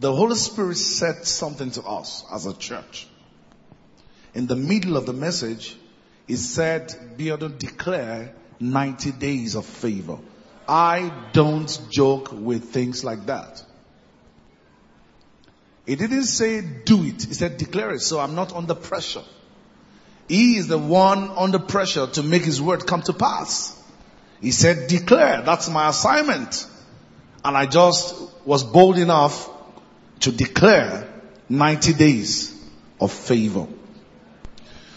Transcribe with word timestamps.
The 0.00 0.14
Holy 0.14 0.36
Spirit 0.36 0.76
said 0.76 1.26
something 1.26 1.72
to 1.72 1.82
us 1.82 2.24
as 2.32 2.46
a 2.46 2.54
church. 2.54 3.08
In 4.34 4.46
the 4.46 4.56
middle 4.56 4.96
of 4.96 5.06
the 5.06 5.12
message, 5.12 5.76
He 6.28 6.36
said, 6.36 6.94
Bearden 7.16 7.58
declare 7.58 8.34
90 8.60 9.12
days 9.12 9.54
of 9.54 9.64
favor. 9.64 10.18
I 10.68 11.10
don't 11.32 11.80
joke 11.90 12.30
with 12.30 12.64
things 12.64 13.02
like 13.02 13.26
that. 13.26 13.64
He 15.86 15.96
didn't 15.96 16.24
say 16.24 16.60
do 16.60 17.02
it. 17.02 17.24
He 17.24 17.32
said 17.32 17.56
declare 17.56 17.92
it. 17.92 18.00
So 18.00 18.20
I'm 18.20 18.34
not 18.34 18.54
under 18.54 18.74
pressure. 18.74 19.24
He 20.28 20.58
is 20.58 20.68
the 20.68 20.76
one 20.76 21.30
under 21.30 21.58
pressure 21.58 22.06
to 22.06 22.22
make 22.22 22.44
his 22.44 22.60
word 22.60 22.86
come 22.86 23.00
to 23.02 23.14
pass. 23.14 23.74
He 24.42 24.50
said 24.50 24.88
declare. 24.88 25.40
That's 25.40 25.70
my 25.70 25.88
assignment. 25.88 26.66
And 27.42 27.56
I 27.56 27.64
just 27.64 28.14
was 28.44 28.62
bold 28.62 28.98
enough 28.98 29.48
to 30.20 30.32
declare 30.32 31.08
90 31.48 31.92
days 31.94 32.54
of 33.00 33.12
favor. 33.12 33.66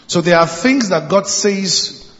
So 0.06 0.20
there 0.20 0.38
are 0.38 0.46
things 0.46 0.90
that 0.90 1.08
God 1.08 1.26
says 1.26 2.10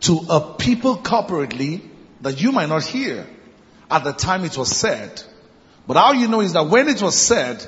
to 0.00 0.20
a 0.28 0.54
people 0.54 0.98
corporately 0.98 1.82
that 2.20 2.40
you 2.40 2.52
might 2.52 2.68
not 2.68 2.84
hear 2.84 3.26
at 3.90 4.04
the 4.04 4.12
time 4.12 4.44
it 4.44 4.56
was 4.56 4.70
said. 4.70 5.22
But 5.86 5.96
all 5.96 6.14
you 6.14 6.28
know 6.28 6.40
is 6.40 6.52
that 6.52 6.66
when 6.66 6.88
it 6.88 7.00
was 7.02 7.16
said, 7.16 7.64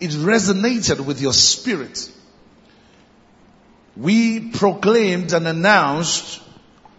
it 0.00 0.10
resonated 0.10 1.04
with 1.04 1.20
your 1.20 1.32
spirit. 1.32 2.10
We 3.96 4.50
proclaimed 4.50 5.32
and 5.32 5.46
announced 5.46 6.42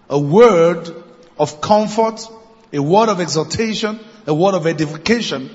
a 0.09 0.17
word 0.17 1.03
of 1.37 1.61
comfort, 1.61 2.27
a 2.71 2.79
word 2.81 3.09
of 3.09 3.19
exhortation, 3.19 3.99
a 4.25 4.33
word 4.33 4.55
of 4.55 4.65
edification 4.65 5.49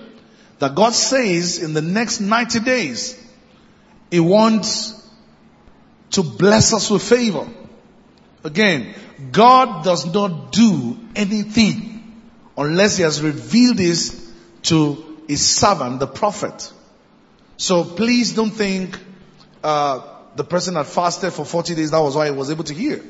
that 0.61 0.75
God 0.75 0.95
says 0.95 1.63
in 1.63 1.75
the 1.75 1.83
next 1.83 2.21
90 2.21 2.61
days, 2.61 3.21
He 4.11 4.21
wants 4.21 4.97
to 6.13 6.23
bless 6.23 6.73
us 6.73 6.91
with 6.91 7.03
favor. 7.03 7.49
Again, 8.45 8.95
God 9.33 9.85
does 9.85 10.07
not 10.15 10.53
do 10.53 10.99
anything 11.17 12.23
unless 12.57 12.97
He 12.97 13.03
has 13.03 13.21
revealed 13.21 13.77
this 13.77 14.33
to 14.63 15.23
His 15.27 15.45
servant, 15.45 15.99
the 15.99 16.07
prophet. 16.07 16.73
So 17.57 17.85
please 17.85 18.33
don't 18.33 18.51
think 18.51 18.99
uh, 19.63 20.01
the 20.37 20.45
person 20.45 20.77
had 20.77 20.87
fasted 20.87 21.33
for 21.33 21.45
40 21.45 21.75
days. 21.75 21.91
That 21.91 22.01
was 22.01 22.17
why 22.17 22.27
he 22.27 22.33
was 22.33 22.51
able 22.51 22.65
to 22.65 22.75
hear. 22.75 23.05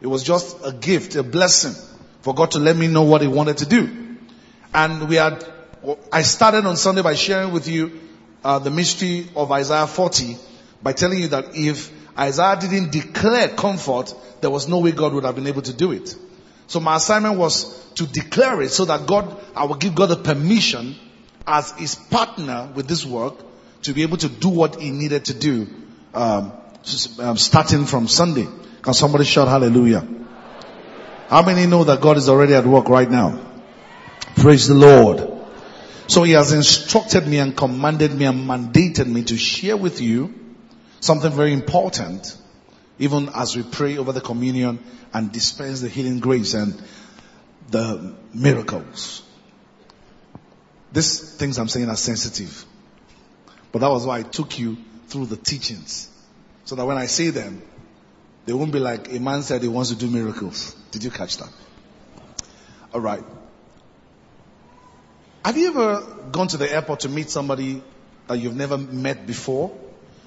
It 0.00 0.06
was 0.06 0.22
just 0.22 0.56
a 0.64 0.72
gift, 0.72 1.16
a 1.16 1.22
blessing 1.22 1.74
for 2.22 2.34
God 2.34 2.52
to 2.52 2.58
let 2.58 2.76
me 2.76 2.88
know 2.88 3.02
what 3.02 3.22
He 3.22 3.28
wanted 3.28 3.58
to 3.58 3.66
do. 3.66 4.16
And 4.74 5.08
we 5.08 5.16
had, 5.16 5.44
I 6.12 6.22
started 6.22 6.64
on 6.66 6.76
Sunday 6.76 7.02
by 7.02 7.14
sharing 7.14 7.52
with 7.52 7.66
you 7.66 8.00
uh, 8.44 8.58
the 8.58 8.70
mystery 8.70 9.28
of 9.34 9.50
Isaiah 9.50 9.86
40 9.86 10.36
by 10.82 10.92
telling 10.92 11.18
you 11.18 11.28
that 11.28 11.56
if 11.56 11.90
Isaiah 12.18 12.56
didn't 12.60 12.92
declare 12.92 13.48
comfort, 13.48 14.14
there 14.40 14.50
was 14.50 14.68
no 14.68 14.78
way 14.78 14.92
God 14.92 15.12
would 15.14 15.24
have 15.24 15.34
been 15.34 15.46
able 15.46 15.62
to 15.62 15.72
do 15.72 15.92
it. 15.92 16.14
So 16.66 16.80
my 16.80 16.96
assignment 16.96 17.36
was 17.36 17.64
to 17.94 18.06
declare 18.06 18.62
it 18.62 18.70
so 18.70 18.84
that 18.84 19.06
God, 19.06 19.36
I 19.56 19.64
will 19.64 19.74
give 19.74 19.94
God 19.94 20.06
the 20.06 20.16
permission 20.16 20.94
as 21.46 21.72
his 21.72 21.94
partner 21.94 22.70
with 22.74 22.86
this 22.86 23.04
work 23.04 23.34
to 23.82 23.92
be 23.92 24.02
able 24.02 24.16
to 24.18 24.28
do 24.28 24.48
what 24.48 24.80
he 24.80 24.90
needed 24.90 25.24
to 25.26 25.34
do, 25.34 25.66
um, 26.14 26.52
um, 27.18 27.36
starting 27.36 27.86
from 27.86 28.06
Sunday. 28.06 28.46
Can 28.82 28.94
somebody 28.94 29.24
shout 29.24 29.48
hallelujah? 29.48 30.06
How 31.28 31.42
many 31.42 31.66
know 31.66 31.84
that 31.84 32.00
God 32.00 32.18
is 32.18 32.28
already 32.28 32.54
at 32.54 32.66
work 32.66 32.88
right 32.88 33.10
now? 33.10 33.40
Praise 34.36 34.68
the 34.68 34.74
Lord. 34.74 35.31
So 36.06 36.24
he 36.24 36.32
has 36.32 36.52
instructed 36.52 37.26
me 37.26 37.38
and 37.38 37.56
commanded 37.56 38.12
me 38.12 38.26
and 38.26 38.48
mandated 38.48 39.06
me 39.06 39.24
to 39.24 39.36
share 39.36 39.76
with 39.76 40.00
you 40.00 40.34
something 41.00 41.30
very 41.30 41.52
important, 41.52 42.36
even 42.98 43.28
as 43.34 43.56
we 43.56 43.62
pray 43.62 43.98
over 43.98 44.12
the 44.12 44.20
communion 44.20 44.78
and 45.12 45.32
dispense 45.32 45.80
the 45.80 45.88
healing 45.88 46.20
grace 46.20 46.54
and 46.54 46.80
the 47.70 48.14
miracles. 48.34 49.22
These 50.92 51.36
things 51.36 51.58
I'm 51.58 51.68
saying 51.68 51.88
are 51.88 51.96
sensitive. 51.96 52.64
But 53.72 53.80
that 53.80 53.88
was 53.88 54.06
why 54.06 54.18
I 54.18 54.22
took 54.22 54.58
you 54.58 54.76
through 55.08 55.26
the 55.26 55.36
teachings. 55.36 56.10
So 56.64 56.76
that 56.76 56.84
when 56.84 56.98
I 56.98 57.06
say 57.06 57.30
them, 57.30 57.62
they 58.44 58.52
won't 58.52 58.72
be 58.72 58.78
like 58.78 59.12
a 59.12 59.18
man 59.18 59.42
said 59.42 59.62
he 59.62 59.68
wants 59.68 59.90
to 59.90 59.96
do 59.96 60.08
miracles. 60.08 60.76
Did 60.90 61.04
you 61.04 61.10
catch 61.10 61.38
that? 61.38 61.48
Alright. 62.94 63.24
Have 65.44 65.56
you 65.56 65.68
ever 65.68 66.00
gone 66.30 66.46
to 66.48 66.56
the 66.56 66.72
airport 66.72 67.00
to 67.00 67.08
meet 67.08 67.28
somebody 67.28 67.82
that 68.28 68.38
you've 68.38 68.54
never 68.54 68.78
met 68.78 69.26
before? 69.26 69.76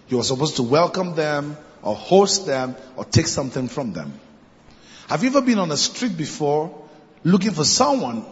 You 0.09 0.19
are 0.19 0.23
supposed 0.23 0.57
to 0.57 0.63
welcome 0.63 1.15
them 1.15 1.55
or 1.81 1.95
host 1.95 2.45
them 2.45 2.75
or 2.97 3.05
take 3.05 3.27
something 3.27 3.69
from 3.69 3.93
them. 3.93 4.19
Have 5.07 5.23
you 5.23 5.29
ever 5.29 5.41
been 5.41 5.59
on 5.59 5.69
the 5.69 5.77
street 5.77 6.17
before 6.17 6.85
looking 7.23 7.51
for 7.51 7.63
someone 7.63 8.25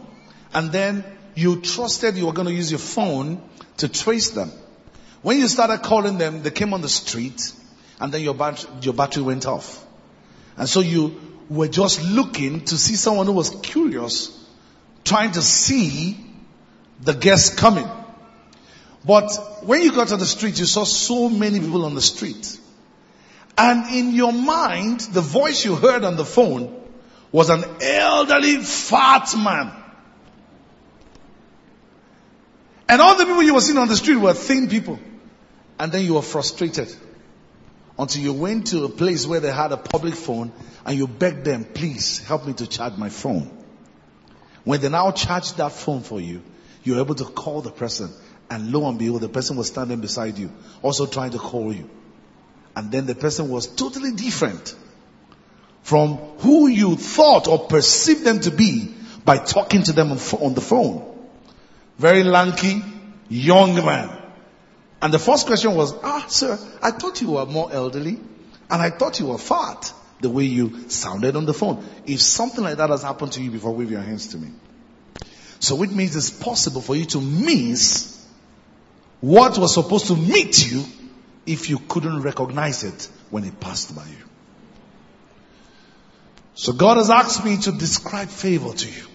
and 0.53 0.73
then 0.73 1.05
you 1.35 1.61
trusted 1.61 2.17
you 2.17 2.25
were 2.25 2.33
going 2.33 2.47
to 2.47 2.53
use 2.53 2.69
your 2.69 2.79
phone 2.79 3.41
to 3.77 3.87
trace 3.87 4.31
them? 4.31 4.51
When 5.21 5.37
you 5.37 5.47
started 5.47 5.83
calling 5.83 6.17
them, 6.17 6.43
they 6.43 6.51
came 6.51 6.73
on 6.73 6.81
the 6.81 6.89
street 6.89 7.53
and 8.01 8.13
then 8.13 8.21
your, 8.21 8.33
bat- 8.33 8.67
your 8.81 8.93
battery 8.93 9.23
went 9.23 9.47
off. 9.47 9.85
And 10.57 10.67
so 10.67 10.81
you 10.81 11.17
were 11.49 11.69
just 11.69 12.03
looking 12.03 12.65
to 12.65 12.77
see 12.77 12.95
someone 12.95 13.25
who 13.27 13.31
was 13.31 13.51
curious, 13.51 14.37
trying 15.05 15.31
to 15.31 15.41
see 15.41 16.32
the 17.03 17.13
guests 17.13 17.55
coming. 17.55 17.89
But 19.05 19.31
when 19.63 19.81
you 19.81 19.91
got 19.91 20.09
to 20.09 20.17
the 20.17 20.25
street, 20.25 20.59
you 20.59 20.65
saw 20.65 20.85
so 20.85 21.29
many 21.29 21.59
people 21.59 21.85
on 21.85 21.95
the 21.95 22.01
street. 22.01 22.59
And 23.57 23.93
in 23.93 24.13
your 24.13 24.33
mind, 24.33 25.01
the 25.01 25.21
voice 25.21 25.65
you 25.65 25.75
heard 25.75 26.03
on 26.03 26.15
the 26.15 26.25
phone 26.25 26.81
was 27.31 27.49
an 27.49 27.63
elderly 27.81 28.57
fat 28.57 29.35
man. 29.37 29.71
And 32.87 33.01
all 33.01 33.17
the 33.17 33.25
people 33.25 33.43
you 33.43 33.55
were 33.55 33.61
seeing 33.61 33.77
on 33.77 33.87
the 33.87 33.95
street 33.97 34.17
were 34.17 34.33
thin 34.33 34.69
people. 34.69 34.99
And 35.79 35.91
then 35.91 36.05
you 36.05 36.15
were 36.15 36.21
frustrated 36.21 36.93
until 37.97 38.21
you 38.21 38.33
went 38.33 38.67
to 38.67 38.85
a 38.85 38.89
place 38.89 39.27
where 39.27 39.39
they 39.39 39.51
had 39.51 39.71
a 39.71 39.77
public 39.77 40.15
phone 40.15 40.51
and 40.85 40.97
you 40.97 41.07
begged 41.07 41.45
them, 41.45 41.65
please 41.65 42.19
help 42.19 42.45
me 42.45 42.53
to 42.53 42.67
charge 42.67 42.97
my 42.97 43.09
phone. 43.09 43.51
When 44.63 44.79
they 44.79 44.89
now 44.89 45.11
charged 45.11 45.57
that 45.57 45.71
phone 45.73 46.01
for 46.01 46.21
you, 46.21 46.41
you're 46.83 46.99
able 46.99 47.15
to 47.15 47.25
call 47.25 47.61
the 47.61 47.71
person 47.71 48.09
and 48.49 48.71
lo 48.71 48.87
and 48.87 48.99
behold, 48.99 49.21
the 49.21 49.29
person 49.29 49.57
was 49.57 49.67
standing 49.67 49.99
beside 49.99 50.37
you, 50.37 50.51
also 50.81 51.05
trying 51.05 51.31
to 51.31 51.39
call 51.39 51.73
you. 51.73 51.89
And 52.75 52.91
then 52.91 53.05
the 53.05 53.15
person 53.15 53.49
was 53.49 53.67
totally 53.67 54.11
different 54.11 54.75
from 55.81 56.15
who 56.39 56.67
you 56.67 56.95
thought 56.95 57.47
or 57.47 57.67
perceived 57.67 58.23
them 58.23 58.39
to 58.41 58.51
be 58.51 58.93
by 59.25 59.37
talking 59.37 59.83
to 59.83 59.93
them 59.93 60.11
on 60.11 60.53
the 60.53 60.61
phone. 60.61 61.17
Very 61.97 62.23
lanky, 62.23 62.81
young 63.29 63.75
man. 63.75 64.09
And 65.01 65.13
the 65.13 65.19
first 65.19 65.47
question 65.47 65.75
was, 65.75 65.93
ah, 66.03 66.25
sir, 66.27 66.57
I 66.81 66.91
thought 66.91 67.21
you 67.21 67.31
were 67.31 67.45
more 67.45 67.71
elderly 67.71 68.19
and 68.69 68.81
I 68.81 68.89
thought 68.89 69.19
you 69.19 69.27
were 69.27 69.37
fat 69.37 69.93
the 70.21 70.29
way 70.29 70.45
you 70.45 70.89
sounded 70.89 71.35
on 71.35 71.45
the 71.45 71.53
phone. 71.53 71.85
If 72.05 72.21
something 72.21 72.63
like 72.63 72.77
that 72.77 72.89
has 72.89 73.03
happened 73.03 73.33
to 73.33 73.41
you 73.41 73.51
before, 73.51 73.73
wave 73.73 73.91
your 73.91 74.01
hands 74.01 74.27
to 74.27 74.37
me. 74.37 74.49
So 75.63 75.81
it 75.81 75.93
means 75.93 76.13
it's 76.13 76.29
possible 76.29 76.81
for 76.81 76.93
you 76.93 77.05
to 77.05 77.21
miss 77.21 78.21
what 79.21 79.57
was 79.57 79.73
supposed 79.75 80.07
to 80.07 80.15
meet 80.17 80.69
you 80.69 80.83
if 81.45 81.69
you 81.69 81.79
couldn't 81.79 82.21
recognize 82.21 82.83
it 82.83 83.07
when 83.29 83.45
it 83.45 83.61
passed 83.61 83.95
by 83.95 84.05
you. 84.05 84.25
So 86.53 86.73
God 86.73 86.97
has 86.97 87.09
asked 87.09 87.45
me 87.45 87.55
to 87.59 87.71
describe 87.71 88.27
favor 88.27 88.73
to 88.73 88.89
you. 88.89 89.05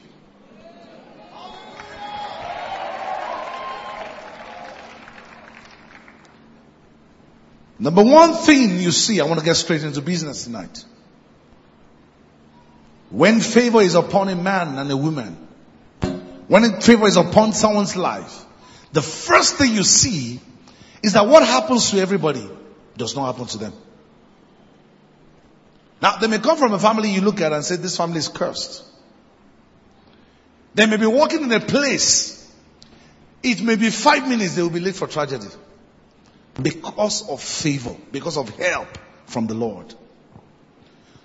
Number 7.79 8.03
one 8.03 8.33
thing 8.33 8.79
you 8.79 8.91
see, 8.91 9.21
I 9.21 9.27
want 9.27 9.39
to 9.39 9.45
get 9.45 9.57
straight 9.57 9.83
into 9.83 10.01
business 10.01 10.45
tonight. 10.45 10.83
When 13.11 13.41
favor 13.41 13.83
is 13.83 13.95
upon 13.95 14.31
a 14.31 14.35
man 14.35 14.79
and 14.79 14.91
a 14.91 14.97
woman, 14.97 15.48
when 16.49 16.65
a 16.65 16.81
favor 16.81 17.07
is 17.07 17.17
upon 17.17 17.53
someone's 17.53 17.97
life, 17.97 18.45
the 18.93 19.03
first 19.03 19.57
thing 19.57 19.75
you 19.75 19.85
see 19.85 20.41
is 21.03 21.13
that 21.13 21.27
what 21.27 21.47
happens 21.47 21.91
to 21.91 21.99
everybody 21.99 22.49
does 22.97 23.15
not 23.15 23.27
happen 23.27 23.47
to 23.47 23.59
them. 23.59 23.73
Now, 26.01 26.17
they 26.17 26.27
may 26.27 26.39
come 26.39 26.57
from 26.57 26.73
a 26.73 26.79
family 26.79 27.11
you 27.11 27.21
look 27.21 27.41
at 27.41 27.53
and 27.53 27.65
say, 27.65 27.77
this 27.77 27.97
family 27.97 28.19
is 28.19 28.29
cursed. 28.29 28.85
They 30.75 30.87
may 30.87 30.97
be 30.97 31.07
walking 31.07 31.43
in 31.43 31.53
a 31.53 31.61
place. 31.61 32.35
It 33.43 33.63
may 33.63 33.77
be 33.77 33.91
five 33.91 34.29
minutes 34.29 34.55
they 34.55 34.63
will 34.63 34.71
be 34.71 34.81
late 34.81 34.95
for 34.95 35.07
tragedy 35.07 35.49
because 36.61 37.29
of 37.29 37.43
favor, 37.43 37.95
because 38.11 38.37
of 38.37 38.49
help 38.57 38.89
from 39.27 39.47
the 39.47 39.55
Lord. 39.55 39.95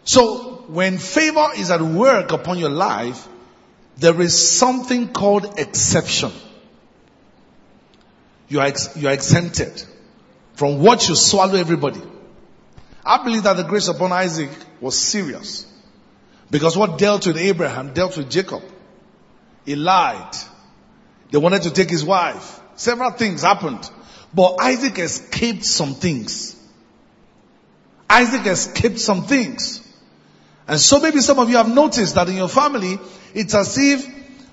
So 0.03 0.65
when 0.67 0.97
favor 0.97 1.49
is 1.55 1.71
at 1.71 1.81
work 1.81 2.31
upon 2.31 2.59
your 2.59 2.69
life, 2.69 3.27
there 3.97 4.19
is 4.21 4.57
something 4.57 5.09
called 5.09 5.59
exception. 5.59 6.31
you 8.47 8.59
are, 8.59 8.67
ex- 8.67 8.95
you 8.95 9.07
are 9.07 9.13
exempted 9.13 9.83
from 10.55 10.79
what 10.79 11.07
you 11.07 11.15
swallow 11.15 11.55
everybody. 11.55 12.01
I 13.05 13.23
believe 13.23 13.43
that 13.43 13.57
the 13.57 13.63
grace 13.63 13.87
upon 13.87 14.11
Isaac 14.11 14.51
was 14.79 14.97
serious. 14.97 15.65
Because 16.49 16.77
what 16.77 16.97
dealt 16.97 17.25
with 17.27 17.37
Abraham 17.37 17.93
dealt 17.93 18.15
with 18.17 18.29
Jacob. 18.29 18.63
He 19.65 19.75
lied. 19.75 20.35
They 21.31 21.37
wanted 21.37 21.63
to 21.63 21.71
take 21.71 21.89
his 21.89 22.03
wife. 22.05 22.59
Several 22.75 23.11
things 23.11 23.41
happened. 23.41 23.89
But 24.33 24.57
Isaac 24.59 24.99
escaped 24.99 25.65
some 25.65 25.95
things. 25.95 26.55
Isaac 28.09 28.45
escaped 28.45 28.99
some 28.99 29.23
things. 29.23 29.81
And 30.67 30.79
so 30.79 30.99
maybe 30.99 31.19
some 31.19 31.39
of 31.39 31.49
you 31.49 31.57
have 31.57 31.73
noticed 31.73 32.15
that 32.15 32.29
in 32.29 32.35
your 32.35 32.47
family, 32.47 32.97
it's 33.33 33.53
as 33.53 33.77
if 33.77 34.07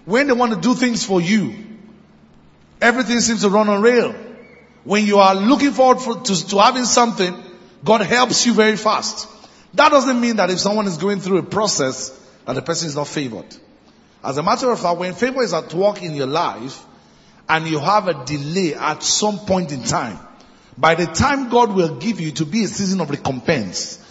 when 0.04 0.26
they 0.26 0.32
want 0.32 0.52
to 0.52 0.60
do 0.60 0.74
things 0.74 1.04
for 1.04 1.20
you, 1.20 1.54
everything 2.80 3.20
seems 3.20 3.42
to 3.42 3.48
run 3.48 3.68
on 3.68 3.80
rail. 3.82 4.14
When 4.82 5.04
you 5.04 5.18
are 5.18 5.34
looking 5.34 5.72
forward 5.72 6.00
for, 6.00 6.20
to, 6.20 6.48
to 6.48 6.58
having 6.58 6.84
something, 6.84 7.34
God 7.84 8.00
helps 8.00 8.46
you 8.46 8.54
very 8.54 8.76
fast. 8.76 9.28
That 9.74 9.90
doesn't 9.90 10.20
mean 10.20 10.36
that 10.36 10.50
if 10.50 10.58
someone 10.58 10.86
is 10.86 10.96
going 10.96 11.20
through 11.20 11.38
a 11.38 11.42
process, 11.42 12.10
that 12.46 12.54
the 12.54 12.62
person 12.62 12.88
is 12.88 12.96
not 12.96 13.06
favored. 13.06 13.46
As 14.24 14.36
a 14.36 14.42
matter 14.42 14.70
of 14.70 14.80
fact, 14.80 14.98
when 14.98 15.14
favor 15.14 15.42
is 15.42 15.54
at 15.54 15.72
work 15.72 16.02
in 16.02 16.14
your 16.14 16.26
life, 16.26 16.84
and 17.48 17.66
you 17.66 17.78
have 17.78 18.06
a 18.06 18.24
delay 18.24 18.74
at 18.74 19.02
some 19.02 19.38
point 19.40 19.72
in 19.72 19.82
time, 19.82 20.18
by 20.78 20.94
the 20.94 21.06
time 21.06 21.48
God 21.48 21.74
will 21.74 21.96
give 21.96 22.20
you 22.20 22.30
to 22.32 22.46
be 22.46 22.64
a 22.64 22.68
season 22.68 23.00
of 23.00 23.10
recompense, 23.10 24.04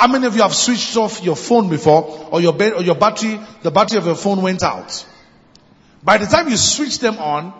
how 0.00 0.06
many 0.06 0.26
of 0.26 0.34
you 0.34 0.40
have 0.40 0.54
switched 0.54 0.96
off 0.96 1.22
your 1.22 1.36
phone 1.36 1.68
before 1.68 2.28
or 2.30 2.40
your, 2.40 2.54
or 2.54 2.82
your 2.82 2.94
battery, 2.94 3.38
the 3.60 3.70
battery 3.70 3.98
of 3.98 4.06
your 4.06 4.14
phone 4.14 4.40
went 4.40 4.62
out? 4.62 5.06
By 6.02 6.16
the 6.16 6.24
time 6.24 6.48
you 6.48 6.56
switch 6.56 7.00
them 7.00 7.18
on, 7.18 7.52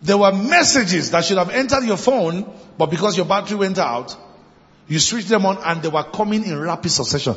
there 0.00 0.16
were 0.16 0.30
messages 0.30 1.10
that 1.10 1.24
should 1.24 1.38
have 1.38 1.50
entered 1.50 1.82
your 1.82 1.96
phone, 1.96 2.48
but 2.78 2.86
because 2.86 3.16
your 3.16 3.26
battery 3.26 3.56
went 3.56 3.78
out, 3.78 4.16
you 4.86 5.00
switched 5.00 5.28
them 5.28 5.44
on 5.44 5.58
and 5.64 5.82
they 5.82 5.88
were 5.88 6.04
coming 6.04 6.44
in 6.44 6.56
rapid 6.56 6.92
succession. 6.92 7.34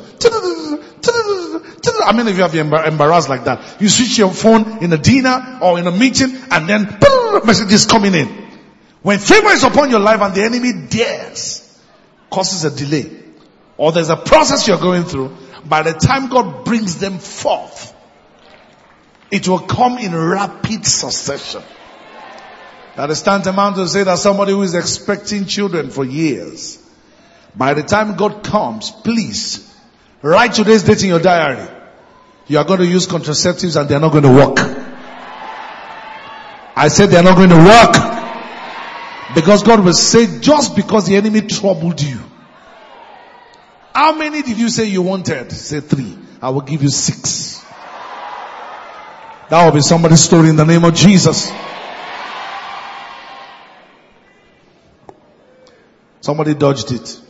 How 2.04 2.12
many 2.12 2.30
of 2.30 2.36
you 2.36 2.42
have 2.44 2.54
embarrassed 2.54 3.28
like 3.28 3.42
that? 3.46 3.80
You 3.80 3.88
switch 3.88 4.16
your 4.16 4.30
phone 4.30 4.84
in 4.84 4.92
a 4.92 4.98
dinner 4.98 5.58
or 5.60 5.80
in 5.80 5.88
a 5.88 5.92
meeting 5.92 6.36
and 6.52 6.68
then 6.68 6.98
messages 7.44 7.84
coming 7.84 8.14
in. 8.14 8.28
When 9.02 9.18
favor 9.18 9.48
is 9.48 9.64
upon 9.64 9.90
your 9.90 9.98
life 9.98 10.20
and 10.20 10.32
the 10.36 10.44
enemy 10.44 10.86
dares, 10.88 11.64
causes 12.30 12.64
a 12.64 12.70
delay 12.70 13.24
or 13.78 13.92
there's 13.92 14.10
a 14.10 14.16
process 14.16 14.68
you're 14.68 14.76
going 14.76 15.04
through, 15.04 15.34
by 15.64 15.82
the 15.82 15.92
time 15.92 16.28
God 16.28 16.64
brings 16.64 16.98
them 16.98 17.18
forth, 17.18 17.94
it 19.30 19.48
will 19.48 19.60
come 19.60 19.98
in 19.98 20.14
rapid 20.14 20.84
succession. 20.84 21.62
That 22.96 23.10
is 23.10 23.22
tantamount 23.22 23.76
to 23.76 23.88
say 23.88 24.02
that 24.02 24.18
somebody 24.18 24.52
who 24.52 24.62
is 24.62 24.74
expecting 24.74 25.46
children 25.46 25.90
for 25.90 26.04
years, 26.04 26.84
by 27.54 27.74
the 27.74 27.82
time 27.82 28.16
God 28.16 28.42
comes, 28.42 28.90
please 28.90 29.64
write 30.22 30.54
today's 30.54 30.82
date 30.82 31.02
in 31.04 31.10
your 31.10 31.20
diary. 31.20 31.68
You 32.48 32.58
are 32.58 32.64
going 32.64 32.80
to 32.80 32.86
use 32.86 33.06
contraceptives 33.06 33.80
and 33.80 33.88
they're 33.88 34.00
not 34.00 34.10
going 34.10 34.24
to 34.24 34.32
work. 34.32 34.58
I 36.74 36.88
said 36.88 37.10
they're 37.10 37.22
not 37.22 37.36
going 37.36 37.50
to 37.50 37.56
work. 37.56 39.34
Because 39.34 39.62
God 39.62 39.84
will 39.84 39.92
say, 39.92 40.40
just 40.40 40.74
because 40.74 41.06
the 41.06 41.16
enemy 41.16 41.42
troubled 41.42 42.00
you, 42.00 42.18
how 43.98 44.12
many 44.12 44.42
did 44.42 44.56
you 44.60 44.68
say 44.68 44.84
you 44.84 45.02
wanted? 45.02 45.50
Say 45.50 45.80
three. 45.80 46.16
I 46.40 46.50
will 46.50 46.60
give 46.60 46.84
you 46.84 46.88
six. 46.88 47.60
That 49.50 49.64
will 49.64 49.72
be 49.72 49.80
somebody's 49.80 50.20
story 50.20 50.50
in 50.50 50.54
the 50.54 50.64
name 50.64 50.84
of 50.84 50.94
Jesus. 50.94 51.50
Somebody 56.20 56.54
dodged 56.54 56.92
it. 56.92 57.20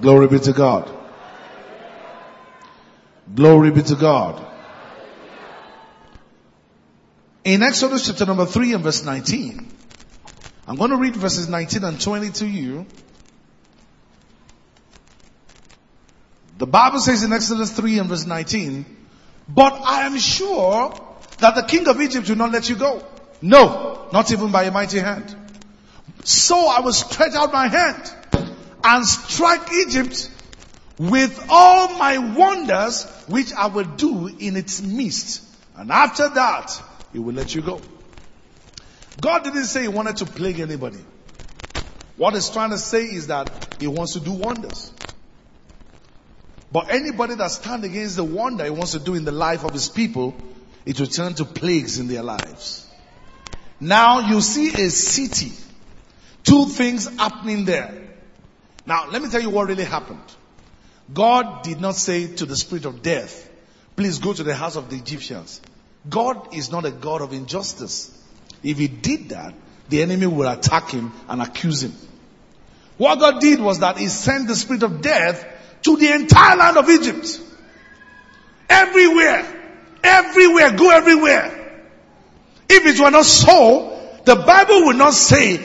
Glory 0.00 0.26
be 0.26 0.40
to 0.40 0.52
God. 0.52 0.90
Glory 3.32 3.70
be 3.70 3.82
to 3.82 3.94
God. 3.94 4.44
In 7.44 7.62
Exodus 7.62 8.08
chapter 8.08 8.26
number 8.26 8.46
3 8.46 8.74
and 8.74 8.82
verse 8.82 9.04
19, 9.04 9.68
I'm 10.66 10.76
going 10.76 10.90
to 10.90 10.96
read 10.96 11.16
verses 11.16 11.48
19 11.48 11.84
and 11.84 12.00
20 12.00 12.30
to 12.30 12.46
you. 12.46 12.86
The 16.58 16.66
Bible 16.66 17.00
says 17.00 17.24
in 17.24 17.32
Exodus 17.32 17.72
3 17.72 17.98
and 17.98 18.08
verse 18.08 18.24
19, 18.26 18.84
but 19.48 19.72
I 19.72 20.02
am 20.06 20.16
sure 20.18 21.00
that 21.38 21.56
the 21.56 21.62
king 21.62 21.88
of 21.88 22.00
Egypt 22.00 22.28
will 22.28 22.36
not 22.36 22.52
let 22.52 22.68
you 22.68 22.76
go. 22.76 23.04
No, 23.40 24.08
not 24.12 24.30
even 24.30 24.52
by 24.52 24.64
a 24.64 24.70
mighty 24.70 25.00
hand. 25.00 25.34
So 26.22 26.68
I 26.68 26.80
will 26.80 26.92
stretch 26.92 27.34
out 27.34 27.52
my 27.52 27.66
hand 27.66 28.14
and 28.84 29.04
strike 29.04 29.72
Egypt 29.72 30.30
with 30.98 31.46
all 31.48 31.98
my 31.98 32.18
wonders 32.18 33.04
which 33.26 33.52
I 33.52 33.66
will 33.66 33.84
do 33.84 34.28
in 34.28 34.56
its 34.56 34.80
midst. 34.80 35.42
And 35.74 35.90
after 35.90 36.28
that, 36.28 36.80
he 37.12 37.18
will 37.18 37.34
let 37.34 37.52
you 37.54 37.62
go. 37.62 37.82
God 39.18 39.44
didn't 39.44 39.64
say 39.66 39.82
he 39.82 39.88
wanted 39.88 40.16
to 40.18 40.26
plague 40.26 40.60
anybody. 40.60 41.04
What 42.16 42.34
he's 42.34 42.50
trying 42.50 42.70
to 42.70 42.78
say 42.78 43.04
is 43.04 43.28
that 43.28 43.48
he 43.78 43.86
wants 43.86 44.14
to 44.14 44.20
do 44.20 44.32
wonders. 44.32 44.92
But 46.70 46.90
anybody 46.90 47.34
that 47.34 47.50
stands 47.50 47.84
against 47.84 48.16
the 48.16 48.24
wonder 48.24 48.64
he 48.64 48.70
wants 48.70 48.92
to 48.92 48.98
do 48.98 49.14
in 49.14 49.24
the 49.24 49.32
life 49.32 49.64
of 49.64 49.74
his 49.74 49.88
people, 49.88 50.34
it 50.86 50.98
will 50.98 51.06
turn 51.06 51.34
to 51.34 51.44
plagues 51.44 51.98
in 51.98 52.08
their 52.08 52.22
lives. 52.22 52.88
Now 53.78 54.20
you 54.20 54.40
see 54.40 54.84
a 54.84 54.90
city. 54.90 55.52
Two 56.44 56.66
things 56.66 57.06
happening 57.18 57.64
there. 57.64 58.08
Now 58.86 59.08
let 59.10 59.22
me 59.22 59.28
tell 59.28 59.42
you 59.42 59.50
what 59.50 59.68
really 59.68 59.84
happened. 59.84 60.22
God 61.12 61.62
did 61.62 61.80
not 61.80 61.96
say 61.96 62.34
to 62.36 62.46
the 62.46 62.56
spirit 62.56 62.86
of 62.86 63.02
death, 63.02 63.50
please 63.96 64.18
go 64.18 64.32
to 64.32 64.42
the 64.42 64.54
house 64.54 64.76
of 64.76 64.88
the 64.88 64.96
Egyptians. 64.96 65.60
God 66.08 66.54
is 66.54 66.70
not 66.70 66.86
a 66.86 66.90
God 66.90 67.20
of 67.20 67.32
injustice. 67.32 68.18
If 68.62 68.78
he 68.78 68.88
did 68.88 69.30
that, 69.30 69.54
the 69.88 70.02
enemy 70.02 70.26
will 70.26 70.48
attack 70.48 70.90
him 70.90 71.12
and 71.28 71.42
accuse 71.42 71.82
him. 71.82 71.92
What 72.96 73.18
God 73.18 73.40
did 73.40 73.60
was 73.60 73.80
that 73.80 73.98
he 73.98 74.08
sent 74.08 74.48
the 74.48 74.56
spirit 74.56 74.82
of 74.82 75.02
death 75.02 75.44
to 75.82 75.96
the 75.96 76.12
entire 76.12 76.56
land 76.56 76.76
of 76.76 76.88
Egypt. 76.88 77.40
Everywhere. 78.68 79.60
Everywhere. 80.02 80.72
Go 80.72 80.90
everywhere. 80.90 81.58
If 82.68 82.86
it 82.86 83.02
were 83.02 83.10
not 83.10 83.24
so, 83.24 84.20
the 84.24 84.36
Bible 84.36 84.86
would 84.86 84.96
not 84.96 85.14
say, 85.14 85.60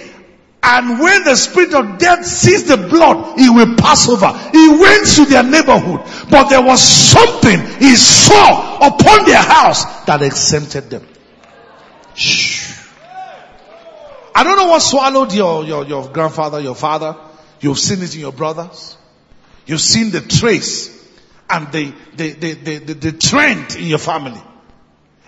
and 0.64 1.00
when 1.00 1.24
the 1.24 1.36
spirit 1.36 1.74
of 1.74 2.00
death 2.00 2.26
sees 2.26 2.68
the 2.68 2.76
blood, 2.76 3.40
he 3.40 3.50
will 3.50 3.76
pass 3.76 4.10
over. 4.10 4.34
He 4.52 4.68
went 4.70 5.08
to 5.16 5.26
their 5.26 5.44
neighborhood, 5.44 6.02
but 6.30 6.50
there 6.50 6.62
was 6.62 6.82
something 6.82 7.60
he 7.80 7.96
saw 7.96 8.78
upon 8.78 9.26
their 9.26 9.42
house 9.42 9.86
that 10.06 10.22
exempted 10.24 10.90
them. 10.90 11.08
Shh. 12.16 12.57
I 14.38 14.44
don't 14.44 14.56
know 14.56 14.68
what 14.68 14.84
swallowed 14.84 15.34
your, 15.34 15.66
your, 15.66 15.84
your 15.86 16.10
grandfather, 16.10 16.60
your 16.60 16.76
father. 16.76 17.16
You've 17.60 17.80
seen 17.80 18.04
it 18.04 18.14
in 18.14 18.22
your 18.22 18.32
brothers. 18.32 18.96
You've 19.66 19.82
seen 19.82 20.12
the 20.12 20.22
trace 20.22 20.96
and 21.50 21.72
the, 21.72 21.92
the, 22.16 22.34
the, 22.34 22.54
the, 22.54 22.94
the, 22.94 23.12
trend 23.14 23.76
in 23.78 23.86
your 23.86 23.98
family. 23.98 24.40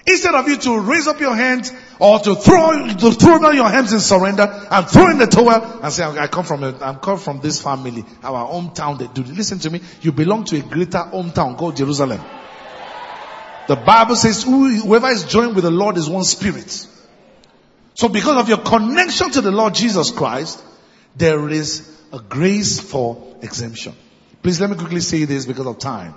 Instead 0.06 0.36
of 0.36 0.48
you 0.48 0.58
to 0.58 0.80
raise 0.82 1.08
up 1.08 1.20
your 1.20 1.36
hands 1.36 1.74
or 1.98 2.20
to 2.20 2.36
throw, 2.36 2.88
to 2.88 3.12
throw 3.13 3.42
down 3.42 3.56
your 3.56 3.68
hands 3.68 3.94
in 3.94 4.00
surrender 4.00 4.44
and 4.70 4.88
throw 4.88 5.10
in 5.10 5.18
the 5.18 5.25
towel 5.25 5.80
and 5.82 5.92
say, 5.92 6.04
I 6.04 6.28
come 6.28 6.46
from 6.46 6.63
a, 6.63 6.78
I 6.80 6.94
come 6.94 7.18
from 7.18 7.42
this 7.42 7.60
family, 7.60 8.06
our 8.22 8.48
hometown, 8.48 9.00
they 9.00 9.08
do. 9.08 9.24
Listen 9.24 9.58
to 9.58 9.72
me. 9.72 9.82
You 10.01 10.12
belong 10.12 10.44
to 10.46 10.58
a 10.58 10.62
greater 10.62 11.00
hometown 11.00 11.58
called 11.58 11.78
Jerusalem. 11.78 12.22
The 13.68 13.75
Bible 13.75 14.16
says 14.16 14.44
whoever 14.44 15.08
is 15.08 15.24
joined 15.24 15.56
with 15.56 15.63
the 15.63 15.72
Lord 15.72 15.98
is 15.98 16.08
one 16.08 16.25
spirit. 16.25 16.86
So 18.00 18.08
because 18.08 18.38
of 18.38 18.48
your 18.48 18.60
connection 18.60 19.29
to 19.32 19.41
the 19.41 19.51
Lord 19.51 19.75
Jesus 19.75 20.10
Christ, 20.10 20.63
there 21.18 21.50
is 21.50 21.86
a 22.13 22.20
grace 22.20 22.79
for 22.79 23.36
exemption. 23.41 23.94
Please 24.41 24.62
let 24.62 24.70
me 24.70 24.77
quickly 24.77 25.01
say 25.01 25.25
this 25.25 25.46
because 25.46 25.68
of 25.68 25.79
time. 25.79 26.13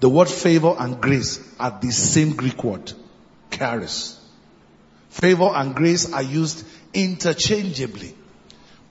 The 0.00 0.08
word 0.08 0.30
favor 0.30 0.74
and 0.78 1.02
grace 1.02 1.38
are 1.60 1.78
the 1.82 1.90
same 1.90 2.34
Greek 2.34 2.64
word. 2.64 2.90
Charis. 3.50 4.18
Favor 5.10 5.50
and 5.54 5.74
grace 5.74 6.10
are 6.14 6.22
used 6.22 6.64
interchangeably. 6.94 8.14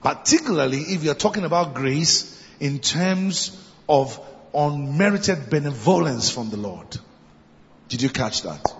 Particularly 0.03 0.77
if 0.77 1.03
you're 1.03 1.15
talking 1.15 1.43
about 1.43 1.73
grace 1.73 2.39
in 2.59 2.77
terms 2.77 3.59
of 3.89 4.19
unmerited 4.53 5.49
benevolence 5.49 6.29
from 6.29 6.51
the 6.51 6.57
Lord. 6.57 6.99
Did 7.89 8.03
you 8.03 8.11
catch 8.11 8.43
that? 8.43 8.76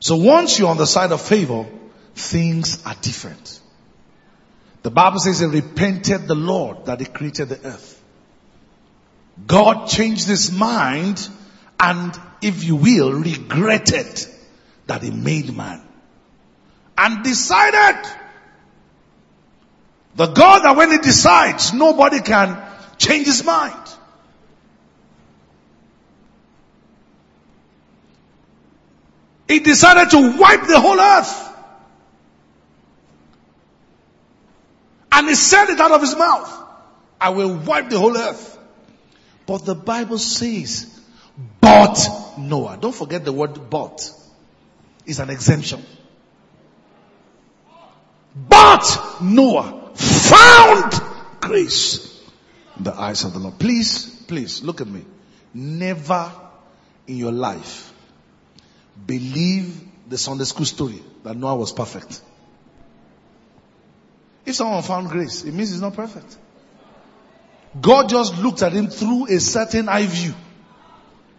So 0.00 0.16
once 0.16 0.58
you're 0.58 0.68
on 0.68 0.76
the 0.76 0.86
side 0.86 1.12
of 1.12 1.20
favor, 1.20 1.66
things 2.14 2.84
are 2.84 2.96
different. 3.00 3.60
The 4.82 4.90
Bible 4.90 5.18
says 5.18 5.40
he 5.40 5.46
repented 5.46 6.28
the 6.28 6.34
Lord 6.34 6.86
that 6.86 7.00
he 7.00 7.06
created 7.06 7.48
the 7.48 7.66
earth. 7.66 8.02
God 9.46 9.88
changed 9.88 10.26
his 10.28 10.52
mind 10.52 11.28
and 11.78 12.18
if 12.40 12.64
you 12.64 12.76
will, 12.76 13.12
regretted 13.12 14.26
that 14.86 15.02
he 15.02 15.10
made 15.10 15.54
man 15.54 15.82
and 16.96 17.24
decided 17.24 18.10
the 20.14 20.26
God 20.26 20.60
that 20.60 20.76
when 20.76 20.90
he 20.90 20.98
decides, 20.98 21.74
nobody 21.74 22.20
can 22.20 22.62
change 22.96 23.26
his 23.26 23.44
mind. 23.44 23.74
He 29.48 29.60
decided 29.60 30.10
to 30.10 30.38
wipe 30.38 30.66
the 30.66 30.80
whole 30.80 30.98
earth. 30.98 31.42
And 35.12 35.28
he 35.28 35.34
said 35.34 35.70
it 35.70 35.80
out 35.80 35.92
of 35.92 36.00
his 36.00 36.16
mouth. 36.16 36.52
I 37.20 37.30
will 37.30 37.54
wipe 37.56 37.88
the 37.88 37.98
whole 37.98 38.16
earth. 38.16 38.58
But 39.46 39.64
the 39.64 39.74
Bible 39.74 40.18
says, 40.18 40.92
but 41.60 42.08
Noah. 42.36 42.78
Don't 42.80 42.94
forget 42.94 43.24
the 43.24 43.32
word 43.32 43.70
but. 43.70 44.10
Is 45.06 45.20
an 45.20 45.30
exemption. 45.30 45.84
But 48.34 48.84
Noah 49.22 49.92
found 49.94 50.92
grace 51.40 52.20
in 52.76 52.84
the 52.84 52.92
eyes 52.92 53.24
of 53.24 53.32
the 53.32 53.38
Lord. 53.38 53.58
Please, 53.58 54.24
please 54.26 54.62
look 54.62 54.80
at 54.80 54.88
me. 54.88 55.04
Never 55.54 56.30
in 57.06 57.16
your 57.16 57.32
life 57.32 57.92
believe 59.06 59.80
the 60.08 60.18
Sunday 60.18 60.44
school 60.44 60.66
story 60.66 61.02
that 61.24 61.36
Noah 61.36 61.56
was 61.56 61.72
perfect. 61.72 62.20
If 64.44 64.54
someone 64.54 64.82
found 64.82 65.08
grace, 65.10 65.44
it 65.44 65.52
means 65.52 65.70
he's 65.70 65.80
not 65.80 65.94
perfect. 65.94 66.38
God 67.80 68.08
just 68.08 68.38
looked 68.38 68.62
at 68.62 68.72
him 68.72 68.88
through 68.88 69.26
a 69.26 69.40
certain 69.40 69.88
eye 69.88 70.06
view 70.06 70.34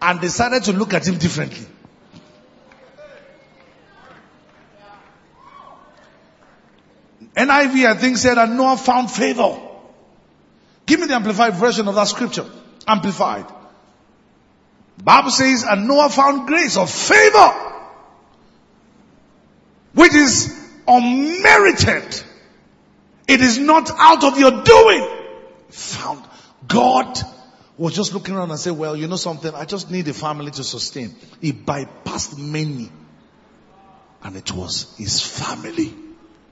and 0.02 0.20
decided 0.20 0.64
to 0.66 0.74
look 0.74 0.94
at 0.94 1.08
him 1.08 1.18
differently. 1.18 1.66
NIV, 7.36 7.86
I 7.86 7.94
think, 7.94 8.18
said 8.18 8.36
that 8.36 8.50
Noah 8.50 8.78
found 8.78 9.12
favor. 9.12 9.60
Give 10.86 11.00
me 11.00 11.08
the 11.08 11.14
amplified 11.16 11.54
version 11.54 11.88
of 11.88 11.96
that 11.96 12.08
scripture. 12.08 12.46
Amplified. 12.88 13.46
Bible 14.98 15.32
says, 15.32 15.64
and 15.64 15.88
Noah 15.88 16.10
found 16.10 16.48
grace 16.48 16.76
or 16.78 16.88
favor, 16.88 17.54
which 19.94 20.14
is 20.14 20.54
unmerited. 20.88 22.24
It 23.28 23.42
is 23.42 23.60
not 23.60 23.92
out 23.92 24.24
of 24.24 24.40
your 24.40 24.64
doing. 24.64 25.08
Found. 25.70 26.24
God 26.68 27.20
was 27.78 27.96
just 27.96 28.14
looking 28.14 28.36
around 28.36 28.50
and 28.50 28.60
said, 28.60 28.74
well, 28.74 28.96
you 28.96 29.08
know 29.08 29.18
something? 29.18 29.54
I 29.54 29.66
just 29.66 29.92
need 29.92 30.08
a 30.08 30.14
family 30.14 30.52
to 30.52 30.64
sustain. 30.64 31.16
He 31.42 31.54
bypassed 31.54 32.38
many. 32.38 32.90
And 34.24 34.36
it 34.36 34.52
was 34.52 34.96
his 34.98 35.22
family 35.22 35.94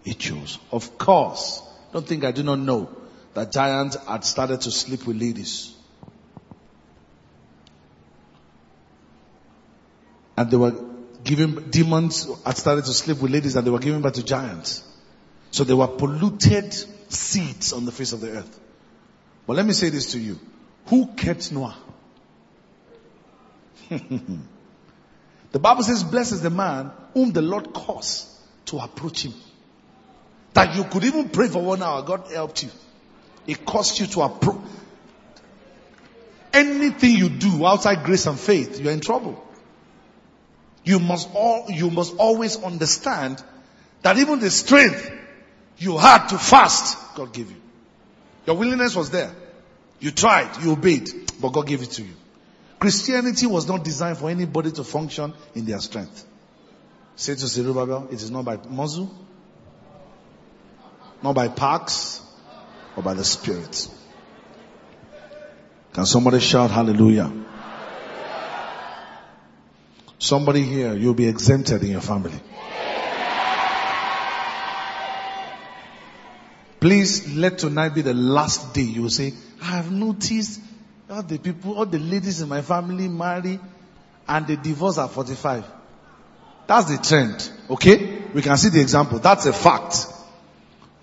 he 0.04 0.14
chose. 0.14 0.60
Of 0.72 0.98
course, 0.98 1.64
don't 1.92 2.08
think 2.08 2.24
I 2.24 2.32
do 2.32 2.44
not 2.44 2.60
know 2.60 2.90
that 3.34 3.52
giants 3.52 3.98
had 4.08 4.24
started 4.24 4.62
to 4.62 4.72
sleep 4.72 5.08
with 5.08 5.20
ladies. 5.20 5.75
And 10.38 10.52
they 10.52 10.58
were 10.58 10.76
giving, 11.24 11.70
demons 11.70 12.30
had 12.46 12.58
started 12.58 12.86
to 12.86 12.94
sleep 12.94 13.22
with 13.22 13.32
ladies 13.32 13.56
and 13.56 13.66
they 13.66 13.72
were 13.72 13.80
giving 13.80 14.02
birth 14.02 14.14
to 14.14 14.24
giants. 14.24 14.84
So 15.52 15.64
they 15.64 15.74
were 15.74 15.88
polluted 15.88 16.74
seeds 17.12 17.74
on 17.74 17.86
the 17.86 17.92
face 17.92 18.14
of 18.14 18.22
the 18.22 18.32
earth. 18.32 18.60
But 19.48 19.56
let 19.56 19.66
me 19.66 19.74
say 19.74 19.90
this 19.90 20.12
to 20.14 20.20
you. 20.20 20.40
Who 20.88 21.08
kept 21.16 21.52
Noah? 21.52 21.78
the 23.90 25.60
Bible 25.60 25.84
says, 25.84 26.04
blessed 26.04 26.34
is 26.34 26.42
the 26.42 26.50
man 26.50 26.92
whom 27.14 27.32
the 27.32 27.42
Lord 27.42 27.74
caused 27.74 28.28
to 28.66 28.80
approach 28.80 29.24
him. 29.26 29.34
That 30.54 30.76
you 30.76 30.86
could 30.86 31.04
even 31.04 31.30
pray 31.30 31.48
for 31.48 31.62
one 31.62 31.84
hour. 31.84 32.02
God 32.02 32.32
helped 32.32 32.64
you. 32.64 32.70
It 33.48 33.66
cost 33.66 34.00
you 34.00 34.08
to 34.08 34.22
approach. 34.22 34.62
Anything 36.54 37.16
you 37.18 37.30
do 37.30 37.66
outside 37.66 38.04
grace 38.04 38.26
and 38.28 38.40
faith, 38.40 38.80
you're 38.80 38.94
in 38.94 39.02
trouble. 39.02 39.44
You 40.86 41.00
must 41.00 41.30
all, 41.34 41.70
you 41.70 41.90
must 41.90 42.16
always 42.18 42.64
understand 42.64 43.44
that 44.04 44.18
even 44.18 44.40
the 44.40 44.52
strength 44.52 45.12
you 45.78 45.98
had 45.98 46.28
to 46.28 46.38
fast, 46.38 46.98
God 47.16 47.34
gave 47.34 47.50
you. 47.50 47.58
Your 48.46 48.56
willingness 48.56 48.96
was 48.96 49.10
there. 49.10 49.34
You 50.00 50.12
tried, 50.12 50.64
you 50.64 50.74
obeyed, 50.74 51.10
but 51.42 51.50
God 51.50 51.68
gave 51.68 51.82
it 51.82 51.92
to 51.92 52.04
you. 52.04 52.14
Christianity 52.80 53.48
was 53.48 53.68
not 53.68 53.84
designed 53.84 54.20
for 54.20 54.30
anybody 54.30 54.72
to 54.74 54.84
function 54.84 55.34
in 55.56 55.66
their 55.66 55.80
strength. 55.80 56.24
Say 57.16 57.34
to 57.34 57.48
Zerubbabel, 57.48 58.10
it 58.12 58.22
is 58.22 58.30
not 58.30 58.46
by 58.46 58.58
muscle, 58.70 59.12
not 61.24 61.34
by 61.34 61.48
parks, 61.48 62.22
or 62.96 63.02
by 63.02 63.16
the 63.16 63.24
Spirit. 63.24 63.88
Can 65.94 66.06
somebody 66.06 66.40
shout 66.40 66.72
hallelujah? 66.72 67.32
Somebody 70.20 70.64
here, 70.64 70.94
you'll 70.94 71.14
be 71.14 71.28
exempted 71.28 71.84
in 71.84 71.92
your 71.92 72.02
family. 72.02 72.40
Please 76.80 77.36
let 77.36 77.58
tonight 77.58 77.90
be 77.90 78.02
the 78.02 78.14
last 78.14 78.74
day 78.74 78.84
you 78.84 79.10
say, 79.10 79.34
I 79.62 79.78
have 79.78 79.92
noticed 79.92 80.62
all 81.10 81.24
the 81.24 81.40
people, 81.40 81.78
all 81.78 81.86
the 81.86 81.98
ladies 81.98 82.42
in 82.42 82.50
my 82.50 82.62
family 82.62 83.08
marry 83.08 83.60
and 84.28 84.48
they 84.48 84.56
divorce 84.56 84.98
at 84.98 85.10
45. 85.10 85.66
That's 86.68 86.96
the 86.96 86.98
trend. 86.98 87.52
Okay? 87.70 88.22
We 88.34 88.42
can 88.42 88.58
see 88.58 88.70
the 88.70 88.82
example. 88.82 89.20
That's 89.20 89.46
a 89.46 89.54
fact. 89.54 90.08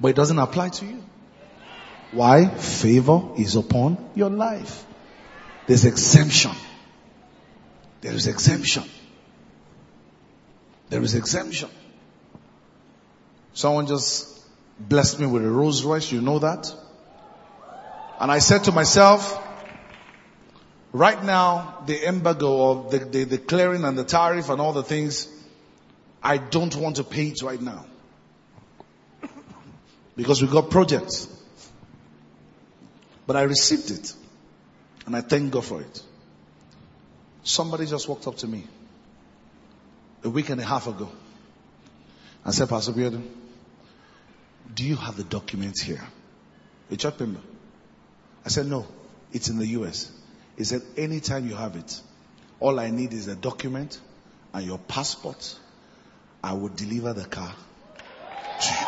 But 0.00 0.09
it 0.09 0.16
doesn't 0.16 0.38
apply 0.38 0.71
to 0.71 0.87
you. 0.87 1.02
Why? 2.12 2.47
Favor 2.47 3.31
is 3.38 3.57
upon 3.57 4.11
your 4.14 4.31
life. 4.31 4.85
There's 5.66 5.85
exemption. 5.85 6.52
There 8.02 8.12
is 8.12 8.26
exemption. 8.26 8.85
There 10.92 11.00
is 11.00 11.14
exemption. 11.14 11.70
Someone 13.54 13.87
just 13.87 14.28
blessed 14.78 15.20
me 15.20 15.26
with 15.26 15.42
a 15.42 15.50
Rolls 15.50 15.82
Royce. 15.84 16.12
You 16.12 16.20
know 16.20 16.38
that? 16.40 16.70
And 18.20 18.30
I 18.30 18.40
said 18.40 18.64
to 18.64 18.72
myself, 18.72 19.42
right 20.92 21.25
now, 21.25 21.82
the 21.87 22.06
embargo 22.06 22.70
of 22.70 22.90
the, 22.90 22.99
the, 22.99 23.25
the 23.25 23.38
clearing 23.38 23.84
and 23.84 23.96
the 23.96 24.04
tariff 24.04 24.50
and 24.50 24.61
all 24.61 24.75
the 24.75 24.82
things, 24.82 25.28
I 26.22 26.37
don't 26.37 26.76
want 26.76 26.96
to 26.96 27.04
pay 27.04 27.28
it 27.28 27.40
right 27.40 27.62
now. 27.62 27.87
Because 30.14 30.42
we 30.42 30.49
got 30.49 30.68
projects. 30.68 31.26
But 33.26 33.37
I 33.37 33.44
received 33.44 33.92
it. 33.92 34.12
And 35.06 35.16
I 35.16 35.22
thank 35.22 35.52
God 35.52 35.64
for 35.64 35.80
it. 35.80 36.02
Somebody 37.44 37.87
just 37.87 38.11
walked 38.11 38.26
up 38.26 38.37
to 38.37 38.46
me 38.46 38.66
a 40.25 40.31
week 40.31 40.50
and 40.50 40.61
a 40.61 40.64
half 40.64 40.87
ago 40.87 41.11
and 42.45 42.55
said, 42.55 42.69
Pastor 42.69 42.93
Bearden, 42.93 43.26
do 44.75 44.85
you 44.85 44.97
have 44.97 45.17
the 45.17 45.25
documents 45.25 45.81
here? 45.81 46.02
A 46.91 46.97
church 46.97 47.19
member. 47.21 47.41
I 48.45 48.49
said, 48.49 48.67
no, 48.67 48.87
it's 49.33 49.49
in 49.49 49.59
the 49.59 49.67
US. 49.79 50.11
He 50.57 50.64
said, 50.64 50.83
anytime 50.97 51.49
you 51.49 51.55
have 51.55 51.76
it, 51.76 52.00
all 52.61 52.79
I 52.79 52.91
need 52.91 53.12
is 53.12 53.29
a 53.29 53.37
document 53.37 53.99
and 54.52 54.64
your 54.67 54.79
passport. 54.79 55.59
I 56.43 56.55
will 56.55 56.69
deliver 56.69 57.12
the 57.12 57.25
car 57.25 57.55
to 58.61 58.69
you. 58.69 58.87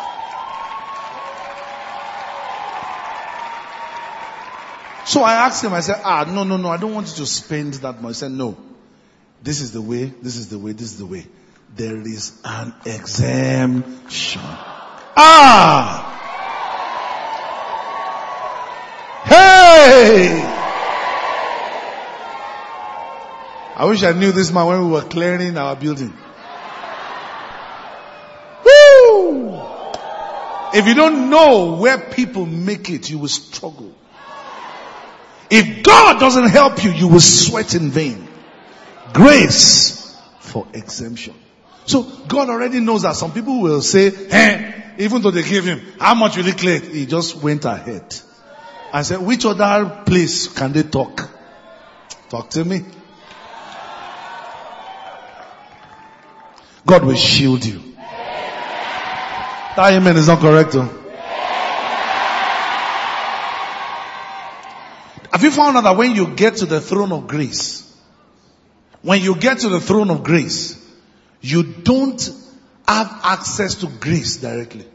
So 5.05 5.21
I 5.21 5.33
asked 5.33 5.63
him, 5.63 5.71
I 5.71 5.81
said, 5.81 6.01
ah, 6.03 6.25
no, 6.27 6.43
no, 6.43 6.57
no, 6.57 6.69
I 6.69 6.77
don't 6.77 6.93
want 6.93 7.07
you 7.09 7.15
to 7.17 7.25
spend 7.25 7.75
that 7.75 8.01
much. 8.01 8.15
He 8.15 8.19
said, 8.19 8.31
no. 8.31 8.57
This 9.45 9.61
is 9.61 9.71
the 9.71 9.81
way, 9.81 10.05
this 10.23 10.37
is 10.37 10.49
the 10.49 10.57
way, 10.57 10.71
this 10.71 10.93
is 10.93 10.97
the 10.97 11.05
way. 11.05 11.27
There 11.75 12.01
is 12.01 12.41
an 12.43 12.73
exemption. 12.83 14.41
Ah! 15.15 16.11
Hey! 19.23 20.41
I 23.77 23.85
wish 23.85 24.01
I 24.01 24.13
knew 24.13 24.31
this 24.31 24.51
man 24.51 24.65
when 24.65 24.81
we 24.83 24.87
were 24.87 25.03
clearing 25.03 25.55
our 25.57 25.75
building. 25.75 26.11
Woo! 28.65 29.61
If 30.73 30.87
you 30.87 30.95
don't 30.95 31.29
know 31.29 31.75
where 31.75 31.99
people 31.99 32.47
make 32.47 32.89
it, 32.89 33.11
you 33.11 33.19
will 33.19 33.27
struggle. 33.27 33.93
If 35.51 35.83
God 35.83 36.19
doesn't 36.19 36.49
help 36.49 36.83
you, 36.83 36.89
you 36.89 37.07
will 37.07 37.19
sweat 37.19 37.75
in 37.75 37.91
vain 37.91 38.29
grace 39.15 40.21
for 40.41 40.67
exemption. 40.73 41.33
So 41.85 42.03
God 42.27 42.49
already 42.49 42.81
knows 42.81 43.03
that 43.03 43.15
some 43.15 43.31
people 43.31 43.61
will 43.61 43.81
say, 43.81 44.11
eh, 44.29 44.73
even 44.97 45.21
though 45.21 45.31
they 45.31 45.43
gave 45.43 45.63
him, 45.63 45.81
how 45.99 46.15
much 46.15 46.35
will 46.35 46.43
he 46.43 46.51
claim? 46.51 46.81
He 46.81 47.05
just 47.05 47.37
went 47.37 47.63
ahead. 47.63 48.13
I 48.91 49.03
said, 49.03 49.21
which 49.21 49.45
other 49.45 50.03
place 50.05 50.49
can 50.49 50.73
they 50.73 50.83
talk? 50.83 51.29
Talk 52.29 52.49
to 52.51 52.65
me. 52.65 52.83
God 56.85 57.05
will 57.05 57.15
shield 57.15 57.65
you. 57.65 57.81
That 59.75 59.93
amen 59.93 60.17
is 60.17 60.27
not 60.27 60.39
correct 60.39 60.73
though. 60.73 60.89
Have 65.31 65.43
you 65.43 65.51
found 65.51 65.77
out 65.77 65.83
that 65.83 65.97
when 65.97 66.15
you 66.15 66.27
get 66.35 66.57
to 66.57 66.65
the 66.65 66.79
throne 66.79 67.11
of 67.11 67.27
grace, 67.27 67.84
when 69.05 69.21
you 69.21 69.35
get 69.35 69.59
to 69.59 69.69
the 69.69 69.79
throne 69.79 70.09
of 70.09 70.23
grace, 70.23 70.83
you 71.39 71.61
don't 71.61 72.19
have 72.87 73.19
access 73.23 73.75
to 73.75 73.87
grace 73.87 74.37
directly. 74.37 74.85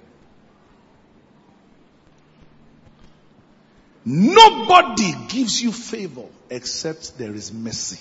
Nobody 4.04 5.14
gives 5.28 5.62
you 5.62 5.70
favor 5.70 6.24
except 6.48 7.18
there 7.18 7.32
is 7.32 7.52
mercy. 7.52 8.00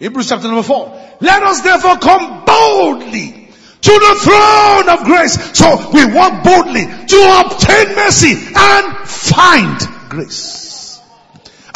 Hebrews 0.00 0.28
chapter 0.28 0.48
number 0.48 0.64
four. 0.64 0.88
Let 1.20 1.44
us 1.44 1.60
therefore 1.60 1.98
come 1.98 2.44
boldly 2.44 3.48
to 3.80 3.92
the 3.92 4.18
throne 4.22 4.88
of 4.88 5.04
grace. 5.04 5.56
So 5.56 5.90
we 5.92 6.12
walk 6.12 6.42
boldly 6.42 6.84
to 6.84 7.44
obtain 7.46 7.94
mercy 7.94 8.32
and 8.56 9.08
find 9.08 9.78
grace. 10.10 10.71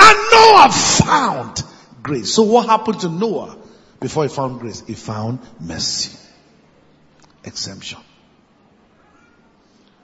And 0.07 0.19
Noah 0.31 0.69
found 0.71 1.63
grace. 2.03 2.33
So 2.33 2.43
what 2.45 2.67
happened 2.67 3.01
to 3.01 3.09
Noah 3.09 3.57
before 3.99 4.23
he 4.23 4.29
found 4.29 4.61
grace? 4.61 4.85
He 4.87 4.95
found 4.95 5.41
mercy. 5.61 6.17
Exemption. 7.45 7.99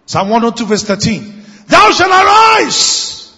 Psalm 0.07 0.29
102 0.29 0.67
verse 0.67 0.83
13. 0.83 1.45
Thou 1.69 1.91
shalt 1.93 2.11
arise 2.11 3.33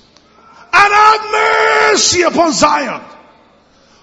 and 0.73 0.93
have 0.95 1.93
mercy 1.93 2.23
upon 2.23 2.53
Zion. 2.53 3.03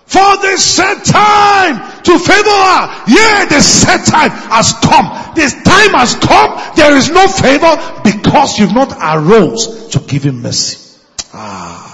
For 0.05 0.37
the 0.37 0.57
set 0.57 1.05
time 1.05 2.03
to 2.03 2.19
favor 2.19 2.49
her. 2.49 3.03
Yeah, 3.07 3.45
the 3.45 3.61
set 3.61 4.05
time 4.05 4.29
has 4.29 4.73
come. 4.73 5.35
This 5.35 5.53
time 5.63 5.91
has 5.91 6.15
come. 6.15 6.75
There 6.75 6.95
is 6.97 7.09
no 7.09 7.27
favor 7.27 8.01
because 8.03 8.59
you've 8.59 8.73
not 8.73 8.93
arose 8.99 9.87
to 9.89 9.99
give 9.99 10.23
him 10.23 10.41
mercy. 10.41 10.99
Ah. 11.33 11.90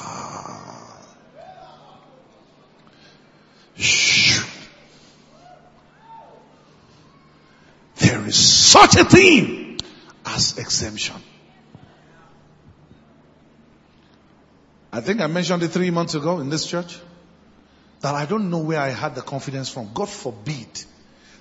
There 7.98 8.25
is 8.27 8.38
such 8.38 8.96
a 8.96 9.03
thing 9.03 9.79
as 10.25 10.57
exemption. 10.57 11.15
I 14.91 15.01
think 15.01 15.22
I 15.22 15.27
mentioned 15.27 15.62
it 15.63 15.67
three 15.67 15.91
months 15.91 16.15
ago 16.15 16.39
in 16.39 16.50
this 16.50 16.65
church 16.65 16.98
that 18.01 18.15
I 18.15 18.25
don't 18.25 18.50
know 18.50 18.60
where 18.60 18.79
I 18.79 18.89
had 18.89 19.15
the 19.15 19.22
confidence 19.22 19.69
from. 19.69 19.91
God 19.93 20.10
forbid 20.10 20.67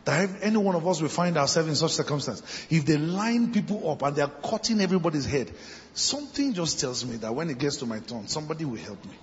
that 0.04 0.24
if 0.24 0.42
any 0.42 0.56
one 0.56 0.74
of 0.74 0.86
us 0.86 1.00
will 1.00 1.08
find 1.08 1.36
ourselves 1.36 1.68
in 1.68 1.74
such 1.74 1.92
circumstance, 1.92 2.42
if 2.70 2.84
they 2.84 2.96
line 2.96 3.52
people 3.52 3.90
up 3.90 4.02
and 4.02 4.14
they 4.14 4.22
are 4.22 4.30
cutting 4.30 4.80
everybody's 4.80 5.26
head, 5.26 5.50
something 5.94 6.52
just 6.52 6.80
tells 6.80 7.04
me 7.04 7.16
that 7.16 7.34
when 7.34 7.48
it 7.50 7.58
gets 7.58 7.78
to 7.78 7.86
my 7.86 7.98
turn, 8.00 8.28
somebody 8.28 8.64
will 8.64 8.78
help 8.78 9.02
me. 9.04 9.14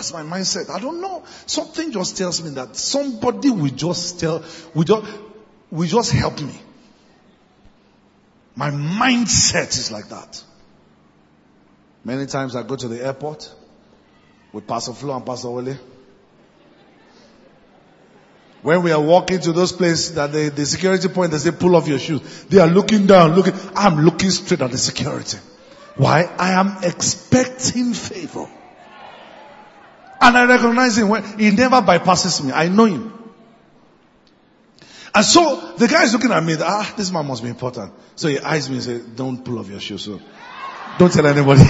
That's 0.00 0.14
my 0.14 0.22
mindset. 0.22 0.70
I 0.70 0.80
don't 0.80 1.02
know. 1.02 1.24
Something 1.44 1.92
just 1.92 2.16
tells 2.16 2.42
me 2.42 2.48
that 2.54 2.74
somebody 2.74 3.50
will 3.50 3.68
just 3.68 4.18
tell, 4.18 4.42
will 4.74 4.84
just, 4.84 5.06
will 5.70 5.86
just 5.86 6.10
help 6.12 6.40
me. 6.40 6.54
My 8.56 8.70
mindset 8.70 9.76
is 9.76 9.92
like 9.92 10.08
that. 10.08 10.42
Many 12.02 12.24
times 12.24 12.56
I 12.56 12.62
go 12.62 12.76
to 12.76 12.88
the 12.88 13.04
airport 13.04 13.52
with 14.54 14.66
Pastor 14.66 14.94
Flo 14.94 15.14
and 15.14 15.26
Pastor 15.26 15.50
Wale. 15.50 15.76
When 18.62 18.82
we 18.82 18.92
are 18.92 19.02
walking 19.02 19.40
to 19.40 19.52
those 19.52 19.72
places 19.72 20.14
that 20.14 20.32
the, 20.32 20.48
the 20.48 20.64
security 20.64 21.08
point, 21.08 21.32
they 21.32 21.38
say 21.38 21.50
pull 21.50 21.76
off 21.76 21.86
your 21.86 21.98
shoes. 21.98 22.44
They 22.44 22.58
are 22.58 22.68
looking 22.68 23.06
down, 23.06 23.34
looking, 23.34 23.52
I'm 23.76 24.00
looking 24.00 24.30
straight 24.30 24.62
at 24.62 24.70
the 24.70 24.78
security. 24.78 25.36
Why? 25.98 26.22
I 26.38 26.52
am 26.52 26.84
expecting 26.84 27.92
favor. 27.92 28.48
And 30.20 30.36
I 30.36 30.44
recognize 30.44 30.98
him 30.98 31.08
when 31.08 31.24
he 31.38 31.50
never 31.50 31.80
bypasses 31.80 32.44
me. 32.44 32.52
I 32.52 32.68
know 32.68 32.84
him. 32.84 33.12
And 35.14 35.24
so 35.24 35.74
the 35.76 35.88
guy 35.88 36.04
is 36.04 36.12
looking 36.12 36.30
at 36.30 36.44
me, 36.44 36.56
ah, 36.60 36.92
this 36.96 37.10
man 37.10 37.26
must 37.26 37.42
be 37.42 37.48
important. 37.48 37.92
So 38.14 38.28
he 38.28 38.38
eyes 38.38 38.68
me 38.68 38.76
and 38.76 38.84
says, 38.84 39.02
don't 39.02 39.44
pull 39.44 39.58
off 39.58 39.68
your 39.68 39.80
shoes. 39.80 40.04
So 40.04 40.20
don't 40.98 41.12
tell 41.12 41.26
anybody. 41.26 41.60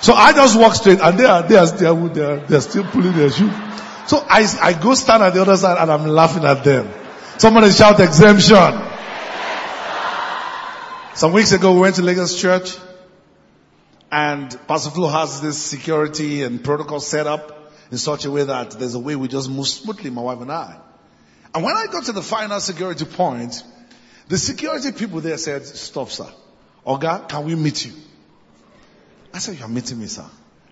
so 0.00 0.14
I 0.14 0.32
just 0.34 0.58
walk 0.58 0.74
straight 0.74 1.00
and 1.00 1.18
they 1.18 1.24
are, 1.24 1.42
they 1.42 1.56
are, 1.56 1.66
they 1.66 1.86
are, 1.86 2.08
they 2.08 2.22
are, 2.22 2.46
they 2.46 2.56
are 2.56 2.60
still 2.60 2.84
pulling 2.84 3.12
their 3.14 3.30
shoes. 3.30 3.52
So 4.06 4.24
I, 4.28 4.46
I 4.60 4.72
go 4.80 4.94
stand 4.94 5.22
at 5.22 5.34
the 5.34 5.40
other 5.40 5.56
side 5.56 5.78
and 5.78 5.90
I'm 5.90 6.06
laughing 6.06 6.44
at 6.44 6.62
them. 6.62 6.92
Somebody 7.38 7.72
shout 7.72 7.98
exemption. 7.98 8.90
Some 11.14 11.32
weeks 11.32 11.52
ago 11.52 11.72
we 11.72 11.80
went 11.80 11.96
to 11.96 12.02
Lagos 12.02 12.38
Church 12.40 12.76
and 14.14 14.56
Pastor 14.68 14.90
Flo 14.90 15.08
has 15.08 15.40
this 15.40 15.58
security 15.58 16.44
and 16.44 16.62
protocol 16.62 17.00
set 17.00 17.26
up 17.26 17.72
in 17.90 17.98
such 17.98 18.24
a 18.24 18.30
way 18.30 18.44
that 18.44 18.70
there's 18.70 18.94
a 18.94 18.98
way 19.00 19.16
we 19.16 19.26
just 19.26 19.50
move 19.50 19.66
smoothly, 19.66 20.08
my 20.08 20.22
wife 20.22 20.40
and 20.40 20.52
I. 20.52 20.78
And 21.52 21.64
when 21.64 21.76
I 21.76 21.86
got 21.86 22.04
to 22.04 22.12
the 22.12 22.22
final 22.22 22.60
security 22.60 23.06
point, 23.06 23.60
the 24.28 24.38
security 24.38 24.92
people 24.92 25.20
there 25.20 25.36
said, 25.36 25.66
stop 25.66 26.10
sir. 26.10 26.28
Oga, 26.86 27.28
can 27.28 27.44
we 27.44 27.56
meet 27.56 27.86
you? 27.86 27.92
I 29.32 29.40
said, 29.40 29.58
you're 29.58 29.66
meeting 29.66 29.98
me 29.98 30.06
sir. 30.06 30.26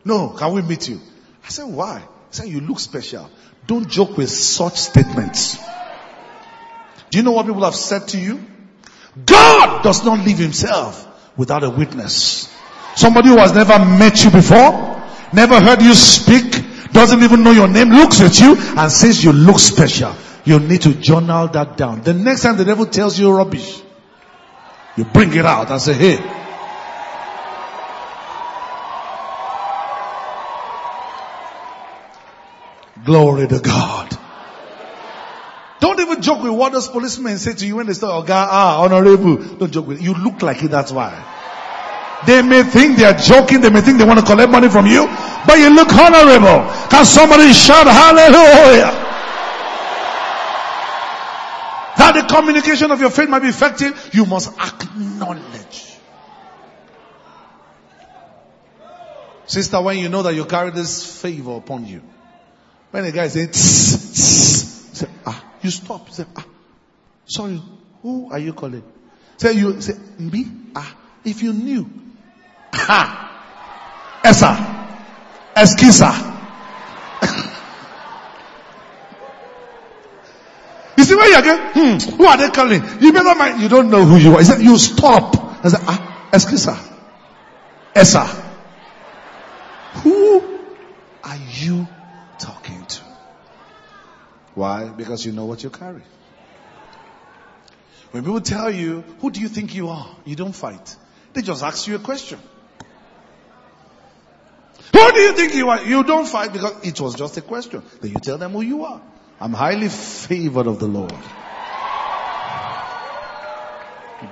No, 0.05 0.29
can 0.29 0.53
we 0.53 0.63
meet 0.63 0.89
you? 0.89 1.01
I 1.45 1.49
said, 1.49 1.65
why? 1.65 1.99
He 1.99 2.07
said, 2.37 2.47
you 2.47 2.61
look 2.61 2.79
special. 2.79 3.29
Don't 3.67 3.89
joke 3.89 4.17
with 4.19 4.31
such 4.31 4.77
statements. 4.77 5.59
Do 7.11 7.19
you 7.19 7.25
know 7.25 7.33
what 7.33 7.47
people 7.47 7.65
have 7.65 7.75
said 7.75 8.07
to 8.09 8.21
you? 8.21 8.41
God 9.27 9.83
does 9.83 10.05
not 10.05 10.25
leave 10.25 10.39
himself 10.39 11.09
without 11.37 11.65
a 11.65 11.71
witness. 11.71 12.52
Somebody 12.95 13.29
who 13.29 13.39
has 13.39 13.55
never 13.55 13.79
met 13.79 14.23
you 14.25 14.31
before, 14.31 15.03
never 15.33 15.61
heard 15.61 15.83
you 15.83 15.95
speak, 15.95 16.93
doesn't 16.93 17.23
even 17.23 17.43
know 17.43 17.53
your 17.53 17.69
name, 17.69 17.91
looks 17.91 18.21
at 18.21 18.39
you 18.39 18.57
and 18.57 18.93
says 18.93 19.25
you 19.25 19.33
look 19.33 19.59
special. 19.59 20.15
You 20.45 20.59
need 20.59 20.83
to 20.83 20.95
journal 20.95 21.49
that 21.49 21.77
down. 21.77 22.03
The 22.03 22.13
next 22.13 22.43
time 22.43 22.57
the 22.57 22.65
devil 22.65 22.87
tells 22.87 23.19
you 23.19 23.31
rubbish, 23.33 23.81
you 24.97 25.05
bring 25.05 25.33
it 25.35 25.47
out 25.47 25.71
and 25.71 25.81
say, 25.81 25.95
hey, 25.95 26.39
Glory 33.05 33.49
to 33.49 33.59
God. 33.59 34.17
Don't 35.81 35.99
even 35.99 36.23
joke 36.23 36.43
with 36.43 36.53
what 36.53 36.73
those 36.73 36.87
policemen 36.89 37.39
say 37.39 37.55
to 37.55 37.67
you 37.67 37.77
when 37.77 37.87
they 37.87 37.95
say, 37.95 38.07
oh 38.07 38.23
God, 38.23 38.49
ah, 38.51 38.83
honorable. 38.83 39.37
Don't 39.37 39.73
joke 39.73 39.89
with 39.89 39.99
it. 39.99 40.05
You 40.05 40.15
look 40.15 40.41
like 40.43 40.63
it, 40.63 40.71
that's 40.71 40.93
why. 40.93 41.13
They 42.27 42.41
may 42.43 42.63
think 42.63 42.99
they 42.99 43.05
are 43.05 43.19
joking, 43.19 43.61
they 43.61 43.71
may 43.71 43.81
think 43.81 43.99
they 43.99 44.05
want 44.05 44.21
to 44.21 44.25
collect 44.25 44.51
money 44.51 44.69
from 44.69 44.87
you, 44.87 45.07
but 45.47 45.59
you 45.59 45.75
look 45.75 45.93
honorable. 45.93 46.71
Can 46.89 47.05
somebody 47.05 47.53
shout 47.53 47.87
hallelujah? 47.87 49.03
That 51.99 52.15
the 52.15 52.35
communication 52.35 52.91
of 52.91 53.01
your 53.01 53.11
faith 53.11 53.29
might 53.29 53.41
be 53.41 53.49
effective, 53.49 54.11
you 54.13 54.25
must 54.25 54.57
acknowledge. 54.59 55.93
Sister, 59.47 59.83
when 59.83 59.99
you 59.99 60.09
know 60.09 60.23
that 60.23 60.35
you 60.35 60.45
carry 60.45 60.71
this 60.71 61.21
favor 61.21 61.57
upon 61.57 61.87
you, 61.87 62.03
when 62.91 63.05
the 63.05 63.13
guy 63.13 63.29
says, 63.29 63.57
say, 63.57 65.07
ah, 65.27 65.45
you 65.63 65.71
stop. 65.71 66.09
Say, 66.11 66.25
ah, 66.37 66.45
sorry, 67.27 67.61
who 68.03 68.31
are 68.31 68.39
you 68.39 68.53
calling? 68.53 68.85
Say 69.37 69.55
you, 69.55 69.81
say, 69.81 69.95
me? 70.19 70.47
Ah, 70.75 70.97
if 71.25 71.43
you 71.43 71.53
knew, 71.53 71.91
Ha! 72.73 74.21
Esa. 74.25 74.57
Eskisa. 75.55 76.31
you 80.97 81.05
see 81.05 81.15
where 81.15 81.29
you 81.29 81.37
are 81.37 81.73
Hmm, 81.73 82.17
who 82.17 82.25
are 82.27 82.37
they 82.37 82.51
calling? 82.51 82.83
You 83.01 83.13
better 83.13 83.35
mind, 83.35 83.61
you 83.61 83.69
don't 83.69 83.91
know 83.91 84.05
who 84.05 84.17
you 84.17 84.35
are. 84.35 84.39
He 84.39 84.45
said, 84.45 84.61
you 84.63 84.79
stop. 84.79 85.37
I 85.65 85.69
said, 85.69 85.81
ah, 85.87 86.29
Eskisa. 86.33 86.79
Esa. 87.95 88.25
Who 90.03 90.43
are 91.23 91.37
you 91.51 91.87
talking 92.39 92.85
to? 92.87 93.03
Why? 94.55 94.89
Because 94.89 95.27
you 95.27 95.33
know 95.33 95.45
what 95.45 95.63
you 95.63 95.71
carry. 95.71 96.03
When 98.13 98.23
people 98.23 98.41
tell 98.41 98.71
you, 98.71 99.05
who 99.21 99.31
do 99.31 99.41
you 99.41 99.49
think 99.49 99.75
you 99.75 99.89
are? 99.89 100.09
You 100.25 100.37
don't 100.37 100.55
fight. 100.55 100.97
They 101.33 101.43
just 101.43 101.63
ask 101.63 101.87
you 101.87 101.97
a 101.97 101.99
question. 101.99 102.39
Who 104.93 105.13
do 105.13 105.21
you 105.21 105.33
think 105.33 105.55
you 105.55 105.69
are? 105.71 105.83
You 105.83 106.05
don't 106.05 106.27
fight 106.27 106.53
because 106.53 106.75
it 106.85 107.01
was 107.01 107.15
just 107.15 107.37
a 107.37 107.41
question. 107.41 107.83
Then 108.01 108.11
you 108.11 108.19
tell 108.19 108.39
them 108.39 108.53
who 108.53 108.61
you 108.61 108.85
are. 108.85 109.01
I'm 109.41 109.53
highly 109.53 109.89
favored 109.89 110.67
of 110.67 110.79
the 110.79 110.87
Lord. 110.87 111.13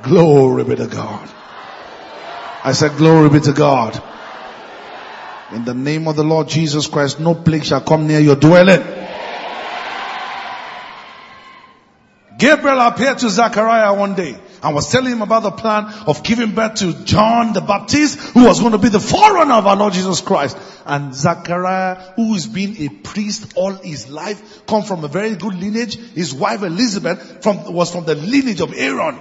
Glory 0.03 0.65
be 0.65 0.77
to 0.77 0.87
God. 0.87 1.29
I 2.63 2.73
said 2.73 2.97
glory 2.97 3.31
be 3.31 3.41
to 3.41 3.53
God. 3.53 4.01
In 5.53 5.65
the 5.65 5.75
name 5.75 6.07
of 6.07 6.15
the 6.15 6.23
Lord 6.23 6.49
Jesus 6.49 6.87
Christ, 6.87 7.19
no 7.19 7.35
plague 7.35 7.65
shall 7.65 7.81
come 7.81 8.07
near 8.07 8.21
your 8.21 8.37
dwelling. 8.37 8.83
Gabriel 12.39 12.81
appeared 12.81 13.19
to 13.19 13.29
Zachariah 13.29 13.93
one 13.95 14.15
day 14.15 14.39
and 14.63 14.75
was 14.75 14.91
telling 14.91 15.13
him 15.13 15.23
about 15.23 15.43
the 15.43 15.51
plan 15.51 15.85
of 16.07 16.23
giving 16.23 16.55
birth 16.55 16.77
to 16.77 16.93
John 17.05 17.53
the 17.53 17.61
Baptist, 17.61 18.19
who 18.19 18.45
was 18.45 18.61
going 18.61 18.73
to 18.73 18.79
be 18.79 18.89
the 18.89 19.01
forerunner 19.01 19.55
of 19.55 19.67
our 19.67 19.77
Lord 19.77 19.93
Jesus 19.93 20.21
Christ. 20.21 20.57
And 20.87 21.15
Zachariah, 21.15 22.13
who 22.17 22.35
has 22.35 22.47
been 22.47 22.77
a 22.79 22.89
priest 22.89 23.53
all 23.57 23.73
his 23.73 24.09
life, 24.11 24.67
come 24.67 24.83
from 24.83 25.05
a 25.05 25.09
very 25.09 25.37
good 25.37 25.55
lineage. 25.55 25.97
His 25.97 26.35
wife 26.35 26.63
Elizabeth 26.63 27.43
from, 27.43 27.73
was 27.73 27.91
from 27.93 28.05
the 28.05 28.15
lineage 28.15 28.61
of 28.61 28.75
Aaron. 28.75 29.21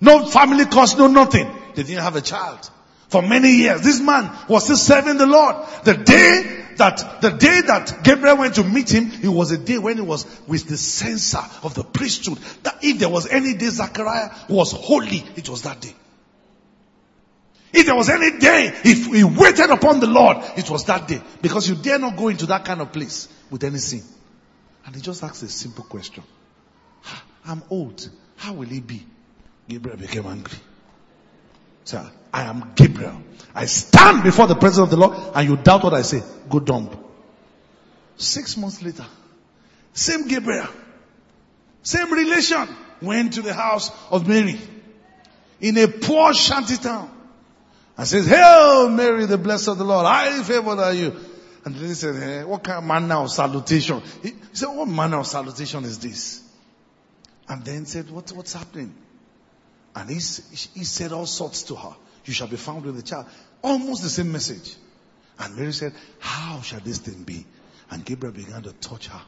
No 0.00 0.26
family 0.26 0.66
cost, 0.66 0.98
no 0.98 1.06
nothing. 1.06 1.50
They 1.74 1.82
didn't 1.82 2.02
have 2.02 2.16
a 2.16 2.20
child. 2.20 2.70
For 3.08 3.22
many 3.22 3.50
years, 3.50 3.82
this 3.82 4.00
man 4.00 4.30
was 4.48 4.64
still 4.64 4.76
serving 4.76 5.18
the 5.18 5.26
Lord. 5.26 5.56
The 5.84 5.94
day 5.94 6.64
that 6.76 7.20
the 7.20 7.30
day 7.30 7.60
that 7.66 8.00
Gabriel 8.02 8.38
went 8.38 8.56
to 8.56 8.64
meet 8.64 8.92
him, 8.92 9.10
it 9.22 9.28
was 9.28 9.50
a 9.52 9.58
day 9.58 9.78
when 9.78 9.96
he 9.96 10.02
was 10.02 10.26
with 10.46 10.68
the 10.68 10.76
censer 10.76 11.42
of 11.62 11.74
the 11.74 11.84
priesthood. 11.84 12.38
That 12.62 12.78
if 12.82 12.98
there 12.98 13.08
was 13.08 13.26
any 13.28 13.54
day 13.54 13.68
Zachariah 13.68 14.30
was 14.48 14.72
holy, 14.72 15.22
it 15.36 15.48
was 15.48 15.62
that 15.62 15.80
day. 15.80 15.94
If 17.72 17.86
there 17.86 17.96
was 17.96 18.08
any 18.08 18.38
day, 18.38 18.72
if 18.84 19.06
he 19.06 19.24
waited 19.24 19.70
upon 19.70 19.98
the 19.98 20.06
Lord, 20.06 20.36
it 20.56 20.70
was 20.70 20.84
that 20.84 21.08
day. 21.08 21.20
Because 21.42 21.68
you 21.68 21.74
dare 21.74 21.98
not 21.98 22.16
go 22.16 22.28
into 22.28 22.46
that 22.46 22.64
kind 22.64 22.80
of 22.80 22.92
place 22.92 23.28
with 23.50 23.64
any 23.64 23.78
sin. 23.78 24.02
And 24.86 24.94
he 24.94 25.02
just 25.02 25.24
asked 25.24 25.42
a 25.42 25.48
simple 25.48 25.84
question. 25.84 26.22
I'm 27.44 27.62
old. 27.70 28.08
How 28.36 28.52
will 28.52 28.70
it 28.70 28.86
be? 28.86 29.04
Gabriel 29.68 29.96
became 29.96 30.26
angry. 30.26 30.58
Sir, 31.84 32.10
I 32.32 32.42
am 32.44 32.72
Gabriel. 32.74 33.22
I 33.54 33.66
stand 33.66 34.22
before 34.24 34.46
the 34.46 34.56
presence 34.56 34.84
of 34.84 34.90
the 34.90 34.96
Lord 34.96 35.16
and 35.34 35.48
you 35.48 35.56
doubt 35.56 35.84
what 35.84 35.94
I 35.94 36.02
say. 36.02 36.22
Go 36.48 36.60
dumb. 36.60 36.90
Six 38.16 38.56
months 38.56 38.82
later, 38.82 39.06
same 39.92 40.26
Gabriel, 40.28 40.68
same 41.82 42.12
relation, 42.12 42.68
went 43.02 43.34
to 43.34 43.42
the 43.42 43.52
house 43.52 43.90
of 44.10 44.26
Mary 44.26 44.58
in 45.60 45.76
a 45.78 45.88
poor 45.88 46.34
shanty 46.34 46.76
town 46.76 47.10
and 47.96 48.06
says, 48.06 48.26
Hail 48.26 48.88
Mary, 48.88 49.26
the 49.26 49.38
blessed 49.38 49.68
of 49.68 49.78
the 49.78 49.84
Lord, 49.84 50.06
highly 50.06 50.42
favored 50.42 50.78
are 50.78 50.92
you. 50.92 51.14
And 51.64 51.74
then 51.74 51.88
he 51.88 51.94
said, 51.94 52.16
hey, 52.16 52.44
what 52.44 52.62
kind 52.62 52.78
of 52.78 52.84
manner 52.84 53.22
of 53.22 53.30
salutation? 53.30 54.02
He 54.22 54.34
said, 54.52 54.66
what 54.66 54.86
manner 54.86 55.20
of 55.20 55.26
salutation 55.26 55.84
is 55.84 55.98
this? 55.98 56.42
And 57.48 57.64
then 57.64 57.86
said, 57.86 58.10
what, 58.10 58.30
what's 58.32 58.52
happening? 58.52 58.94
And 59.94 60.08
he, 60.08 60.16
he 60.16 60.84
said 60.84 61.12
all 61.12 61.26
sorts 61.26 61.64
to 61.64 61.76
her. 61.76 61.94
You 62.24 62.32
shall 62.32 62.48
be 62.48 62.56
found 62.56 62.84
with 62.84 62.98
a 62.98 63.02
child. 63.02 63.26
Almost 63.62 64.02
the 64.02 64.08
same 64.08 64.32
message. 64.32 64.76
And 65.38 65.56
Mary 65.56 65.72
said, 65.72 65.92
how 66.18 66.60
shall 66.62 66.80
this 66.80 66.98
thing 66.98 67.22
be? 67.24 67.44
And 67.90 68.04
Gabriel 68.04 68.34
began 68.34 68.62
to 68.62 68.72
touch 68.72 69.08
her, 69.08 69.20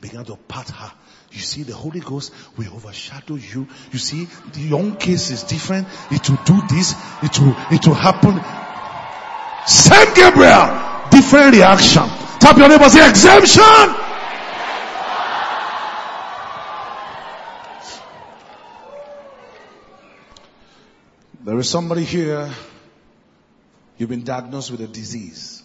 began 0.00 0.24
to 0.26 0.36
pat 0.36 0.70
her. 0.70 0.92
You 1.32 1.40
see, 1.40 1.62
the 1.62 1.74
Holy 1.74 2.00
Ghost 2.00 2.32
will 2.56 2.72
overshadow 2.74 3.34
you. 3.34 3.66
You 3.90 3.98
see, 3.98 4.26
the 4.52 4.60
young 4.60 4.96
case 4.96 5.30
is 5.30 5.42
different. 5.42 5.88
It 6.10 6.28
will 6.28 6.38
do 6.44 6.60
this. 6.68 6.94
It 7.22 7.38
will, 7.40 7.56
it 7.70 7.86
will 7.86 7.94
happen. 7.94 8.40
Same 9.66 10.14
Gabriel, 10.14 11.10
different 11.10 11.54
reaction. 11.54 12.04
Tap 12.38 12.56
your 12.56 12.68
neighbor, 12.68 12.88
say 12.88 13.08
exemption. 13.08 14.03
There 21.54 21.60
is 21.60 21.70
somebody 21.70 22.02
here, 22.02 22.52
you've 23.96 24.08
been 24.08 24.24
diagnosed 24.24 24.72
with 24.72 24.80
a 24.80 24.88
disease. 24.88 25.62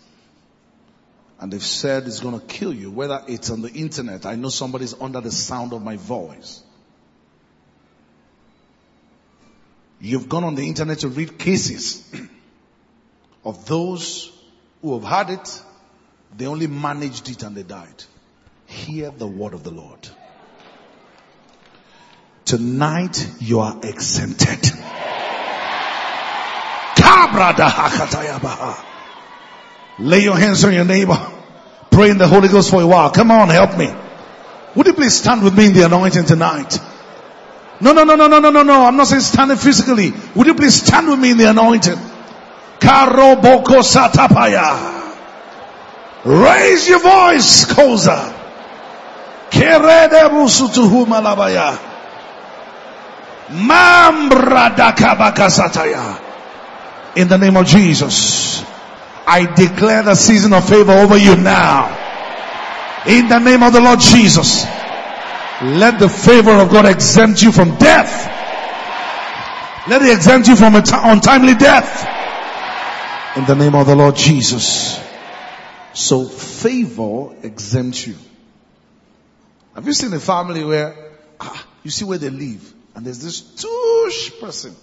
And 1.40 1.52
they've 1.52 1.64
said 1.64 2.06
it's 2.06 2.20
going 2.20 2.40
to 2.40 2.46
kill 2.46 2.72
you, 2.72 2.92
whether 2.92 3.24
it's 3.28 3.50
on 3.50 3.64
the 3.64 3.72
internet. 3.72 4.28
I 4.28 4.36
know 4.36 4.50
somebody's 4.50 4.94
under 5.02 5.20
the 5.20 5.32
sound 5.32 5.74
of 5.74 5.82
my 5.82 5.96
voice. 5.96 6.62
You've 10.00 10.30
gone 10.30 10.44
on 10.44 10.54
the 10.54 10.68
internet 10.68 11.00
to 11.00 11.08
read 11.08 11.40
cases 11.40 12.08
of 13.44 13.66
those 13.66 14.32
who 14.84 14.94
have 14.94 15.10
had 15.10 15.32
it. 15.32 15.64
They 16.38 16.46
only 16.46 16.68
managed 16.68 17.30
it 17.30 17.42
and 17.42 17.58
they 17.58 17.64
died. 17.64 18.04
Hear 18.68 19.10
the 19.10 19.26
word 19.26 19.56
of 19.56 19.64
the 19.64 19.72
Lord. 19.72 20.08
Tonight 22.46 23.28
you 23.40 23.62
are 23.62 23.80
exempted. 23.82 24.72
Lay 30.00 30.20
your 30.24 30.38
hands 30.38 30.64
on 30.64 30.74
your 30.74 30.86
neighbor. 30.86 31.20
Pray 31.92 32.10
in 32.10 32.18
the 32.18 32.28
Holy 32.28 32.48
Ghost 32.48 32.70
for 32.70 32.82
a 32.82 32.88
while. 32.88 33.12
Come 33.12 33.32
on, 33.32 33.50
help 33.50 33.78
me. 33.78 33.94
Would 34.76 34.88
you 34.88 34.94
please 34.94 35.18
stand 35.18 35.44
with 35.44 35.58
me 35.58 35.68
in 35.68 35.74
the 35.74 35.86
anointing 35.86 36.26
tonight? 36.26 36.80
No, 37.82 37.94
no, 37.94 38.04
no, 38.04 38.16
no, 38.16 38.28
no, 38.28 38.40
no, 38.40 38.50
no, 38.50 38.64
no. 38.64 38.86
I'm 38.86 38.96
not 38.96 39.08
saying 39.08 39.22
standing 39.22 39.58
physically. 39.58 40.14
Would 40.36 40.48
you 40.48 40.54
please 40.54 40.82
stand 40.82 41.10
with 41.10 41.20
me 41.20 41.32
in 41.32 41.38
the 41.38 41.50
anointing? 41.50 41.98
Karoboko 42.80 43.82
satapaya. 43.84 44.98
Raise 46.26 46.88
your 46.88 47.00
voice, 47.00 47.66
Koza. 47.66 48.34
Kerede 49.50 50.30
musutuhu 50.30 51.06
malabaya. 51.06 51.78
Mambra 53.50 54.70
dakabakasataya. 54.76 56.29
In 57.20 57.28
the 57.28 57.38
name 57.38 57.58
of 57.58 57.66
Jesus. 57.66 58.64
I 59.28 59.46
declare 59.54 60.04
the 60.04 60.16
season 60.16 60.54
of 60.54 60.70
favor 60.70 60.94
over 60.94 61.18
you 61.18 61.36
now. 61.36 61.90
In 63.06 63.28
the 63.28 63.40
name 63.40 63.62
of 63.62 63.74
the 63.74 63.82
Lord 63.82 64.00
Jesus. 64.00 64.64
Let 65.62 66.00
the 66.00 66.08
favor 66.08 66.52
of 66.52 66.70
God 66.70 66.86
exempt 66.86 67.44
you 67.44 67.52
from 67.52 67.76
death. 67.76 68.26
Let 69.90 70.02
it 70.02 70.16
exempt 70.16 70.48
you 70.48 70.56
from 70.56 70.76
untimely 70.76 71.56
death. 71.56 72.08
In 73.36 73.44
the 73.44 73.56
name 73.56 73.76
of 73.76 73.86
the 73.86 73.98
Lord 73.98 74.16
Jesus. 74.16 74.98
So 75.92 76.24
favor 76.24 77.36
exempts 77.44 78.08
you. 78.08 78.16
Have 79.76 79.86
you 79.86 79.92
seen 79.92 80.14
a 80.14 80.22
family 80.22 80.64
where 80.64 80.96
ah, 81.42 81.68
you 81.84 81.92
see 81.92 82.06
where 82.06 82.18
they 82.18 82.30
live 82.30 82.74
and 82.96 83.06
there's 83.06 83.22
this 83.22 83.42
touche 83.42 84.40
person 84.40 84.74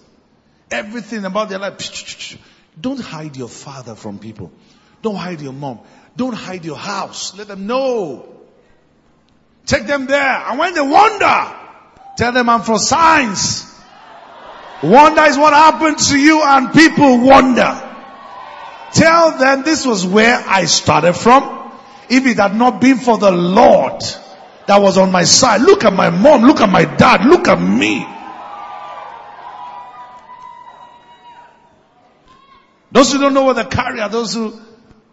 Everything 0.70 1.24
about 1.24 1.48
their 1.48 1.58
life. 1.58 2.38
Don't 2.80 3.00
hide 3.00 3.36
your 3.36 3.48
father 3.48 3.94
from 3.94 4.18
people. 4.18 4.50
Don't 5.02 5.16
hide 5.16 5.40
your 5.40 5.52
mom. 5.52 5.80
Don't 6.16 6.34
hide 6.34 6.64
your 6.64 6.76
house. 6.76 7.36
Let 7.36 7.48
them 7.48 7.66
know. 7.66 8.28
Take 9.66 9.86
them 9.86 10.06
there. 10.06 10.20
And 10.20 10.58
when 10.58 10.74
they 10.74 10.80
wonder, 10.80 11.54
tell 12.16 12.32
them 12.32 12.48
I'm 12.48 12.62
for 12.62 12.78
signs. 12.78 13.72
Wonder 14.82 15.22
is 15.22 15.38
what 15.38 15.52
happened 15.52 15.98
to 15.98 16.18
you 16.18 16.42
and 16.42 16.72
people 16.72 17.20
wonder. 17.20 17.82
Tell 18.92 19.38
them 19.38 19.62
this 19.62 19.86
was 19.86 20.06
where 20.06 20.36
I 20.46 20.64
started 20.64 21.14
from. 21.14 21.72
If 22.08 22.26
it 22.26 22.38
had 22.38 22.54
not 22.54 22.80
been 22.80 22.98
for 22.98 23.18
the 23.18 23.30
Lord 23.30 24.02
that 24.66 24.80
was 24.80 24.96
on 24.98 25.10
my 25.10 25.24
side, 25.24 25.60
look 25.62 25.84
at 25.84 25.92
my 25.92 26.10
mom, 26.10 26.42
look 26.42 26.60
at 26.60 26.70
my 26.70 26.84
dad, 26.84 27.26
look 27.26 27.48
at 27.48 27.60
me. 27.60 28.06
Those 32.96 33.12
who 33.12 33.18
don't 33.18 33.34
know 33.34 33.42
what 33.42 33.56
they 33.56 33.64
carry 33.64 34.00
are 34.00 34.08
those 34.08 34.32
who, 34.32 34.58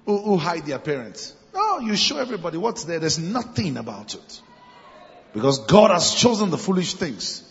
who, 0.05 0.17
who 0.17 0.37
hide 0.37 0.65
their 0.65 0.79
parents. 0.79 1.33
No, 1.53 1.79
you 1.79 1.97
show 1.97 2.17
everybody 2.17 2.57
what's 2.57 2.85
there. 2.85 2.97
There's 2.97 3.19
nothing 3.19 3.75
about 3.75 4.15
it. 4.15 4.41
Because 5.33 5.59
God 5.65 5.91
has 5.91 6.15
chosen 6.15 6.49
the 6.49 6.57
foolish 6.57 6.93
things 6.93 7.43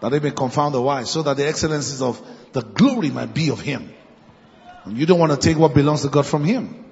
that 0.00 0.10
they 0.10 0.20
may 0.20 0.30
confound 0.30 0.74
the 0.74 0.80
wise 0.80 1.10
so 1.10 1.22
that 1.22 1.36
the 1.36 1.48
excellencies 1.48 2.02
of 2.02 2.24
the 2.52 2.60
glory 2.60 3.10
might 3.10 3.34
be 3.34 3.50
of 3.50 3.58
Him. 3.58 3.92
And 4.84 4.96
you 4.96 5.06
don't 5.06 5.18
want 5.18 5.32
to 5.32 5.38
take 5.38 5.58
what 5.58 5.74
belongs 5.74 6.02
to 6.02 6.08
God 6.08 6.24
from 6.24 6.44
Him. 6.44 6.84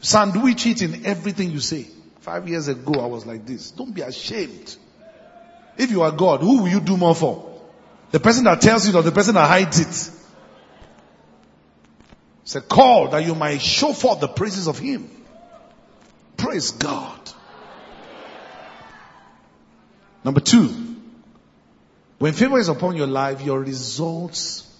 Sandwich 0.00 0.66
it 0.66 0.80
in 0.80 1.04
everything 1.04 1.50
you 1.50 1.60
say. 1.60 1.86
Five 2.20 2.48
years 2.48 2.68
ago 2.68 2.94
I 3.02 3.06
was 3.08 3.26
like 3.26 3.44
this. 3.44 3.72
Don't 3.72 3.94
be 3.94 4.00
ashamed. 4.00 4.74
If 5.76 5.90
you 5.90 6.00
are 6.00 6.12
God, 6.12 6.40
who 6.40 6.62
will 6.62 6.68
you 6.68 6.80
do 6.80 6.96
more 6.96 7.14
for? 7.14 7.60
The 8.10 8.20
person 8.20 8.44
that 8.44 8.62
tells 8.62 8.88
you 8.88 8.98
or 8.98 9.02
the 9.02 9.12
person 9.12 9.34
that 9.34 9.46
hides 9.46 9.80
it? 9.80 10.13
It's 12.44 12.54
a 12.56 12.60
call 12.60 13.08
that 13.08 13.24
you 13.24 13.34
might 13.34 13.62
show 13.62 13.94
forth 13.94 14.20
the 14.20 14.28
praises 14.28 14.68
of 14.68 14.78
Him. 14.78 15.10
Praise 16.36 16.72
God. 16.72 17.18
Number 20.22 20.40
two, 20.40 20.68
when 22.18 22.34
favor 22.34 22.58
is 22.58 22.68
upon 22.68 22.96
your 22.96 23.06
life, 23.06 23.40
your 23.40 23.60
results 23.60 24.70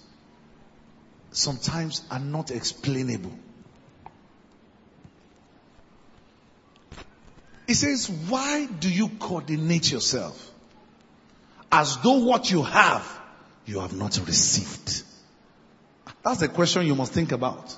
sometimes 1.31 2.03
are 2.11 2.19
not 2.19 2.51
explainable. 2.51 3.33
He 7.65 7.73
says, 7.73 8.07
why 8.07 8.67
do 8.67 8.91
you 8.91 9.09
coordinate 9.09 9.91
yourself 9.91 10.51
as 11.71 11.97
though 12.03 12.23
what 12.23 12.51
you 12.51 12.61
have, 12.61 13.19
you 13.65 13.79
have 13.79 13.93
not 13.97 14.19
received? 14.27 15.04
That's 16.25 16.39
the 16.39 16.47
question 16.47 16.87
you 16.87 16.95
must 16.95 17.13
think 17.13 17.31
about. 17.31 17.77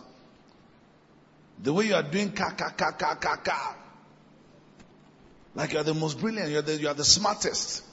The 1.61 1.73
way 1.73 1.87
you 1.87 1.95
are 1.95 2.03
doing 2.03 2.31
ka 2.31 2.51
ka 2.51 2.69
ka 2.69 2.91
ka 2.91 3.15
ka 3.15 3.35
ka. 3.35 3.75
Like 5.53 5.73
you 5.73 5.79
are 5.79 5.83
the 5.83 5.93
most 5.93 6.21
brilliant, 6.21 6.51
you 6.51 6.59
are 6.59 6.61
the, 6.61 6.77
you 6.77 6.87
are 6.87 6.93
the 6.93 7.03
smartest, 7.03 7.83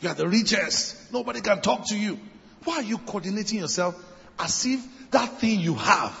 you 0.00 0.08
are 0.08 0.14
the 0.14 0.26
richest. 0.26 1.12
Nobody 1.12 1.40
can 1.40 1.60
talk 1.60 1.86
to 1.88 1.96
you. 1.96 2.18
Why 2.64 2.76
are 2.76 2.82
you 2.82 2.98
coordinating 2.98 3.60
yourself 3.60 3.94
as 4.40 4.66
if 4.66 4.80
that 5.12 5.38
thing 5.38 5.60
you 5.60 5.74
have, 5.74 6.18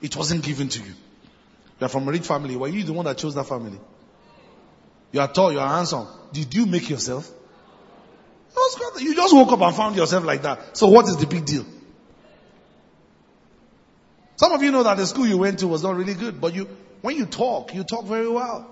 it 0.00 0.16
wasn't 0.16 0.44
given 0.44 0.68
to 0.68 0.78
you? 0.78 0.94
You 1.80 1.86
are 1.86 1.88
from 1.88 2.06
a 2.06 2.12
rich 2.12 2.26
family. 2.26 2.54
Were 2.54 2.68
you 2.68 2.84
the 2.84 2.92
one 2.92 3.04
that 3.06 3.18
chose 3.18 3.34
that 3.34 3.48
family? 3.48 3.80
You 5.10 5.20
are 5.20 5.32
tall, 5.32 5.52
you 5.52 5.58
are 5.58 5.68
handsome. 5.68 6.06
Did 6.32 6.54
you 6.54 6.66
make 6.66 6.88
yourself? 6.88 7.28
You 9.00 9.14
just 9.16 9.34
woke 9.34 9.50
up 9.50 9.60
and 9.60 9.74
found 9.74 9.96
yourself 9.96 10.24
like 10.24 10.42
that. 10.42 10.76
So 10.76 10.86
what 10.86 11.06
is 11.06 11.16
the 11.16 11.26
big 11.26 11.44
deal? 11.44 11.64
Some 14.36 14.52
of 14.52 14.62
you 14.62 14.72
know 14.72 14.82
that 14.82 14.96
the 14.96 15.06
school 15.06 15.26
you 15.26 15.38
went 15.38 15.60
to 15.60 15.68
was 15.68 15.82
not 15.82 15.94
really 15.94 16.14
good, 16.14 16.40
but 16.40 16.54
you, 16.54 16.68
when 17.02 17.16
you 17.16 17.26
talk, 17.26 17.74
you 17.74 17.84
talk 17.84 18.04
very 18.04 18.28
well. 18.28 18.70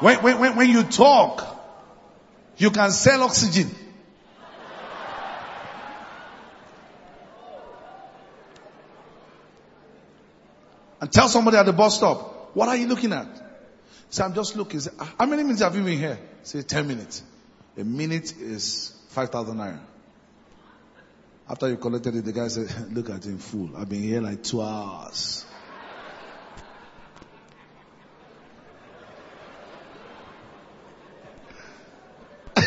When, 0.00 0.20
when, 0.22 0.56
when, 0.56 0.68
you 0.68 0.82
talk, 0.82 1.46
you 2.56 2.70
can 2.70 2.90
sell 2.90 3.22
oxygen. 3.22 3.70
And 11.00 11.12
tell 11.12 11.28
somebody 11.28 11.56
at 11.56 11.66
the 11.66 11.72
bus 11.72 11.96
stop, 11.96 12.50
what 12.54 12.68
are 12.68 12.76
you 12.76 12.86
looking 12.88 13.12
at? 13.12 13.26
Say, 14.10 14.24
I'm 14.24 14.34
just 14.34 14.56
looking. 14.56 14.80
Say, 14.80 14.90
how 15.18 15.26
many 15.26 15.42
minutes 15.42 15.62
have 15.62 15.74
you 15.74 15.82
been 15.82 15.98
here? 15.98 16.18
Say, 16.42 16.62
10 16.62 16.86
minutes. 16.86 17.22
A 17.76 17.84
minute 17.84 18.36
is 18.36 18.94
5,000 19.08 19.56
naira. 19.56 19.80
After 21.52 21.68
you 21.68 21.76
collected 21.76 22.16
it, 22.16 22.24
the 22.24 22.32
guy 22.32 22.48
said, 22.48 22.90
look 22.96 23.10
at 23.10 23.26
him, 23.26 23.36
fool. 23.36 23.76
I've 23.76 23.90
been 23.90 24.00
here 24.02 24.22
like 24.22 24.42
two 24.42 24.62
hours. 24.62 25.44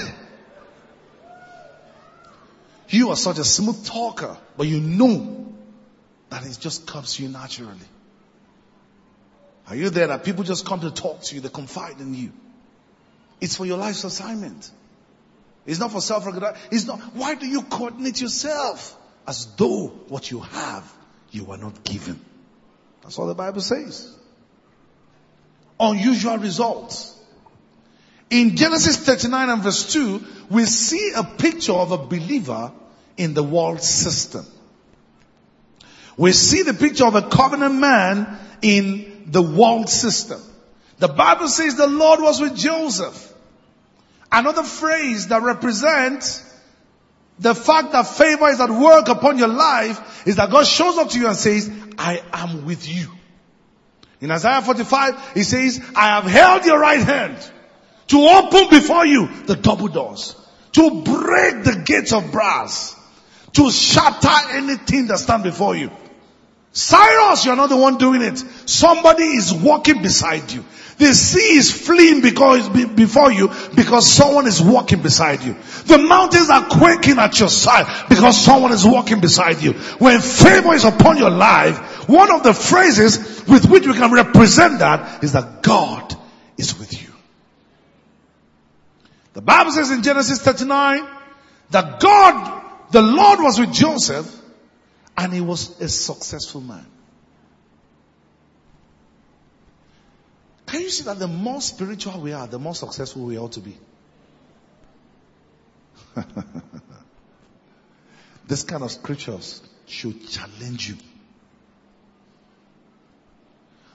you 2.90 3.10
are 3.10 3.16
such 3.16 3.40
a 3.40 3.44
smooth 3.44 3.84
talker, 3.88 4.38
but 4.56 4.68
you 4.68 4.80
know 4.80 5.52
that 6.30 6.46
it 6.46 6.56
just 6.60 6.86
comes 6.86 7.16
to 7.16 7.24
you 7.24 7.30
naturally. 7.30 7.80
Are 9.68 9.76
you 9.76 9.90
there 9.90 10.06
that 10.06 10.24
people 10.24 10.44
just 10.44 10.64
come 10.68 10.82
to 10.82 10.92
talk 10.92 11.22
to 11.24 11.34
you, 11.34 11.42
they 11.42 11.50
confide 11.50 12.00
in 12.00 12.14
you? 12.14 12.32
It's 13.42 13.56
for 13.56 13.66
your 13.66 13.80
life's 13.80 14.04
assignment. 14.04 14.70
It's 15.66 15.80
not 15.80 15.92
for 15.92 16.02
self-recognition. 16.02 16.58
It's 16.72 16.86
not. 16.86 17.00
Why 17.16 17.36
do 17.36 17.48
you 17.48 17.64
coordinate 17.64 18.22
yourself 18.22 18.96
as 19.28 19.48
though 19.56 19.88
what 20.08 20.30
you 20.30 20.42
have 20.42 20.92
you 21.32 21.46
were 21.46 21.58
not 21.58 21.84
given? 21.84 22.20
That's 23.02 23.18
what 23.18 23.26
the 23.26 23.36
Bible 23.36 23.62
says. 23.62 24.16
Unusual 25.80 26.38
results. 26.38 27.14
In 28.30 28.56
Genesis 28.56 28.98
39 28.98 29.50
and 29.50 29.62
verse 29.62 29.94
2, 29.94 30.24
we 30.50 30.66
see 30.66 31.14
a 31.16 31.24
picture 31.24 31.74
of 31.74 31.92
a 31.92 31.98
believer 31.98 32.72
in 33.18 33.34
the 33.34 33.44
world 33.44 33.82
system. 33.82 34.46
We 36.18 36.32
see 36.32 36.64
the 36.64 36.74
picture 36.74 37.06
of 37.06 37.16
a 37.16 37.22
covenant 37.24 37.76
man 37.76 38.40
in 38.62 39.28
the 39.28 39.42
world 39.42 39.90
system. 39.90 40.42
The 40.98 41.08
Bible 41.08 41.48
says 41.48 41.76
the 41.76 41.88
Lord 41.88 42.22
was 42.22 42.40
with 42.40 42.56
Joseph. 42.56 43.34
Another 44.36 44.64
phrase 44.64 45.30
that 45.30 45.44
represents 45.44 46.44
the 47.40 47.56
fact 47.56 47.94
that 47.94 48.04
favor 48.04 48.50
is 48.50 48.60
at 48.60 48.70
work 48.70 49.08
upon 49.08 49.38
your 49.38 49.48
life 49.48 50.28
is 50.28 50.36
that 50.36 50.52
God 50.52 50.68
shows 50.68 50.98
up 50.98 51.10
to 51.12 51.20
you 51.20 51.28
and 51.28 51.38
says, 51.38 51.72
I 51.98 52.22
am 52.34 52.66
with 52.66 52.86
you. 52.86 53.08
In 54.20 54.32
Isaiah 54.32 54.62
45, 54.62 55.36
he 55.36 55.44
says, 55.44 55.80
I 55.96 56.20
have 56.20 56.26
held 56.26 56.66
your 56.66 56.78
right 56.78 57.00
hand 57.00 57.38
to 58.08 58.18
open 58.18 58.70
before 58.70 59.06
you 59.06 59.30
the 59.46 59.56
double 59.56 59.88
doors, 59.88 60.36
to 60.74 61.02
break 61.04 61.64
the 61.64 61.84
gates 61.86 62.12
of 62.12 62.30
brass, 62.34 62.94
to 63.54 63.72
shatter 63.72 64.50
anything 64.52 65.08
that 65.08 65.20
stand 65.20 65.44
before 65.44 65.78
you. 65.78 65.92
Cyrus, 66.74 67.46
you're 67.46 67.56
not 67.56 67.70
the 67.70 67.78
one 67.78 67.98
doing 67.98 68.22
it. 68.22 68.38
Somebody 68.66 69.24
is 69.24 69.54
walking 69.54 70.02
beside 70.02 70.52
you. 70.52 70.66
The 70.98 71.14
sea 71.14 71.58
is 71.58 71.72
fleeing 71.72 72.22
because, 72.22 72.70
before 72.70 73.32
you 73.32 73.50
because 73.76 74.10
someone 74.10 74.48
is 74.48 74.62
walking 74.62 75.02
beside 75.02 75.44
you. 75.44 75.56
The 75.86 75.98
mountains 75.98 76.50
are 76.50 76.66
quaking 76.66 77.20
at 77.20 77.38
your 77.40 77.50
side 77.50 78.08
because 78.08 78.38
someone 78.38 78.72
is 78.72 78.86
walking 78.86 79.20
beside 79.20 79.62
you. 79.62 79.74
When 79.74 80.22
favor 80.22 80.74
is 80.74 80.86
upon 80.86 81.18
your 81.18 81.32
life, 81.32 82.08
one 82.08 82.32
of 82.32 82.44
the 82.44 82.54
phrases 82.54 83.46
with 83.46 83.70
which 83.70 83.86
we 83.86 83.94
can 83.94 84.12
represent 84.12 84.80
that 84.80 85.24
is 85.24 85.34
that 85.34 85.64
God 85.64 86.16
is 86.58 86.80
with 86.80 86.94
you. 86.94 87.10
The 89.34 89.42
Bible 89.42 89.72
says 89.72 89.92
in 89.92 90.02
Genesis 90.02 90.42
39 90.42 91.06
that 91.72 92.00
God, 92.00 92.64
the 92.92 93.02
Lord 93.02 93.42
was 93.42 93.60
with 93.60 93.74
Joseph 93.74 94.34
and 95.18 95.34
he 95.34 95.42
was 95.42 95.82
a 95.82 95.90
successful 95.90 96.62
man. 96.62 96.86
Can 100.66 100.82
you 100.82 100.90
see 100.90 101.04
that 101.06 101.20
the 101.20 101.28
more 101.28 101.62
spiritual 101.62 102.20
we 102.20 102.34
are, 102.34 102.48
the 102.48 102.60
more 102.60 102.76
successful 102.76 103.24
we 103.24 103.38
ought 103.38 103.52
to 103.54 103.60
be? 103.60 103.78
this 108.48 108.64
kind 108.64 108.84
of 108.84 108.92
scriptures 108.92 109.62
should 109.86 110.28
challenge 110.28 110.90
you. 110.90 110.98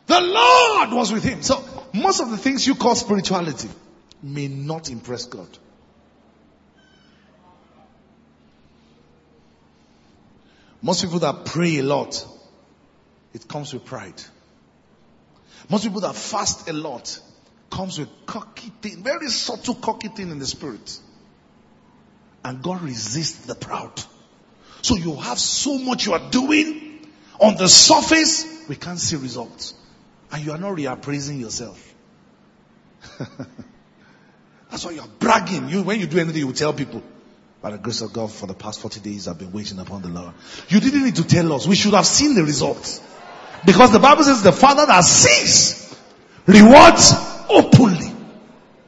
The 0.06 0.20
Lord 0.20 0.92
was 0.92 1.12
with 1.12 1.24
him. 1.24 1.42
So 1.42 1.62
most 1.94 2.20
of 2.20 2.30
the 2.30 2.36
things 2.36 2.66
you 2.66 2.74
call 2.74 2.94
spirituality 2.94 3.68
may 4.22 4.48
not 4.48 4.90
impress 4.90 5.24
God. 5.26 5.48
Most 10.82 11.02
people 11.02 11.18
that 11.20 11.44
pray 11.44 11.78
a 11.78 11.82
lot, 11.82 12.26
it 13.34 13.46
comes 13.46 13.72
with 13.72 13.84
pride. 13.84 14.20
Most 15.68 15.84
people 15.84 16.00
that 16.00 16.14
fast 16.14 16.68
a 16.68 16.72
lot 16.72 17.20
comes 17.70 17.98
with 17.98 18.08
cocky 18.26 18.72
thing, 18.82 19.02
very 19.02 19.28
subtle 19.28 19.74
cocky 19.74 20.08
thing 20.08 20.30
in 20.30 20.38
the 20.38 20.46
spirit. 20.46 20.98
And 22.44 22.62
God 22.62 22.82
resists 22.82 23.46
the 23.46 23.54
proud. 23.54 24.02
So 24.82 24.96
you 24.96 25.14
have 25.16 25.38
so 25.38 25.78
much 25.78 26.06
you 26.06 26.14
are 26.14 26.30
doing 26.30 27.06
on 27.38 27.56
the 27.56 27.68
surface, 27.68 28.64
we 28.68 28.76
can't 28.76 28.98
see 28.98 29.16
results. 29.16 29.74
And 30.30 30.44
you 30.44 30.52
are 30.52 30.58
not 30.58 30.76
reappraising 30.76 31.40
yourself. 31.40 31.94
That's 34.70 34.84
why 34.84 34.92
you're 34.92 35.08
bragging. 35.18 35.68
You, 35.68 35.82
when 35.82 35.98
you 36.00 36.06
do 36.06 36.18
anything, 36.18 36.46
you 36.46 36.52
tell 36.52 36.72
people. 36.72 37.02
By 37.60 37.72
the 37.72 37.78
grace 37.78 38.00
of 38.00 38.12
God, 38.12 38.30
for 38.30 38.46
the 38.46 38.54
past 38.54 38.80
40 38.80 39.00
days, 39.00 39.28
I've 39.28 39.38
been 39.38 39.52
waiting 39.52 39.78
upon 39.78 40.02
the 40.02 40.08
Lord. 40.08 40.32
You 40.68 40.80
didn't 40.80 41.04
need 41.04 41.16
to 41.16 41.24
tell 41.24 41.52
us. 41.52 41.66
We 41.66 41.76
should 41.76 41.94
have 41.94 42.06
seen 42.06 42.34
the 42.34 42.44
results. 42.44 43.00
Because 43.64 43.92
the 43.92 43.98
Bible 43.98 44.24
says 44.24 44.42
the 44.42 44.52
Father 44.52 44.86
that 44.86 45.04
sees 45.04 45.94
rewards 46.46 47.12
openly. 47.48 48.12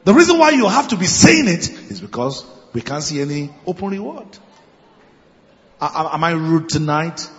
The 0.03 0.13
reason 0.13 0.37
why 0.37 0.51
you 0.51 0.67
have 0.67 0.89
to 0.89 0.97
be 0.97 1.05
saying 1.05 1.47
it 1.47 1.69
is 1.69 2.01
because 2.01 2.45
we 2.73 2.81
can't 2.81 3.03
see 3.03 3.21
any 3.21 3.53
open 3.65 3.89
reward. 3.89 4.27
Am 5.79 6.23
I 6.23 6.31
rude 6.31 6.69
tonight? 6.69 7.29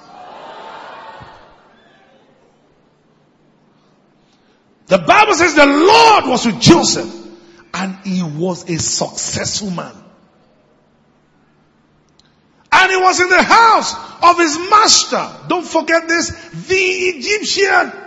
The 4.86 4.98
Bible 4.98 5.34
says 5.34 5.54
the 5.54 5.66
Lord 5.66 6.26
was 6.26 6.46
with 6.46 6.60
Joseph 6.60 7.12
and 7.72 7.98
he 8.04 8.22
was 8.22 8.68
a 8.68 8.78
successful 8.78 9.70
man. 9.70 10.03
And 12.84 12.92
he 12.92 12.98
was 12.98 13.18
in 13.18 13.30
the 13.30 13.42
house 13.42 13.94
of 14.22 14.36
his 14.36 14.58
master. 14.68 15.48
Don't 15.48 15.66
forget 15.66 16.06
this. 16.06 16.28
The 16.66 16.74
Egyptian. 16.74 17.98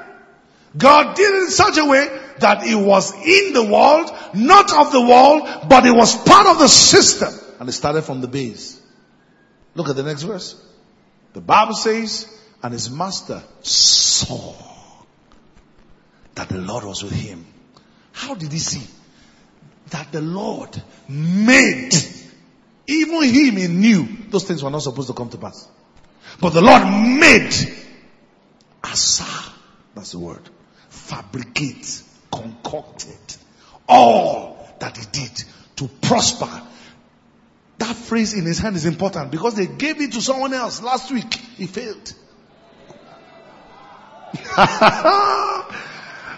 God 0.78 1.16
did 1.16 1.34
it 1.34 1.44
in 1.46 1.50
such 1.50 1.80
a 1.80 1.86
way 1.86 2.08
that 2.42 2.62
he 2.62 2.76
was 2.76 3.12
in 3.12 3.54
the 3.54 3.64
world, 3.64 4.12
not 4.36 4.72
of 4.72 4.92
the 4.92 5.02
world, 5.02 5.68
but 5.68 5.84
he 5.84 5.90
was 5.90 6.16
part 6.16 6.46
of 6.46 6.60
the 6.60 6.68
system. 6.68 7.34
And 7.60 7.68
it 7.68 7.72
started 7.72 8.04
from 8.04 8.22
the 8.22 8.28
base. 8.28 8.80
Look 9.74 9.90
at 9.90 9.96
the 9.96 10.04
next 10.04 10.22
verse. 10.22 10.64
The 11.34 11.42
Bible 11.42 11.74
says, 11.74 12.32
and 12.62 12.72
his 12.72 12.92
master 12.92 13.42
saw 13.64 14.54
that 16.36 16.50
the 16.50 16.60
Lord 16.60 16.84
was 16.84 17.04
with 17.04 17.14
him. 17.14 17.48
How 18.12 18.36
did 18.36 18.52
he 18.52 18.60
see? 18.60 18.86
That 19.90 20.12
the 20.12 20.22
Lord 20.22 20.80
made 21.10 21.96
even 22.88 23.24
him, 23.24 23.56
he 23.58 23.68
knew 23.68 24.08
those 24.30 24.46
things 24.46 24.64
were 24.64 24.70
not 24.70 24.82
supposed 24.82 25.08
to 25.08 25.14
come 25.14 25.30
to 25.30 25.38
pass. 25.38 25.68
But 26.40 26.52
the 26.52 26.62
Lord 26.62 26.84
made 26.84 27.54
asa, 28.84 29.52
that's 29.96 30.12
the 30.12 30.20
word, 30.20 30.50
fabricate, 30.90 32.04
concocted 32.32 33.18
all 33.88 34.68
that 34.80 34.98
he 34.98 35.06
did 35.12 35.44
to 35.78 35.88
prosper 36.02 36.50
That 37.80 37.96
phrase 37.96 38.34
in 38.34 38.46
his 38.46 38.58
hand 38.60 38.76
is 38.76 38.86
important 38.86 39.32
because 39.32 39.56
they 39.56 39.68
gave 39.68 40.02
it 40.02 40.14
to 40.14 40.22
someone 40.22 40.54
else 40.54 40.82
last 40.82 41.12
week. 41.12 41.32
He 41.34 41.68
failed. 41.68 42.14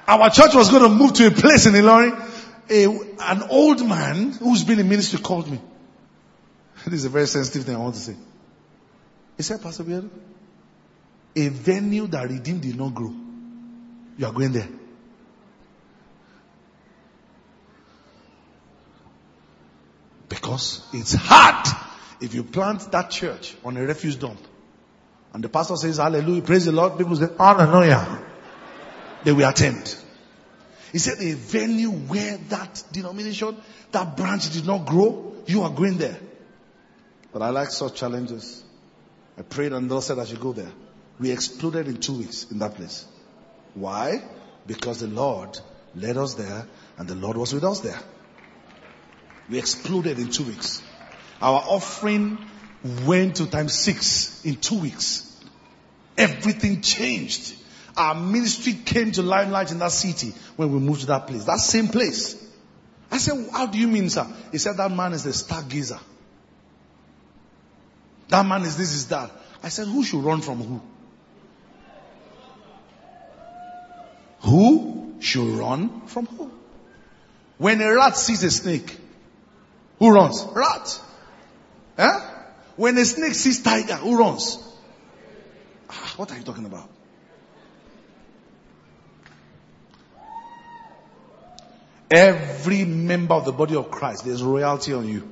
Our 0.08 0.30
church 0.32 0.54
was 0.54 0.70
going 0.70 0.84
to 0.84 0.90
move 0.90 1.14
to 1.14 1.28
a 1.28 1.32
place 1.32 1.66
in 1.66 1.74
Ilorin. 1.74 2.26
A, 2.72 2.86
an 3.22 3.44
old 3.50 3.88
man 3.88 4.32
who's 4.32 4.64
been 4.64 4.80
in 4.80 4.90
ministry 4.90 5.20
called 5.20 5.50
me. 5.50 5.60
This 6.86 7.00
is 7.00 7.06
a 7.06 7.10
very 7.10 7.28
sensitive 7.28 7.66
thing 7.66 7.76
I 7.76 7.80
want 7.80 7.96
to 7.96 8.02
say. 8.02 8.16
He 9.38 9.44
said, 9.44 9.62
Pastor 9.62 9.84
Biel, 9.84 10.10
a 11.36 11.48
venue 11.48 12.08
that 12.08 12.30
redeemed 12.30 12.62
did 12.62 12.78
not 12.78 12.94
grow. 12.94 13.14
You 14.18 14.26
are 14.26 14.34
going 14.34 14.52
there. 14.52 14.68
Because 20.28 20.86
it's 20.94 21.14
hard 21.14 21.68
if 22.22 22.34
you 22.34 22.44
plant 22.44 22.92
that 22.92 23.10
church 23.10 23.56
on 23.64 23.78
a 23.78 23.82
refuse 23.82 24.16
dump 24.16 24.40
and 25.34 25.44
the 25.44 25.50
pastor 25.50 25.76
says 25.76 25.98
hallelujah, 25.98 26.42
praise 26.42 26.66
the 26.66 26.72
Lord, 26.72 26.98
people 26.98 27.16
say 27.16 27.28
oh, 27.38 27.56
hallelujah. 27.56 28.24
They 29.24 29.32
will 29.32 29.48
attend. 29.48 29.96
He 30.92 30.98
said 30.98 31.20
a 31.20 31.34
venue 31.34 31.92
where 31.92 32.38
that 32.50 32.84
denomination, 32.92 33.58
that 33.92 34.18
branch 34.18 34.52
did 34.52 34.66
not 34.66 34.86
grow, 34.86 35.36
you 35.46 35.62
are 35.62 35.70
going 35.70 35.98
there. 35.98 36.20
But 37.32 37.42
I 37.42 37.50
like 37.50 37.70
such 37.70 37.96
challenges. 37.96 38.64
I 39.38 39.44
prayed 39.44 39.74
and 39.74 39.90
Lord 39.90 40.04
said 40.04 40.20
I 40.20 40.26
should 40.26 40.40
go 40.40 40.54
there. 40.54 40.72
We 41.20 41.32
exploded 41.32 41.88
in 41.88 41.98
two 41.98 42.18
weeks 42.18 42.48
in 42.50 42.60
that 42.60 42.76
place. 42.76 43.06
Why? 43.74 44.24
Because 44.66 45.00
the 45.02 45.08
Lord 45.08 45.60
led 45.96 46.18
us 46.18 46.34
there 46.36 46.66
and 46.98 47.08
the 47.08 47.16
Lord 47.16 47.38
was 47.38 47.54
with 47.54 47.64
us 47.64 47.82
there. 47.82 48.00
We 49.50 49.60
exploded 49.60 50.20
in 50.20 50.30
two 50.30 50.44
weeks. 50.44 50.82
Our 51.42 51.60
offering 51.60 52.38
went 53.06 53.38
to 53.38 53.48
times 53.48 53.74
six 53.74 54.44
in 54.46 54.56
two 54.56 54.80
weeks. 54.80 55.26
Everything 56.18 56.82
changed. 56.82 57.56
Our 57.96 58.16
ministry 58.16 58.74
came 58.74 59.12
to 59.14 59.22
limelight 59.22 59.72
in 59.72 59.80
that 59.80 59.92
city 59.92 60.34
when 60.56 60.72
we 60.72 60.80
moved 60.80 61.02
to 61.02 61.08
that 61.08 61.28
place. 61.28 61.46
That 61.46 61.60
same 61.60 61.88
place. 61.88 62.36
I 63.12 63.18
said, 63.18 63.50
how 63.52 63.66
do 63.66 63.78
you 63.78 63.88
mean, 63.88 64.10
sir? 64.10 64.28
He 64.52 64.58
said, 64.58 64.78
that 64.78 64.92
man 64.92 65.14
is 65.14 65.26
a 65.26 65.30
stargazer. 65.30 66.00
That 68.30 68.46
man 68.46 68.62
is 68.64 68.78
this, 68.78 68.94
is 68.94 69.08
that. 69.08 69.32
I 69.62 69.70
said, 69.70 69.88
who 69.88 70.04
should 70.04 70.24
run 70.24 70.42
from 70.42 70.58
who? 70.60 70.82
Who 74.42 75.16
should 75.20 75.58
run 75.58 76.08
from 76.08 76.28
who? 76.28 76.52
When 77.58 77.82
a 77.82 77.94
rat 77.94 78.16
sees 78.16 78.44
a 78.44 78.52
snake, 78.52 78.98
who 79.98 80.12
runs? 80.12 80.46
Rat. 80.54 81.02
Eh? 81.98 82.20
When 82.78 82.98
a 82.98 83.04
snake 83.04 83.34
sees 83.34 83.62
tiger, 83.62 83.96
who 83.96 84.18
runs? 84.18 84.58
Ah, 85.90 86.14
what 86.16 86.32
are 86.32 86.38
you 86.38 86.44
talking 86.44 86.66
about? 86.66 86.88
Every 92.10 92.86
member 92.86 93.34
of 93.34 93.46
the 93.46 93.52
body 93.52 93.76
of 93.76 93.92
Christ, 93.92 94.24
there's 94.26 94.42
royalty 94.42 94.94
on 94.94 95.08
you. 95.08 95.28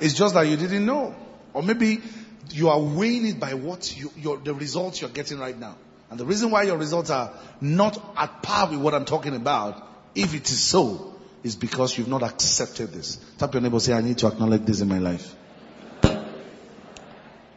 It's 0.00 0.14
just 0.14 0.34
that 0.34 0.42
you 0.42 0.56
didn't 0.56 0.84
know. 0.84 1.14
Or 1.56 1.62
maybe 1.62 2.02
you 2.50 2.68
are 2.68 2.78
weighing 2.78 3.24
it 3.26 3.40
by 3.40 3.54
what 3.54 3.96
you, 3.96 4.12
your, 4.18 4.36
the 4.36 4.52
results 4.52 5.00
you're 5.00 5.08
getting 5.08 5.38
right 5.38 5.58
now. 5.58 5.74
And 6.10 6.20
the 6.20 6.26
reason 6.26 6.50
why 6.50 6.64
your 6.64 6.76
results 6.76 7.08
are 7.08 7.32
not 7.62 7.98
at 8.14 8.42
par 8.42 8.68
with 8.68 8.78
what 8.78 8.92
I'm 8.92 9.06
talking 9.06 9.34
about, 9.34 9.88
if 10.14 10.34
it 10.34 10.50
is 10.50 10.62
so, 10.62 11.14
is 11.42 11.56
because 11.56 11.96
you've 11.96 12.08
not 12.08 12.22
accepted 12.22 12.92
this. 12.92 13.18
Tap 13.38 13.54
your 13.54 13.62
neighbor 13.62 13.80
say, 13.80 13.94
I 13.94 14.02
need 14.02 14.18
to 14.18 14.26
acknowledge 14.26 14.66
this 14.66 14.82
in 14.82 14.88
my 14.88 14.98
life. 14.98 15.34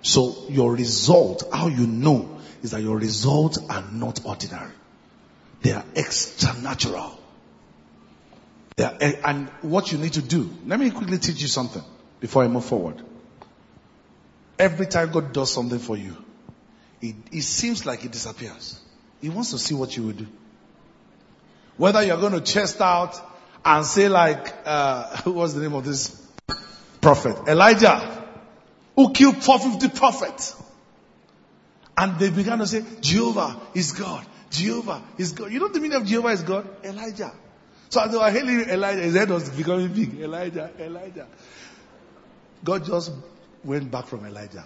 So 0.02 0.46
your 0.48 0.72
result, 0.74 1.44
how 1.52 1.68
you 1.68 1.86
know, 1.86 2.40
is 2.64 2.72
that 2.72 2.82
your 2.82 2.98
results 2.98 3.60
are 3.70 3.84
not 3.92 4.26
ordinary. 4.26 4.72
They 5.62 5.74
are 5.74 5.84
extra 5.94 6.58
natural. 6.62 7.20
They 8.78 8.86
are, 8.86 8.98
and 9.26 9.50
what 9.62 9.92
you 9.92 9.98
need 9.98 10.14
to 10.14 10.22
do, 10.22 10.50
let 10.66 10.80
me 10.80 10.90
quickly 10.90 11.18
teach 11.18 11.42
you 11.42 11.50
something 11.50 11.84
before 12.22 12.46
I 12.46 12.48
move 12.48 12.64
forward. 12.64 13.04
Every 14.60 14.88
time 14.88 15.12
God 15.12 15.32
does 15.32 15.54
something 15.54 15.80
for 15.80 15.95
you, 15.95 16.17
it, 17.02 17.15
it 17.32 17.41
seems 17.43 17.86
like 17.86 18.04
it 18.04 18.12
disappears. 18.12 18.80
He 19.22 19.30
wants 19.30 19.52
to 19.52 19.58
see 19.58 19.74
what 19.74 19.95
you 19.95 20.04
will 20.04 20.13
do. 20.13 20.28
Whether 21.78 22.04
you're 22.04 22.17
going 22.17 22.34
to 22.34 22.41
chest 22.41 22.82
out 22.82 23.19
and 23.63 23.86
say 23.86 24.10
like, 24.10 24.54
uh, 24.65 25.15
who 25.24 25.32
was 25.32 25.56
the 25.56 25.62
name 25.62 25.74
of 25.74 25.86
this 25.86 26.22
prophet? 27.00 27.48
Elijah, 27.48 28.26
who 28.95 29.13
killed 29.13 29.41
450 29.41 29.98
prophets. 29.98 30.62
And 31.98 32.19
they 32.19 32.30
began 32.30 32.60
to 32.60 32.67
say, 32.67 32.84
Jehovah 33.00 33.60
is 33.74 33.93
God. 33.93 34.26
Jehovah 34.50 35.02
is 35.17 35.32
God. 35.32 35.52
You 35.52 35.60
know 35.60 35.69
the 35.69 35.80
meaning 35.80 35.98
of 35.98 36.06
Jehovah 36.06 36.30
is 36.30 36.43
God? 36.43 36.67
Elijah. 36.84 37.32
So 37.89 38.02
as 38.02 38.12
they 38.12 38.17
were 38.17 38.30
hailing 38.30 38.69
Elijah, 38.69 39.02
his 39.02 39.15
head 39.15 39.30
was 39.30 39.50
becoming 39.50 39.88
big. 39.93 40.19
Elijah, 40.19 40.69
Elijah. 40.80 41.28
God 42.63 42.86
just 42.86 43.12
went 43.63 43.91
back 43.91 44.06
from 44.08 44.26
Elijah. 44.26 44.65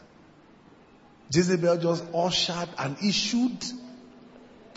Jezebel 1.31 1.77
just 1.77 2.03
ushered 2.13 2.69
and 2.77 2.97
issued 3.03 3.57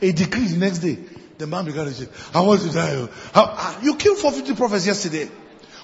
a 0.01 0.13
decree 0.13 0.47
the 0.47 0.59
next 0.59 0.79
day. 0.79 0.99
The 1.39 1.47
man 1.47 1.67
began 1.67 1.85
to 1.87 1.93
say, 1.93 2.09
I 2.35 2.41
want 2.41 2.63
to 2.63 2.73
die. 2.73 2.93
Oh. 2.95 3.09
Ah, 3.35 3.79
you 3.83 3.97
killed 3.97 4.19
450 4.19 4.57
prophets 4.57 4.87
yesterday. 4.87 5.29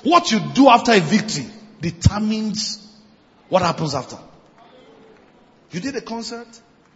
What 0.03 0.31
you 0.31 0.41
do 0.55 0.69
after 0.69 0.93
a 0.93 1.01
victory 1.01 1.47
determines 1.81 2.79
what 3.49 3.63
happens 3.63 3.95
after. 3.95 4.19
You 5.71 5.81
did 5.81 5.97
a 5.97 6.01
concert. 6.01 6.49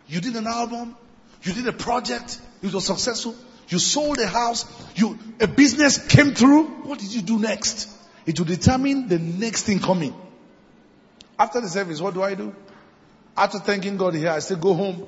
You 0.09 0.21
did 0.21 0.37
an 0.37 0.47
album. 0.47 0.97
You 1.43 1.53
did 1.53 1.67
a 1.67 1.73
project. 1.73 2.41
It 2.63 2.73
was 2.73 2.87
successful. 2.87 3.35
You 3.69 3.79
sold 3.79 4.19
a 4.19 4.27
house. 4.27 4.65
You, 4.95 5.19
a 5.41 5.47
business 5.47 5.99
came 6.07 6.35
through. 6.35 6.65
What 6.85 6.99
did 6.99 7.13
you 7.15 7.23
do 7.23 7.39
next? 7.39 7.91
It 8.25 8.39
will 8.39 8.47
determine 8.47 9.09
the 9.09 9.19
next 9.19 9.63
thing 9.63 9.81
coming. 9.81 10.15
After 11.39 11.61
the 11.61 11.69
service, 11.69 12.01
what 12.01 12.15
do 12.15 12.23
I 12.23 12.35
do? 12.35 12.55
After 13.37 13.59
thanking 13.59 13.97
God 13.97 14.15
here, 14.15 14.31
I 14.31 14.39
say 14.39 14.55
go 14.55 14.75
home. 14.75 15.07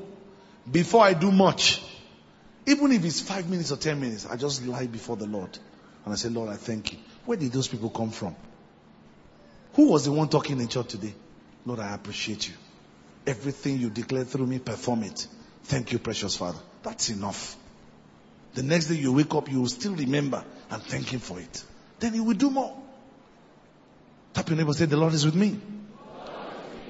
Before 0.71 1.03
I 1.03 1.15
do 1.15 1.31
much, 1.33 1.83
even 2.67 2.93
if 2.93 3.05
it's 3.05 3.21
five 3.21 3.49
minutes 3.49 3.73
or 3.73 3.77
ten 3.77 3.99
minutes, 3.99 4.27
I 4.27 4.37
just 4.37 4.67
lie 4.67 4.87
before 4.87 5.17
the 5.17 5.27
Lord. 5.27 5.59
And 6.05 6.13
I 6.13 6.17
say, 6.17 6.29
Lord, 6.29 6.51
I 6.51 6.57
thank 6.57 6.93
you. 6.93 6.99
Where 7.25 7.39
did 7.39 7.53
those 7.53 7.69
people 7.69 7.89
come 7.89 8.11
from? 8.11 8.37
Who 9.75 9.91
was 9.91 10.05
the 10.05 10.13
one 10.13 10.29
talking 10.29 10.61
in 10.61 10.69
church 10.69 10.89
today? 10.89 11.15
Lord, 11.65 11.81
I 11.81 11.95
appreciate 11.95 12.49
you. 12.49 12.55
Everything 13.27 13.79
you 13.79 13.91
declare 13.91 14.25
through 14.25 14.47
me, 14.47 14.59
perform 14.59 15.05
it. 15.05 15.27
Thank 15.65 15.93
you, 15.93 15.99
precious 15.99 16.37
Father. 16.37 16.59
That's 16.83 17.11
enough. 17.11 17.57
The 18.55 18.63
next 18.63 18.87
day 18.87 18.97
you 18.97 19.13
wake 19.13 19.35
up, 19.35 19.51
you 19.51 19.61
will 19.61 19.69
still 19.69 19.95
remember 19.95 20.45
and 20.71 20.83
thank 20.83 21.13
Him 21.13 21.21
for 21.21 21.39
it. 21.39 21.63
Then 22.01 22.15
He 22.15 22.21
will 22.21 22.35
do 22.35 22.51
more. 22.51 22.77
Tap 24.35 24.49
your 24.49 24.59
neighbor, 24.59 24.73
say, 24.73 24.87
The 24.87 24.97
Lord 24.97 25.15
is 25.15 25.25
with 25.25 25.35
me. 25.35 25.59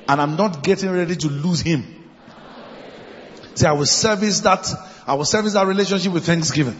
And 0.09 0.21
I'm 0.21 0.37
not 0.37 0.63
getting 0.63 0.91
ready 0.91 1.17
to 1.17 1.29
lose 1.29 1.61
Him. 1.61 1.85
Say, 3.55 3.67
I 3.67 3.73
will 3.73 3.87
service 3.87 4.41
that, 4.41 4.67
I 5.07 5.15
will 5.15 5.25
service 5.25 5.53
that 5.53 5.67
relationship 5.67 6.13
with 6.13 6.25
thanksgiving 6.25 6.79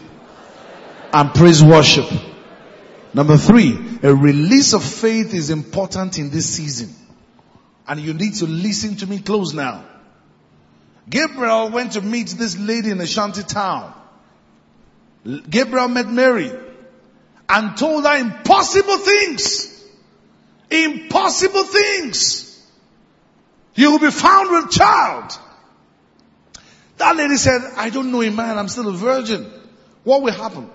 and 1.13 1.33
praise 1.33 1.63
worship. 1.63 2.09
Number 3.13 3.37
three, 3.37 3.99
a 4.03 4.13
release 4.13 4.73
of 4.73 4.83
faith 4.83 5.33
is 5.33 5.49
important 5.49 6.19
in 6.19 6.29
this 6.29 6.49
season. 6.49 6.93
And 7.87 7.99
you 7.99 8.13
need 8.13 8.35
to 8.35 8.45
listen 8.45 8.95
to 8.97 9.07
me 9.07 9.19
close 9.19 9.53
now. 9.53 9.83
Gabriel 11.09 11.69
went 11.69 11.93
to 11.93 12.01
meet 12.01 12.27
this 12.27 12.57
lady 12.57 12.91
in 12.91 13.01
a 13.01 13.07
shanty 13.07 13.41
town. 13.41 13.93
Gabriel 15.49 15.87
met 15.87 16.07
Mary 16.07 16.51
and 17.49 17.75
told 17.75 18.05
her 18.05 18.17
impossible 18.17 18.97
things. 18.97 19.83
Impossible 20.69 21.63
things. 21.63 22.48
You 23.79 23.91
will 23.91 23.99
be 23.99 24.11
found 24.11 24.51
with 24.51 24.71
child. 24.71 25.39
That 26.97 27.15
lady 27.15 27.37
said, 27.37 27.61
I 27.77 27.89
don't 27.89 28.11
know 28.11 28.21
a 28.21 28.29
man, 28.29 28.57
I'm 28.57 28.67
still 28.67 28.89
a 28.89 28.91
virgin. 28.91 29.49
What 30.03 30.21
will 30.21 30.33
happen? 30.33 30.69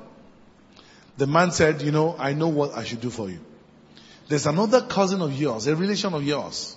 The 1.18 1.26
man 1.26 1.50
said, 1.50 1.82
you 1.82 1.92
know, 1.92 2.16
I 2.18 2.32
know 2.32 2.48
what 2.48 2.74
I 2.74 2.84
should 2.84 3.02
do 3.02 3.10
for 3.10 3.28
you. 3.28 3.40
There's 4.28 4.46
another 4.46 4.80
cousin 4.80 5.20
of 5.20 5.34
yours, 5.34 5.66
a 5.66 5.76
relation 5.76 6.14
of 6.14 6.24
yours, 6.24 6.76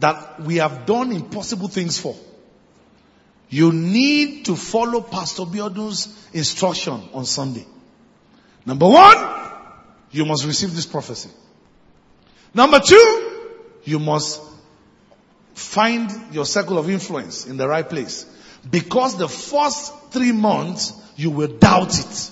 that 0.00 0.42
we 0.42 0.56
have 0.56 0.84
done 0.84 1.12
impossible 1.12 1.68
things 1.68 1.98
for. 1.98 2.14
You 3.48 3.72
need 3.72 4.44
to 4.44 4.54
follow 4.54 5.00
Pastor 5.00 5.44
Biodun's 5.44 6.14
instruction 6.34 7.00
on 7.14 7.24
Sunday. 7.24 7.64
Number 8.66 8.86
one, 8.86 9.16
you 10.10 10.26
must 10.26 10.44
receive 10.44 10.74
this 10.74 10.84
prophecy. 10.84 11.30
Number 12.52 12.80
two, 12.80 13.48
you 13.84 13.98
must 13.98 14.51
find 15.54 16.10
your 16.34 16.44
circle 16.44 16.78
of 16.78 16.88
influence 16.88 17.46
in 17.46 17.56
the 17.56 17.68
right 17.68 17.88
place. 17.88 18.26
Because 18.70 19.16
the 19.16 19.28
first 19.28 19.92
three 20.10 20.32
months, 20.32 20.92
you 21.16 21.30
will 21.30 21.48
doubt 21.48 21.98
it. 21.98 22.30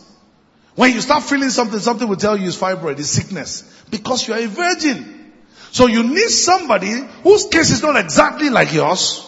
When 0.77 0.93
you 0.93 1.01
start 1.01 1.25
feeling 1.25 1.51
something, 1.51 1.81
something 1.81 2.09
will 2.09 2.17
tell 2.17 2.37
you 2.37 2.49
it's 2.49 2.57
fibroid, 2.57 2.99
it's 2.99 3.11
sickness. 3.11 3.63
Because 3.91 4.27
you 4.27 4.35
are 4.35 4.41
a 4.41 4.47
virgin. 4.47 5.33
So 5.73 5.87
you 5.87 6.03
need 6.03 6.29
somebody 6.29 6.93
whose 7.23 7.47
case 7.47 7.71
is 7.71 7.83
not 7.83 7.97
exactly 7.97 8.51
like 8.51 8.73
yours, 8.73 9.27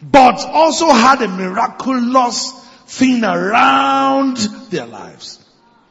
but 0.00 0.44
also 0.46 0.90
had 0.90 1.22
a 1.22 1.28
miraculous 1.28 2.52
thing 2.86 3.24
around 3.24 4.36
their 4.70 4.86
lives. 4.86 5.38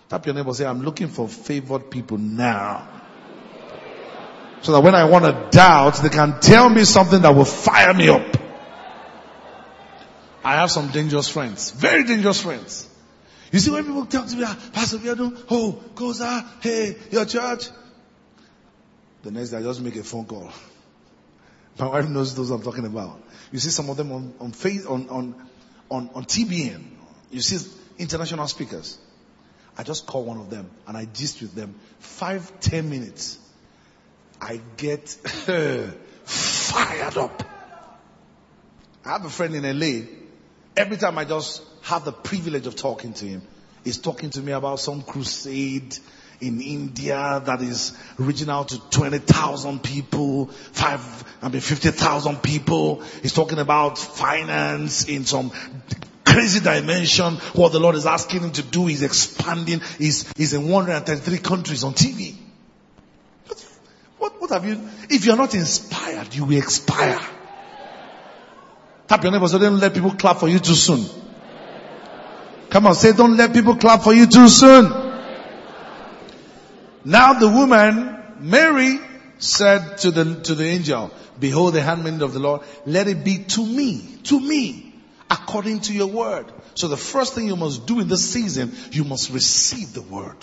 Tap 0.09 0.26
your 0.26 0.36
neighbor 0.36 0.53
say, 0.53 0.65
I'm 0.65 0.82
looking 0.82 1.07
for 1.07 1.28
favored 1.28 1.89
people 1.89 2.17
now. 2.17 3.00
So 4.62 4.74
that 4.74 4.82
when 4.82 4.93
I 4.93 5.05
want 5.05 5.26
to 5.26 5.47
doubt, 5.49 5.95
they 6.03 6.09
can 6.09 6.39
tell 6.39 6.70
me 6.70 6.84
something 6.84 7.22
that 7.22 7.34
will 7.34 7.45
fire 7.45 7.93
me 7.93 8.09
up. 8.09 8.38
I 10.43 10.55
have 10.55 10.72
some 10.72 10.89
dangerous 10.89 11.28
friends, 11.28 11.72
very 11.72 12.03
dangerous 12.03 12.41
friends. 12.41 12.88
You 13.51 13.59
see 13.59 13.70
when 13.70 13.86
people 13.86 14.05
talk 14.05 14.28
to 14.28 14.36
me, 14.36 14.43
ah, 14.45 14.57
Pastor 14.72 14.97
Biodun, 14.97 15.45
oh, 15.49 15.84
COZA, 15.93 16.62
hey, 16.62 16.95
your 17.12 17.26
church. 17.26 17.70
The 19.24 19.32
next 19.32 19.49
day 19.49 19.57
I 19.57 19.62
just 19.62 19.82
make 19.82 19.95
a 19.97 20.03
phone 20.03 20.26
call. 20.26 20.51
My 21.80 21.88
wife 21.88 22.07
knows 22.07 22.34
those 22.36 22.49
I'm 22.49 22.62
talking 22.62 22.86
about. 22.86 23.22
You 23.51 23.59
see 23.59 23.70
some 23.70 23.89
of 23.89 23.97
them 23.97 24.12
on, 24.12 24.34
on, 24.39 24.51
face, 24.51 24.86
on, 24.86 25.09
on, 25.09 25.36
on, 25.89 26.09
on 26.14 26.24
TBN. 26.26 26.84
You 27.30 27.41
see 27.41 27.70
international 27.97 28.47
speakers. 28.47 28.97
I 29.78 29.84
just 29.84 30.05
call 30.05 30.26
one 30.26 30.38
of 30.38 30.49
them 30.49 30.70
and 30.88 30.97
I 30.97 31.05
gist 31.05 31.41
with 31.41 31.53
them. 31.53 31.76
Five, 31.99 32.59
ten 32.59 32.89
minutes. 32.89 33.38
I 34.41 34.59
get 34.75 35.07
fired 36.25 37.17
up. 37.17 37.43
I 39.05 39.09
have 39.09 39.25
a 39.25 39.29
friend 39.29 39.55
in 39.55 39.79
LA. 39.79 40.07
Every 40.75 40.97
time 40.97 41.17
I 41.19 41.25
just 41.25 41.61
have 41.83 42.05
the 42.05 42.11
privilege 42.11 42.65
of 42.65 42.75
talking 42.75 43.13
to 43.13 43.25
him, 43.25 43.43
he's 43.83 43.99
talking 43.99 44.31
to 44.31 44.39
me 44.41 44.51
about 44.51 44.79
some 44.79 45.03
crusade 45.03 45.97
in 46.39 46.59
India 46.59 47.41
that 47.45 47.61
is 47.61 47.95
reaching 48.17 48.49
out 48.49 48.69
to 48.69 48.79
20,000 48.89 49.83
people, 49.83 50.47
five, 50.47 51.23
I 51.41 51.49
mean 51.49 51.61
50,000 51.61 52.37
people. 52.41 53.01
He's 53.21 53.33
talking 53.33 53.59
about 53.59 53.99
finance 53.99 55.07
in 55.07 55.25
some 55.25 55.51
crazy 56.25 56.61
dimension. 56.61 57.35
What 57.53 57.73
the 57.73 57.79
Lord 57.79 57.95
is 57.95 58.07
asking 58.07 58.41
him 58.41 58.51
to 58.53 58.63
do 58.63 58.87
is 58.87 59.03
expanding. 59.03 59.81
He's, 59.99 60.31
he's 60.35 60.53
in 60.53 60.67
133 60.67 61.37
countries 61.37 61.83
on 61.83 61.93
TV. 61.93 62.40
What, 64.22 64.39
what, 64.39 64.51
have 64.51 64.63
you, 64.67 64.80
if 65.09 65.26
you're 65.26 65.36
not 65.36 65.55
inspired, 65.55 66.36
you 66.36 66.45
will 66.45 66.59
expire. 66.59 67.19
Tap 69.07 69.24
your 69.24 69.32
neighbor 69.32 69.47
so 69.47 69.57
don't 69.57 69.80
let 69.80 69.95
people 69.95 70.11
clap 70.11 70.38
for 70.38 70.47
you 70.47 70.59
too 70.59 70.76
soon. 70.76 71.03
Come 72.69 72.86
on, 72.86 72.93
say 72.93 73.13
don't 73.13 73.36
let 73.36 73.51
people 73.51 73.78
clap 73.78 74.03
for 74.03 74.13
you 74.13 74.28
too 74.28 74.47
soon. 74.47 74.91
Now 77.03 77.34
the 77.34 77.47
woman, 77.47 78.15
Mary, 78.41 78.99
said 79.39 79.97
to 79.97 80.11
the, 80.11 80.36
to 80.41 80.53
the 80.53 80.65
angel, 80.65 81.09
behold 81.39 81.74
the 81.74 81.82
handmaid 81.82 82.22
of 82.22 82.34
the 82.34 82.39
Lord, 82.39 82.61
let 82.86 83.07
it 83.07 83.26
be 83.26 83.39
to 83.39 83.65
me, 83.65 84.19
to 84.26 84.39
me, 84.39 84.93
according 85.32 85.80
to 85.80 85.93
your 85.93 86.09
word. 86.09 86.45
So 86.76 86.88
the 86.88 86.95
first 86.95 87.34
thing 87.34 87.47
you 87.47 87.55
must 87.55 87.88
do 87.88 87.99
in 87.99 88.07
this 88.07 88.32
season, 88.32 88.72
you 88.91 89.03
must 89.03 89.32
receive 89.32 89.93
the 89.93 90.03
word. 90.03 90.38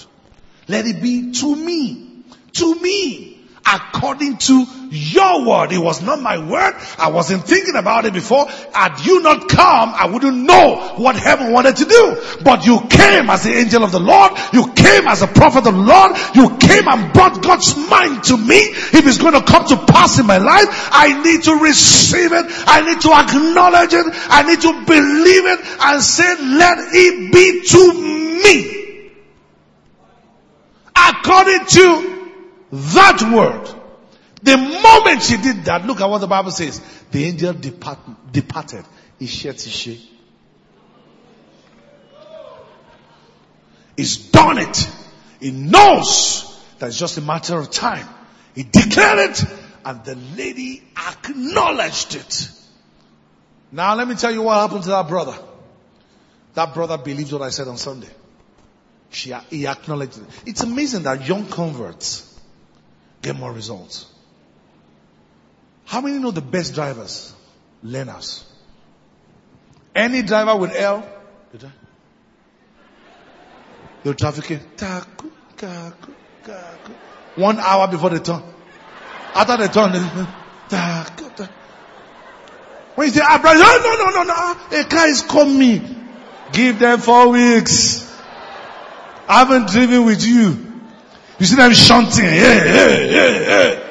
Let 0.67 0.85
it 0.85 1.01
be 1.01 1.31
to 1.31 1.55
me, 1.55 2.25
to 2.55 2.75
me, 2.75 3.38
according 3.75 4.39
to 4.39 4.67
your 4.91 5.47
word. 5.47 5.73
It 5.73 5.79
was 5.79 6.03
not 6.03 6.21
my 6.21 6.39
word. 6.39 6.75
I 6.99 7.11
wasn't 7.11 7.45
thinking 7.45 7.77
about 7.77 8.07
it 8.07 8.13
before. 8.13 8.47
Had 8.73 9.05
you 9.05 9.23
not 9.23 9.49
come, 9.49 9.93
I 9.95 10.07
wouldn't 10.07 10.37
know 10.37 10.95
what 10.97 11.17
heaven 11.17 11.53
wanted 11.53 11.77
to 11.77 11.85
do. 11.85 12.17
But 12.43 12.65
you 12.65 12.81
came 12.89 13.29
as 13.29 13.45
the 13.45 13.53
angel 13.53 13.85
of 13.85 13.93
the 13.93 14.01
Lord. 14.01 14.33
You 14.53 14.73
came 14.73 15.07
as 15.07 15.23
a 15.23 15.27
prophet 15.27 15.67
of 15.67 15.75
the 15.75 15.83
Lord. 15.83 16.17
You 16.35 16.57
came 16.57 16.89
and 16.89 17.13
brought 17.13 17.43
God's 17.43 17.77
mind 17.77 18.25
to 18.25 18.37
me. 18.37 18.57
If 18.57 19.07
it's 19.07 19.19
going 19.19 19.35
to 19.35 19.43
come 19.43 19.67
to 19.67 19.77
pass 19.77 20.19
in 20.19 20.27
my 20.27 20.39
life, 20.39 20.67
I 20.93 21.23
need 21.23 21.43
to 21.45 21.55
receive 21.57 22.33
it. 22.33 22.47
I 22.67 22.81
need 22.83 23.01
to 23.03 23.13
acknowledge 23.13 23.93
it. 23.93 24.07
I 24.31 24.43
need 24.45 24.61
to 24.63 24.73
believe 24.87 25.45
it 25.47 25.61
and 25.81 26.03
say, 26.03 26.37
let 26.57 26.79
it 26.93 27.33
be 27.33 27.63
to 27.69 27.93
me. 28.43 28.75
According 30.97 31.67
to 31.67 32.18
that 32.71 33.23
word. 33.35 33.69
The 34.43 34.57
moment 34.57 35.23
she 35.23 35.37
did 35.37 35.65
that, 35.65 35.85
look 35.85 36.01
at 36.01 36.09
what 36.09 36.19
the 36.19 36.27
Bible 36.27 36.51
says. 36.51 36.81
The 37.11 37.25
angel 37.25 37.55
depart, 37.55 37.99
departed. 38.33 38.85
He's 39.19 39.43
done 44.31 44.59
it. 44.59 44.89
He 45.41 45.51
knows 45.51 46.45
that 46.79 46.87
it's 46.87 46.99
just 46.99 47.19
a 47.19 47.21
matter 47.21 47.59
of 47.59 47.71
time. 47.71 48.07
He 48.55 48.63
declared 48.63 49.31
it 49.31 49.45
and 49.85 50.05
the 50.05 50.15
lady 50.37 50.85
acknowledged 50.97 52.15
it. 52.15 52.51
Now 53.73 53.95
let 53.95 54.07
me 54.07 54.15
tell 54.15 54.33
you 54.33 54.43
what 54.43 54.61
happened 54.61 54.85
to 54.85 54.91
that 54.91 55.09
brother. 55.09 55.37
That 56.55 56.75
brother 56.75 56.99
believed 56.99 57.33
what 57.33 57.43
I 57.43 57.51
said 57.51 57.69
on 57.69 57.77
Sunday. 57.77 58.09
She, 59.11 59.33
he 59.51 59.67
acknowledged 59.67 60.19
it. 60.19 60.25
It's 60.47 60.63
amazing 60.63 61.05
that 61.05 61.27
young 61.27 61.47
converts 61.47 62.28
get 63.23 63.37
more 63.37 63.53
results. 63.53 64.07
How 65.85 66.01
many 66.01 66.19
know 66.19 66.31
the 66.31 66.43
best 66.43 66.75
drivers? 66.75 67.33
Learners. 67.83 68.45
Any 69.95 70.23
driver 70.23 70.57
with 70.57 70.75
L, 70.77 71.09
you're 74.05 74.15
trafficking. 74.15 74.61
One 77.37 77.59
hour 77.59 77.89
before 77.89 78.11
the 78.11 78.21
turn. 78.21 78.43
After 79.35 79.57
the 79.57 79.69
turn, 79.69 79.93
when 82.95 83.07
you 83.07 83.13
say, 83.13 83.21
ah, 83.23 83.41
no, 83.43 83.53
no, 83.53 83.97
no, 84.05 84.23
no, 84.23 84.23
no, 84.25 84.81
a 84.81 84.85
car 84.85 85.09
is 85.09 85.23
coming. 85.23 86.09
Give 86.53 86.79
them 86.79 86.99
four 86.99 87.29
weeks. 87.29 88.05
I 89.29 89.41
haven't 89.41 89.69
driven 89.69 90.05
with 90.05 90.25
you. 90.25 90.68
You 91.39 91.47
see 91.47 91.57
them 91.57 91.73
shouting, 91.73 92.25
yeah, 92.25 92.65
yeah, 92.65 92.99
yeah, 92.99 93.29
yeah. 93.29 93.85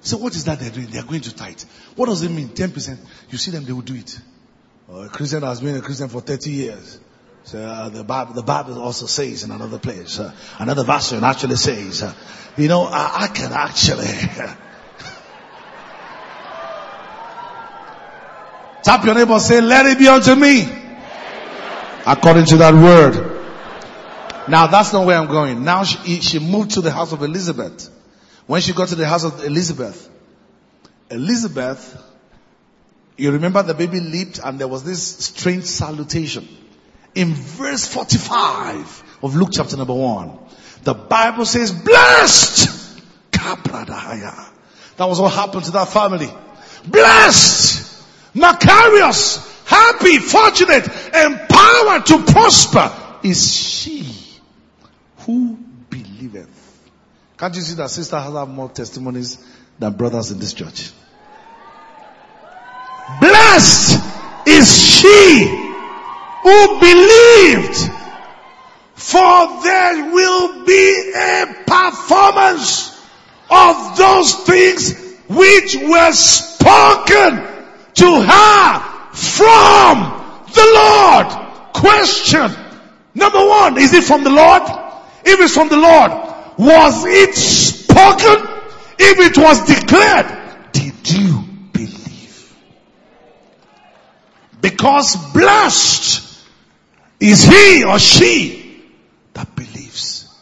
So 0.00 0.16
what 0.16 0.34
is 0.34 0.44
that 0.44 0.58
they're 0.58 0.70
doing? 0.70 0.86
They're 0.86 1.02
going 1.02 1.20
to 1.20 1.36
tithe. 1.36 1.60
What 1.94 2.06
does 2.06 2.22
it 2.22 2.30
mean? 2.30 2.48
10%. 2.48 2.98
You 3.28 3.36
see 3.38 3.50
them, 3.50 3.64
they 3.64 3.72
will 3.72 3.82
do 3.82 3.94
it. 3.94 4.18
A 4.90 5.08
Christian 5.08 5.42
has 5.42 5.60
been 5.60 5.76
a 5.76 5.82
Christian 5.82 6.08
for 6.08 6.22
30 6.22 6.50
years. 6.50 6.98
So 7.44 7.60
uh, 7.60 7.90
the, 7.90 8.04
Bible, 8.04 8.32
the 8.32 8.42
Bible 8.42 8.80
also 8.80 9.06
says 9.06 9.44
in 9.44 9.50
another 9.50 9.78
place, 9.78 10.18
uh, 10.18 10.34
another 10.58 10.82
version 10.82 11.22
actually 11.22 11.56
says, 11.56 12.02
uh, 12.02 12.14
you 12.56 12.68
know, 12.68 12.84
I, 12.84 13.24
I 13.24 13.26
can 13.28 13.52
actually 13.52 14.06
Tap 18.82 19.04
your 19.04 19.14
neighbor 19.14 19.38
say, 19.40 19.60
let 19.60 19.86
it 19.86 19.98
be 19.98 20.08
unto 20.08 20.34
me. 20.34 20.68
According 22.06 22.46
to 22.46 22.56
that 22.58 22.74
word. 22.74 23.38
Now 24.48 24.66
that's 24.66 24.92
not 24.92 25.04
where 25.06 25.18
I'm 25.18 25.26
going. 25.28 25.64
Now 25.64 25.84
she, 25.84 26.20
she 26.20 26.38
moved 26.38 26.72
to 26.72 26.80
the 26.80 26.90
house 26.90 27.12
of 27.12 27.22
Elizabeth. 27.22 27.90
When 28.46 28.62
she 28.62 28.72
got 28.72 28.88
to 28.88 28.94
the 28.94 29.06
house 29.06 29.24
of 29.24 29.44
Elizabeth, 29.44 30.08
Elizabeth, 31.10 32.02
you 33.18 33.32
remember 33.32 33.62
the 33.62 33.74
baby 33.74 34.00
leaped 34.00 34.40
and 34.42 34.58
there 34.58 34.68
was 34.68 34.84
this 34.84 35.02
strange 35.02 35.64
salutation. 35.64 36.48
In 37.14 37.34
verse 37.34 37.86
45 37.86 39.18
of 39.22 39.34
Luke 39.34 39.50
chapter 39.52 39.76
number 39.76 39.94
1, 39.94 40.38
the 40.84 40.94
Bible 40.94 41.44
says, 41.44 41.72
blessed! 41.72 42.86
That 43.32 45.08
was 45.08 45.20
what 45.20 45.32
happened 45.32 45.64
to 45.64 45.70
that 45.72 45.88
family. 45.88 46.30
Blessed! 46.86 47.87
Makarios, 48.34 49.66
happy, 49.66 50.18
fortunate, 50.18 50.86
empowered 51.14 52.06
to 52.06 52.24
prosper 52.32 52.92
is 53.22 53.54
she 53.54 54.06
who 55.18 55.58
believeth. 55.90 56.90
Can't 57.36 57.54
you 57.54 57.62
see 57.62 57.74
that 57.76 57.90
sister 57.90 58.18
has 58.18 58.48
more 58.48 58.68
testimonies 58.68 59.38
than 59.78 59.92
brothers 59.94 60.30
in 60.30 60.38
this 60.38 60.52
church? 60.52 60.92
Blessed 63.20 64.46
is 64.46 65.00
she 65.00 65.46
who 66.42 66.80
believed 66.80 67.98
for 68.94 69.62
there 69.62 70.12
will 70.12 70.66
be 70.66 71.12
a 71.16 71.46
performance 71.66 72.94
of 73.48 73.96
those 73.96 74.34
things 74.44 74.92
which 75.28 75.76
were 75.76 76.12
spoken 76.12 77.57
to 77.98 78.20
her 78.20 78.80
from 79.12 80.44
the 80.52 80.66
Lord. 80.74 81.26
Question. 81.74 82.50
Number 83.14 83.44
one, 83.46 83.78
is 83.78 83.92
it 83.94 84.04
from 84.04 84.24
the 84.24 84.30
Lord? 84.30 84.62
If 85.24 85.40
it's 85.40 85.54
from 85.54 85.68
the 85.68 85.76
Lord, 85.76 86.12
was 86.58 87.04
it 87.06 87.34
spoken? 87.34 88.48
If 88.98 89.18
it 89.18 89.38
was 89.38 89.64
declared, 89.66 90.72
did 90.72 91.10
you 91.10 91.44
believe? 91.72 92.56
Because 94.60 95.16
blessed 95.32 96.44
is 97.20 97.44
he 97.44 97.84
or 97.84 97.98
she 97.98 98.84
that 99.34 99.54
believes. 99.54 100.32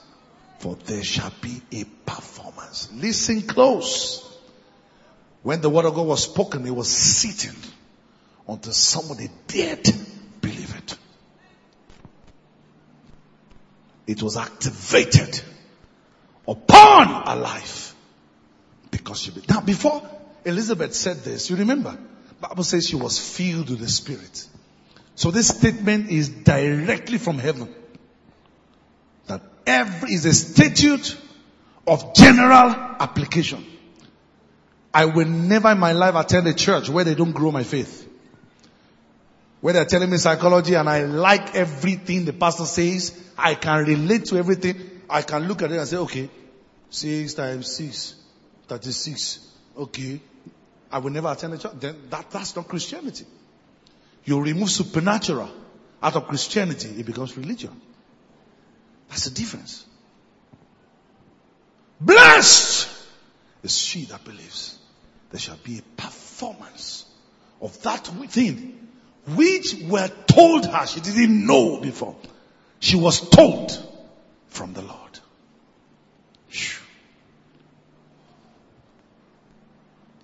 For 0.58 0.74
there 0.86 1.04
shall 1.04 1.32
be 1.40 1.60
a 1.72 1.84
performance. 1.84 2.90
Listen 2.94 3.42
close. 3.42 4.25
When 5.46 5.60
the 5.60 5.70
word 5.70 5.84
of 5.84 5.94
God 5.94 6.08
was 6.08 6.24
spoken, 6.24 6.66
it 6.66 6.74
was 6.74 6.90
sitting 6.90 7.54
until 8.48 8.72
somebody 8.72 9.30
dared 9.46 9.84
believe 10.40 10.74
it. 10.74 10.98
It 14.08 14.22
was 14.24 14.36
activated 14.36 15.40
upon 16.48 17.28
a 17.28 17.36
life 17.36 17.94
because 18.90 19.20
she. 19.20 19.30
Now, 19.48 19.60
before 19.60 20.02
Elizabeth 20.44 20.96
said 20.96 21.18
this, 21.18 21.48
you 21.48 21.54
remember, 21.54 21.96
Bible 22.40 22.64
says 22.64 22.88
she 22.88 22.96
was 22.96 23.16
filled 23.20 23.70
with 23.70 23.78
the 23.78 23.88
Spirit. 23.88 24.48
So 25.14 25.30
this 25.30 25.46
statement 25.46 26.10
is 26.10 26.28
directly 26.28 27.18
from 27.18 27.38
heaven. 27.38 27.72
That 29.28 29.42
every 29.64 30.12
is 30.12 30.26
a 30.26 30.34
statute 30.34 31.16
of 31.86 32.16
general 32.16 32.74
application. 32.98 33.64
I 34.96 35.04
will 35.04 35.26
never 35.26 35.72
in 35.72 35.78
my 35.78 35.92
life 35.92 36.14
attend 36.14 36.48
a 36.48 36.54
church 36.54 36.88
where 36.88 37.04
they 37.04 37.14
don't 37.14 37.32
grow 37.32 37.52
my 37.52 37.64
faith. 37.64 38.08
Where 39.60 39.74
they're 39.74 39.84
telling 39.84 40.08
me 40.08 40.16
psychology 40.16 40.72
and 40.72 40.88
I 40.88 41.02
like 41.02 41.54
everything 41.54 42.24
the 42.24 42.32
pastor 42.32 42.64
says, 42.64 43.14
I 43.36 43.56
can 43.56 43.84
relate 43.84 44.24
to 44.26 44.38
everything. 44.38 45.02
I 45.10 45.20
can 45.20 45.48
look 45.48 45.60
at 45.60 45.70
it 45.70 45.76
and 45.76 45.86
say, 45.86 45.98
okay, 45.98 46.30
six 46.88 47.34
times 47.34 47.70
six, 47.76 48.14
36. 48.68 49.46
Okay. 49.76 50.18
I 50.90 50.98
will 51.00 51.10
never 51.10 51.30
attend 51.30 51.52
a 51.52 51.58
church. 51.58 51.72
Then 51.78 51.96
that, 52.08 52.30
that's 52.30 52.56
not 52.56 52.66
Christianity. 52.66 53.26
You 54.24 54.40
remove 54.40 54.70
supernatural 54.70 55.50
out 56.02 56.16
of 56.16 56.26
Christianity, 56.26 56.88
it 56.98 57.04
becomes 57.04 57.36
religion. 57.36 57.78
That's 59.10 59.26
the 59.26 59.34
difference. 59.34 59.84
Blessed 62.00 62.88
is 63.62 63.76
she 63.76 64.06
that 64.06 64.24
believes. 64.24 64.78
There 65.30 65.40
shall 65.40 65.58
be 65.62 65.78
a 65.78 66.00
performance 66.00 67.04
of 67.60 67.80
that 67.82 68.06
thing 68.06 68.88
which 69.34 69.74
were 69.88 70.08
told 70.26 70.66
her 70.66 70.86
she 70.86 71.00
didn't 71.00 71.46
know 71.46 71.80
before. 71.80 72.16
She 72.78 72.96
was 72.96 73.28
told 73.28 73.72
from 74.48 74.72
the 74.72 74.82
Lord. 74.82 75.00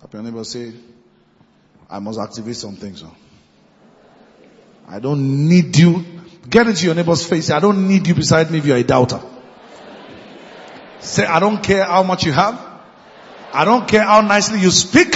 Happy 0.01 0.17
neighbor 0.21 0.43
say, 0.43 0.73
I 1.89 1.99
must 1.99 2.19
activate 2.19 2.55
some 2.55 2.75
things. 2.75 3.01
Huh? 3.01 3.09
I 4.87 4.99
don't 4.99 5.47
need 5.47 5.77
you. 5.77 6.05
Get 6.49 6.67
into 6.67 6.85
your 6.85 6.95
neighbor's 6.95 7.25
face. 7.25 7.49
I 7.49 7.59
don't 7.59 7.87
need 7.87 8.07
you 8.07 8.15
beside 8.15 8.51
me 8.51 8.57
if 8.59 8.65
you're 8.65 8.77
a 8.77 8.83
doubter. 8.83 9.21
Say, 10.99 11.25
I 11.25 11.39
don't 11.39 11.63
care 11.63 11.85
how 11.85 12.03
much 12.03 12.25
you 12.25 12.31
have. 12.31 12.72
I 13.53 13.65
don't 13.65 13.87
care 13.87 14.01
how 14.01 14.21
nicely 14.21 14.59
you 14.59 14.71
speak. 14.71 15.15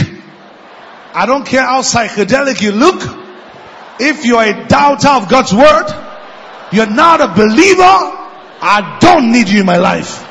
I 1.14 1.26
don't 1.26 1.46
care 1.46 1.64
how 1.64 1.82
psychedelic 1.82 2.62
you 2.62 2.72
look. 2.72 3.02
If 4.00 4.26
you're 4.26 4.44
a 4.44 4.68
doubter 4.68 5.10
of 5.10 5.28
God's 5.28 5.52
word, 5.52 5.88
you're 6.72 6.86
not 6.86 7.20
a 7.20 7.28
believer. 7.30 7.82
I 8.62 9.00
don't 9.02 9.32
need 9.32 9.50
you 9.50 9.62
in 9.62 9.66
my 9.66 9.78
life. 9.78 10.24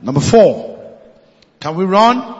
Number 0.00 0.20
four. 0.20 0.76
Can 1.58 1.74
we 1.74 1.84
run? 1.84 2.34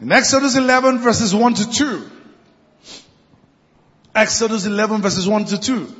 In 0.00 0.10
Exodus 0.10 0.56
11 0.56 1.00
verses 1.00 1.34
1 1.34 1.54
to 1.54 1.70
2. 1.70 2.10
Exodus 4.14 4.64
11 4.64 5.02
verses 5.02 5.28
1 5.28 5.44
to 5.46 5.60
2. 5.60 5.94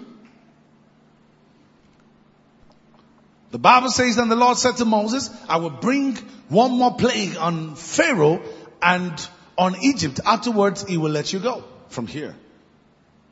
The 3.51 3.59
Bible 3.59 3.91
says, 3.91 4.17
then 4.17 4.29
the 4.29 4.37
Lord 4.37 4.59
said 4.59 4.77
to 4.77 4.85
Moses, 4.85 5.31
I 5.49 5.57
will 5.57 5.71
bring 5.71 6.17
one 6.49 6.73
more 6.73 6.95
plague 6.95 7.37
on 7.37 7.77
Pharaoh 7.77 8.43
and 8.83 9.29
on 9.57 9.77
Egypt. 9.83 10.21
Afterwards, 10.25 10.85
he 10.87 10.99
will 10.99 11.11
let 11.11 11.33
you 11.33 11.39
go 11.39 11.65
from 11.89 12.07
here. 12.07 12.35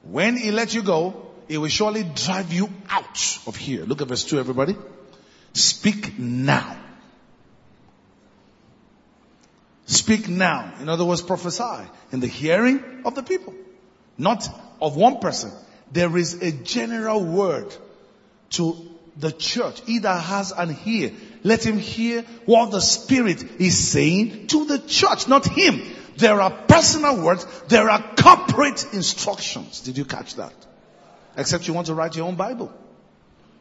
When 0.02 0.36
he 0.36 0.52
let 0.52 0.74
you 0.74 0.82
go, 0.82 1.26
he 1.48 1.58
will 1.58 1.68
surely 1.68 2.02
drive 2.02 2.52
you 2.52 2.70
out 2.88 3.38
of 3.46 3.56
here. 3.56 3.84
Look 3.84 4.00
at 4.00 4.08
verse 4.08 4.24
2, 4.24 4.38
everybody. 4.38 4.76
Speak 5.52 6.18
now. 6.18 6.78
Speak 9.86 10.28
now. 10.28 10.74
In 10.80 10.88
other 10.88 11.04
words, 11.04 11.22
prophesy 11.22 11.88
in 12.10 12.20
the 12.20 12.26
hearing 12.26 13.02
of 13.04 13.14
the 13.14 13.22
people. 13.22 13.54
Not 14.18 14.48
of 14.80 14.96
one 14.96 15.18
person. 15.18 15.52
There 15.92 16.16
is 16.16 16.42
a 16.42 16.50
general 16.50 17.22
word 17.22 17.74
to 18.50 18.95
the 19.16 19.32
church. 19.32 19.82
Either 19.86 20.12
has 20.12 20.52
and 20.52 20.70
hear. 20.70 21.12
Let 21.42 21.64
him 21.64 21.78
hear 21.78 22.22
what 22.44 22.70
the 22.70 22.80
Spirit 22.80 23.42
is 23.60 23.78
saying 23.88 24.48
to 24.48 24.66
the 24.66 24.78
church, 24.78 25.28
not 25.28 25.46
him. 25.46 25.82
There 26.16 26.40
are 26.40 26.50
personal 26.50 27.22
words. 27.22 27.46
There 27.68 27.88
are 27.90 28.02
corporate 28.16 28.94
instructions. 28.94 29.80
Did 29.80 29.98
you 29.98 30.04
catch 30.04 30.36
that? 30.36 30.54
Except 31.36 31.68
you 31.68 31.74
want 31.74 31.88
to 31.88 31.94
write 31.94 32.16
your 32.16 32.26
own 32.26 32.36
Bible. 32.36 32.72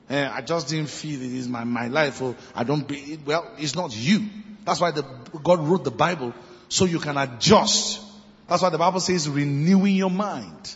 Eh, 0.10 0.30
I 0.32 0.41
just 0.41 0.70
didn't 0.70 0.89
feel 0.89 1.22
it 1.22 1.34
is 1.34 1.47
my, 1.47 1.64
my 1.64 1.88
life. 1.88 2.22
Or 2.22 2.36
I 2.53 2.64
don't 2.64 2.88
be, 2.88 3.20
well, 3.26 3.51
it's 3.58 3.76
not 3.76 3.95
you. 3.95 4.26
That's 4.64 4.80
why 4.80 4.91
the, 4.91 5.03
God 5.43 5.60
wrote 5.60 5.84
the 5.84 5.91
Bible 5.91 6.34
so 6.70 6.86
you 6.86 6.99
can 6.99 7.18
adjust. 7.18 8.01
That's 8.47 8.62
why 8.62 8.70
the 8.70 8.78
Bible 8.78 8.99
says 8.99 9.28
renewing 9.28 9.95
your 9.95 10.10
mind. 10.10 10.76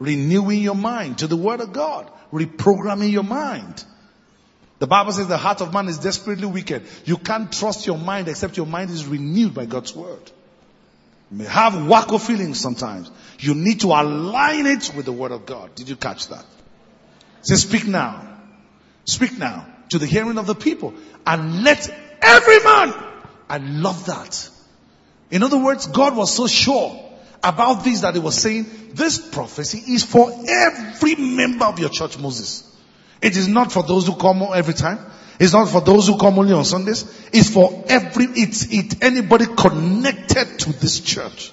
Renewing 0.00 0.62
your 0.62 0.74
mind 0.74 1.18
to 1.18 1.26
the 1.26 1.36
Word 1.36 1.60
of 1.60 1.72
God. 1.72 2.10
Reprogramming 2.32 3.12
your 3.12 3.22
mind. 3.22 3.84
The 4.78 4.86
Bible 4.86 5.12
says 5.12 5.28
the 5.28 5.36
heart 5.36 5.60
of 5.60 5.74
man 5.74 5.88
is 5.88 5.98
desperately 5.98 6.46
wicked. 6.46 6.84
You 7.04 7.18
can't 7.18 7.52
trust 7.52 7.86
your 7.86 7.98
mind 7.98 8.28
except 8.28 8.56
your 8.56 8.66
mind 8.66 8.90
is 8.90 9.06
renewed 9.06 9.52
by 9.52 9.66
God's 9.66 9.94
Word. 9.94 10.30
You 11.30 11.38
may 11.38 11.44
have 11.44 11.74
wacko 11.74 12.18
feelings 12.18 12.58
sometimes. 12.58 13.10
You 13.38 13.54
need 13.54 13.80
to 13.80 13.88
align 13.88 14.66
it 14.66 14.92
with 14.96 15.04
the 15.04 15.12
Word 15.12 15.32
of 15.32 15.44
God. 15.44 15.74
Did 15.74 15.90
you 15.90 15.96
catch 15.96 16.28
that? 16.28 16.46
Say, 17.42 17.56
speak 17.56 17.86
now. 17.86 18.26
Speak 19.04 19.38
now 19.38 19.66
to 19.90 19.98
the 19.98 20.06
hearing 20.06 20.38
of 20.38 20.46
the 20.46 20.54
people 20.54 20.94
and 21.26 21.62
let 21.62 21.88
every 22.22 22.60
man. 22.60 22.94
I 23.50 23.58
love 23.58 24.06
that. 24.06 24.48
In 25.30 25.42
other 25.42 25.58
words, 25.58 25.86
God 25.88 26.16
was 26.16 26.34
so 26.34 26.46
sure 26.46 27.09
about 27.42 27.84
this 27.84 28.02
that 28.02 28.14
he 28.14 28.20
was 28.20 28.40
saying, 28.40 28.66
this 28.92 29.18
prophecy 29.18 29.92
is 29.92 30.04
for 30.04 30.30
every 30.48 31.16
member 31.16 31.64
of 31.64 31.78
your 31.78 31.88
church, 31.88 32.18
Moses. 32.18 32.66
It 33.22 33.36
is 33.36 33.48
not 33.48 33.72
for 33.72 33.82
those 33.82 34.06
who 34.06 34.16
come 34.16 34.42
every 34.54 34.74
time. 34.74 34.98
It's 35.38 35.52
not 35.52 35.68
for 35.68 35.80
those 35.80 36.06
who 36.06 36.18
come 36.18 36.38
only 36.38 36.52
on 36.52 36.64
Sundays. 36.64 37.04
It's 37.32 37.50
for 37.50 37.84
every, 37.88 38.26
it's, 38.26 38.66
it, 38.70 39.02
anybody 39.02 39.46
connected 39.46 40.58
to 40.60 40.72
this 40.72 41.00
church. 41.00 41.52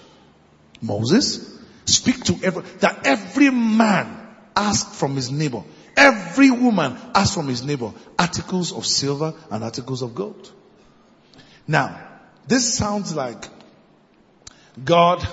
Moses, 0.82 1.58
speak 1.86 2.24
to 2.26 2.38
every, 2.44 2.64
that 2.80 3.08
every 3.08 3.50
man 3.50 4.28
ask 4.56 4.92
from 4.92 5.16
his 5.16 5.32
neighbor. 5.32 5.64
Every 5.96 6.52
woman 6.52 6.98
ask 7.16 7.34
from 7.34 7.48
his 7.48 7.64
neighbor 7.64 7.94
articles 8.20 8.74
of 8.74 8.86
silver 8.86 9.34
and 9.50 9.64
articles 9.64 10.02
of 10.02 10.14
gold. 10.14 10.52
Now, 11.66 12.00
this 12.48 12.74
sounds 12.74 13.16
like 13.16 13.48
God 14.84 15.28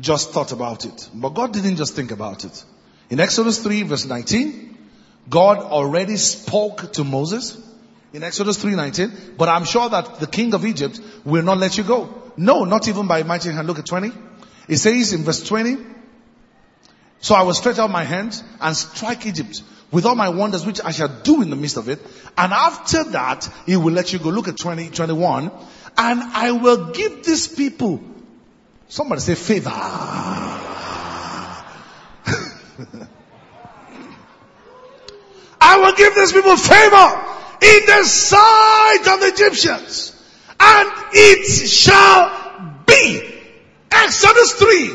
just 0.00 0.30
thought 0.30 0.52
about 0.52 0.84
it. 0.84 1.08
But 1.14 1.30
God 1.30 1.52
didn't 1.52 1.76
just 1.76 1.94
think 1.94 2.10
about 2.10 2.44
it. 2.44 2.64
In 3.10 3.20
Exodus 3.20 3.58
3 3.62 3.82
verse 3.82 4.04
19, 4.04 4.76
God 5.28 5.58
already 5.58 6.16
spoke 6.16 6.92
to 6.94 7.04
Moses 7.04 7.56
in 8.12 8.22
Exodus 8.22 8.58
3:19, 8.58 9.36
but 9.36 9.48
I'm 9.48 9.64
sure 9.64 9.88
that 9.88 10.20
the 10.20 10.26
king 10.26 10.54
of 10.54 10.64
Egypt 10.64 11.00
will 11.24 11.42
not 11.42 11.58
let 11.58 11.76
you 11.76 11.84
go. 11.84 12.08
No, 12.36 12.64
not 12.64 12.88
even 12.88 13.06
by 13.06 13.22
mighty 13.22 13.50
hand. 13.50 13.66
Look 13.66 13.78
at 13.78 13.86
20. 13.86 14.12
It 14.68 14.78
says 14.78 15.12
in 15.12 15.24
verse 15.24 15.42
20, 15.42 15.76
so 17.20 17.34
I 17.34 17.42
will 17.42 17.54
stretch 17.54 17.78
out 17.78 17.90
my 17.90 18.04
hand 18.04 18.40
and 18.60 18.76
strike 18.76 19.26
Egypt 19.26 19.62
with 19.90 20.06
all 20.06 20.14
my 20.14 20.28
wonders 20.28 20.66
which 20.66 20.80
I 20.84 20.90
shall 20.92 21.08
do 21.08 21.42
in 21.42 21.50
the 21.50 21.56
midst 21.56 21.76
of 21.76 21.88
it. 21.88 22.00
And 22.36 22.52
after 22.52 23.04
that, 23.04 23.48
he 23.66 23.76
will 23.76 23.92
let 23.92 24.12
you 24.12 24.18
go. 24.18 24.30
Look 24.30 24.48
at 24.48 24.56
20, 24.56 24.90
21. 24.90 25.50
And 25.98 26.20
I 26.22 26.52
will 26.52 26.92
give 26.92 27.24
these 27.24 27.48
people, 27.48 28.02
somebody 28.88 29.20
say 29.20 29.34
favor. 29.34 29.70
I 35.60 35.78
will 35.78 35.94
give 35.94 36.14
these 36.14 36.32
people 36.32 36.56
favor 36.56 37.36
in 37.62 37.86
the 37.86 38.04
sight 38.04 39.04
of 39.08 39.20
the 39.20 39.32
Egyptians. 39.34 40.12
And 40.58 40.90
it 41.12 41.68
shall 41.68 42.82
be. 42.86 43.32
Exodus 43.90 44.52
3 44.52 44.90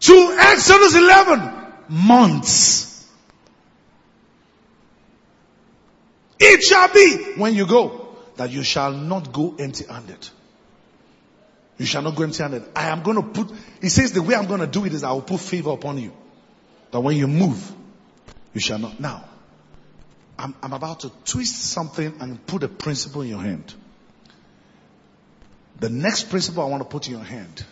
to 0.00 0.36
Exodus 0.40 0.94
11 0.96 1.52
months. 1.88 3.06
It 6.40 6.62
shall 6.62 6.92
be 6.92 7.34
when 7.36 7.54
you 7.54 7.66
go 7.66 8.16
that 8.36 8.50
you 8.50 8.62
shall 8.62 8.92
not 8.92 9.32
go 9.32 9.54
empty 9.58 9.84
handed. 9.84 10.28
You 11.78 11.86
shall 11.86 12.02
not 12.02 12.16
go 12.16 12.24
empty 12.24 12.42
handed. 12.42 12.64
I 12.74 12.88
am 12.88 13.02
going 13.02 13.16
to 13.16 13.22
put, 13.22 13.56
he 13.80 13.88
says 13.88 14.12
the 14.12 14.22
way 14.22 14.34
I'm 14.34 14.46
going 14.46 14.60
to 14.60 14.66
do 14.66 14.84
it 14.84 14.92
is 14.92 15.04
I 15.04 15.12
will 15.12 15.22
put 15.22 15.40
favor 15.40 15.70
upon 15.70 15.98
you. 15.98 16.12
That 16.90 17.00
when 17.00 17.16
you 17.16 17.28
move, 17.28 17.72
you 18.52 18.60
shall 18.60 18.80
not. 18.80 18.98
Now, 18.98 19.24
I'm, 20.36 20.54
I'm 20.60 20.72
about 20.72 21.00
to 21.00 21.12
twist 21.24 21.56
something 21.56 22.16
and 22.20 22.44
put 22.46 22.64
a 22.64 22.68
principle 22.68 23.22
in 23.22 23.28
your 23.28 23.40
hand. 23.40 23.72
The 25.78 25.88
next 25.88 26.30
principle 26.30 26.64
I 26.64 26.68
want 26.68 26.82
to 26.82 26.88
put 26.88 27.06
in 27.06 27.14
your 27.14 27.24
hand. 27.24 27.64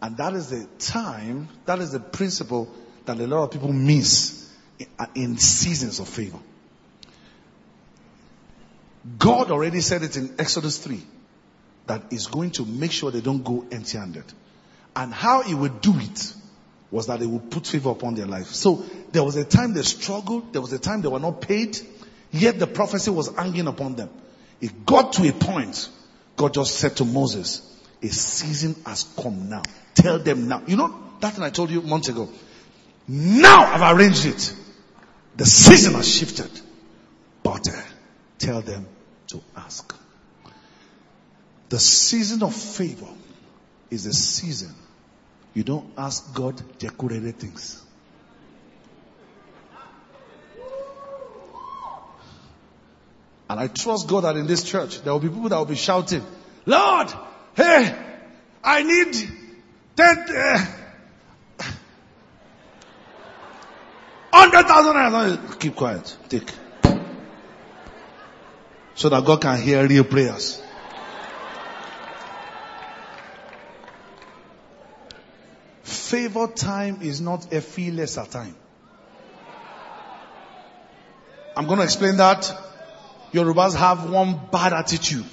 And 0.00 0.16
that 0.16 0.32
is 0.32 0.48
the 0.48 0.66
time, 0.78 1.48
that 1.66 1.80
is 1.80 1.92
the 1.92 2.00
principle 2.00 2.72
that 3.04 3.18
a 3.20 3.26
lot 3.26 3.44
of 3.44 3.50
people 3.50 3.72
miss 3.72 4.50
in 5.14 5.36
seasons 5.36 5.98
of 5.98 6.08
favor. 6.08 6.38
God 9.18 9.50
already 9.50 9.80
said 9.82 10.02
it 10.02 10.16
in 10.16 10.36
Exodus 10.38 10.78
3 10.78 11.02
that 11.88 12.12
is 12.12 12.26
going 12.26 12.52
to 12.52 12.64
make 12.64 12.92
sure 12.92 13.10
they 13.10 13.20
don't 13.20 13.42
go 13.42 13.66
empty 13.70 13.98
handed. 13.98 14.24
And 14.94 15.12
how 15.12 15.42
he 15.42 15.54
would 15.54 15.80
do 15.80 15.94
it 15.96 16.34
was 16.90 17.06
that 17.06 17.20
he 17.20 17.26
would 17.26 17.50
put 17.50 17.66
favor 17.66 17.90
upon 17.90 18.14
their 18.14 18.26
life. 18.26 18.48
So 18.48 18.84
there 19.12 19.22
was 19.22 19.36
a 19.36 19.44
time 19.44 19.74
they 19.74 19.82
struggled, 19.82 20.52
there 20.52 20.62
was 20.62 20.72
a 20.72 20.78
time 20.78 21.02
they 21.02 21.08
were 21.08 21.20
not 21.20 21.40
paid, 21.40 21.78
yet 22.30 22.58
the 22.58 22.66
prophecy 22.66 23.10
was 23.10 23.34
hanging 23.34 23.66
upon 23.66 23.96
them. 23.96 24.08
It 24.60 24.86
got 24.86 25.14
to 25.14 25.28
a 25.28 25.32
point, 25.32 25.88
God 26.36 26.54
just 26.54 26.76
said 26.76 26.96
to 26.96 27.04
Moses, 27.04 27.62
a 28.02 28.08
season 28.08 28.76
has 28.86 29.04
come 29.20 29.48
now. 29.48 29.62
Tell 29.94 30.18
them 30.18 30.48
now. 30.48 30.62
You 30.66 30.76
know 30.76 30.94
that 31.20 31.34
thing 31.34 31.44
I 31.44 31.50
told 31.50 31.70
you 31.70 31.82
months 31.82 32.08
ago? 32.08 32.28
Now 33.08 33.64
I've 33.64 33.96
arranged 33.96 34.26
it. 34.26 34.54
The 35.36 35.46
season 35.46 35.94
has 35.94 36.08
shifted. 36.08 36.50
But 37.42 37.68
uh, 37.68 37.80
tell 38.38 38.60
them 38.60 38.86
to 39.28 39.40
ask. 39.56 39.94
The 41.68 41.78
season 41.78 42.42
of 42.42 42.54
favor 42.54 43.08
is 43.90 44.06
a 44.06 44.12
season 44.12 44.74
you 45.54 45.64
don't 45.64 45.90
ask 45.96 46.34
God 46.34 46.62
decorated 46.78 47.36
things. 47.36 47.82
And 53.50 53.58
I 53.58 53.66
trust 53.66 54.06
God 54.08 54.24
that 54.24 54.36
in 54.36 54.46
this 54.46 54.62
church 54.62 55.02
there 55.02 55.12
will 55.12 55.20
be 55.20 55.28
people 55.28 55.48
that 55.48 55.56
will 55.56 55.64
be 55.64 55.74
shouting, 55.74 56.22
Lord, 56.66 57.08
hey, 57.56 57.92
I 58.62 58.82
need 58.82 59.14
ten, 59.96 60.26
uh, 60.36 60.66
hundred 64.32 64.66
thousand. 64.68 65.58
Keep 65.58 65.74
quiet. 65.74 66.16
Take. 66.28 66.52
So 68.94 69.08
that 69.08 69.24
God 69.24 69.40
can 69.40 69.60
hear 69.60 69.86
real 69.88 70.04
prayers. 70.04 70.62
Favor 76.08 76.46
time 76.46 77.00
is 77.02 77.20
not 77.20 77.52
a 77.52 77.60
feel 77.60 77.92
lesser 77.92 78.24
time. 78.24 78.54
I'm 81.54 81.66
going 81.66 81.76
to 81.76 81.84
explain 81.84 82.16
that. 82.16 82.50
Yorubas 83.34 83.76
have 83.76 84.08
one 84.08 84.40
bad 84.50 84.72
attitude. 84.72 85.26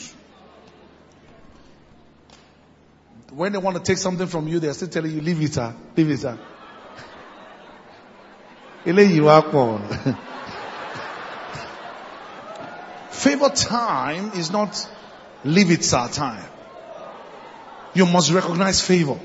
When 3.32 3.54
they 3.54 3.58
want 3.58 3.78
to 3.78 3.84
take 3.84 3.98
something 3.98 4.28
from 4.28 4.50
you, 4.50 4.60
they're 4.60 4.74
still 4.74 4.90
telling 4.90 5.14
you, 5.14 5.22
leave 5.22 5.42
it, 5.42 5.54
sir. 5.54 5.74
Leave 5.96 6.10
it, 6.10 6.20
sir. 6.20 6.38
Favor 13.12 13.50
time 13.50 14.34
is 14.34 14.52
not 14.52 14.90
leave 15.46 15.72
it, 15.72 15.86
sir 15.86 16.10
time. 16.10 16.44
You 17.94 18.06
must 18.08 18.30
recognize 18.34 18.82
favor. 18.82 19.18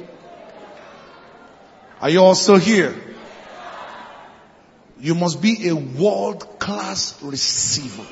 Are 2.01 2.09
you 2.09 2.20
also 2.20 2.57
here? 2.57 2.94
You 4.98 5.14
must 5.14 5.40
be 5.40 5.68
a 5.68 5.74
world 5.74 6.59
class 6.59 7.22
receiver. 7.22 8.07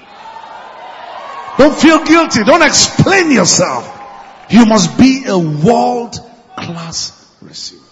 Don't 1.59 1.77
feel 1.77 2.05
guilty. 2.05 2.45
Don't 2.45 2.63
explain 2.63 3.31
yourself. 3.31 3.95
You 4.51 4.65
must 4.65 4.97
be 4.99 5.25
a 5.27 5.39
world 5.39 6.17
class 6.57 7.35
receiver. 7.43 7.85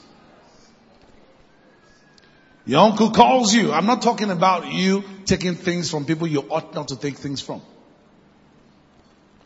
Your 2.64 2.80
uncle 2.80 3.11
calls 3.11 3.55
you. 3.55 3.72
I'm 3.72 3.86
not 3.86 4.03
talking 4.03 4.30
about 4.30 4.72
you 4.72 5.05
taking 5.24 5.55
things 5.55 5.90
from 5.90 6.05
people 6.05 6.26
you 6.26 6.40
ought 6.40 6.74
not 6.74 6.88
to 6.88 6.97
take 6.97 7.16
things 7.16 7.40
from. 7.40 7.62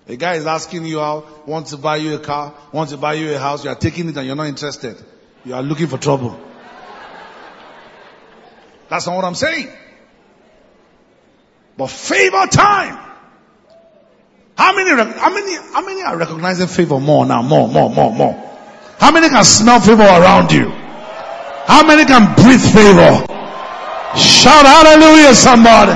A 0.08 0.16
guy 0.16 0.34
is 0.34 0.46
asking 0.46 0.86
you 0.86 1.00
out, 1.00 1.46
wants 1.46 1.70
to 1.70 1.76
buy 1.76 1.96
you 1.96 2.14
a 2.14 2.18
car, 2.18 2.54
wants 2.72 2.92
to 2.92 2.98
buy 2.98 3.14
you 3.14 3.34
a 3.34 3.38
house, 3.38 3.64
you 3.64 3.70
are 3.70 3.76
taking 3.76 4.08
it 4.08 4.16
and 4.16 4.26
you're 4.26 4.36
not 4.36 4.46
interested. 4.46 4.96
You 5.44 5.54
are 5.54 5.62
looking 5.62 5.86
for 5.86 5.98
trouble. 5.98 6.38
That's 8.88 9.06
not 9.06 9.16
what 9.16 9.24
I'm 9.24 9.34
saying. 9.34 9.68
But 11.76 11.88
favor 11.88 12.46
time. 12.46 12.98
How 14.56 14.74
many, 14.74 14.90
how 14.90 15.32
many, 15.32 15.54
how 15.54 15.86
many 15.86 16.02
are 16.02 16.16
recognizing 16.18 16.66
favor 16.66 17.00
more 17.00 17.24
now? 17.24 17.40
More, 17.40 17.68
more, 17.68 17.88
more, 17.88 18.12
more. 18.12 18.34
How 18.98 19.10
many 19.10 19.30
can 19.30 19.44
smell 19.44 19.80
favor 19.80 20.02
around 20.02 20.52
you? 20.52 20.68
How 20.68 21.86
many 21.86 22.04
can 22.04 22.34
breathe 22.34 22.60
favor? 22.60 23.26
Shout 24.18 24.66
hallelujah 24.66 25.34
somebody. 25.34 25.92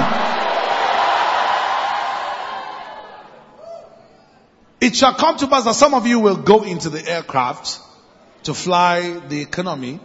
It 4.80 4.94
shall 4.96 5.14
come 5.14 5.36
to 5.38 5.46
pass 5.48 5.64
that 5.64 5.74
some 5.74 5.92
of 5.92 6.06
you 6.06 6.20
will 6.20 6.36
go 6.36 6.62
into 6.62 6.88
the 6.88 7.06
aircraft 7.06 7.80
to 8.44 8.54
fly 8.54 9.20
the 9.28 9.40
economy 9.40 10.00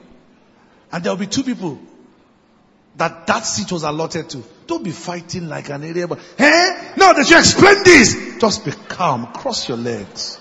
and 0.91 1.03
there 1.03 1.11
will 1.11 1.19
be 1.19 1.27
two 1.27 1.43
people 1.43 1.79
that 2.95 3.27
that 3.27 3.45
seat 3.45 3.71
was 3.71 3.83
allotted 3.83 4.29
to. 4.29 4.43
Don't 4.67 4.83
be 4.83 4.91
fighting 4.91 5.47
like 5.47 5.69
an 5.69 5.83
idiot. 5.83 6.09
But, 6.09 6.19
eh? 6.37 6.93
No, 6.97 7.13
that 7.13 7.29
you 7.29 7.37
explain 7.37 7.83
this. 7.83 8.37
Just 8.39 8.65
be 8.65 8.71
calm. 8.71 9.31
Cross 9.31 9.69
your 9.69 9.77
legs. 9.77 10.39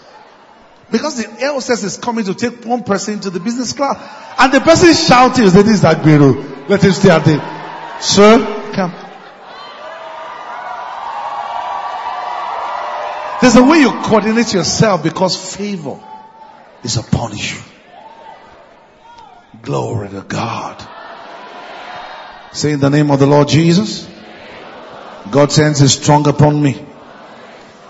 Because 0.90 1.22
the 1.22 1.42
air 1.42 1.52
hostess 1.52 1.84
is 1.84 1.98
coming 1.98 2.24
to 2.24 2.34
take 2.34 2.64
one 2.64 2.82
person 2.82 3.14
into 3.14 3.30
the 3.30 3.40
business 3.40 3.72
class. 3.74 3.96
And 4.38 4.52
the 4.52 4.60
person 4.60 4.94
shouting, 4.94 5.44
this 5.44 5.54
is 5.54 5.82
Agbero. 5.82 6.68
Let 6.68 6.82
him 6.82 6.92
stay 6.92 7.10
at 7.10 7.24
the, 7.24 8.00
sir, 8.00 8.72
come. 8.74 8.92
There's 13.40 13.56
a 13.56 13.62
way 13.62 13.80
you 13.80 13.90
coordinate 14.02 14.52
yourself 14.52 15.02
because 15.02 15.56
favor 15.56 16.00
is 16.82 16.96
upon 16.96 17.36
you. 17.36 17.58
Glory 19.62 20.08
to 20.10 20.22
God. 20.22 20.86
Say 22.52 22.72
in 22.72 22.80
the 22.80 22.90
name 22.90 23.10
of 23.10 23.18
the 23.18 23.26
Lord 23.26 23.48
Jesus. 23.48 24.08
God 25.30 25.52
sends 25.52 25.78
his 25.78 25.92
strong 25.92 26.26
upon 26.26 26.62
me. 26.62 26.84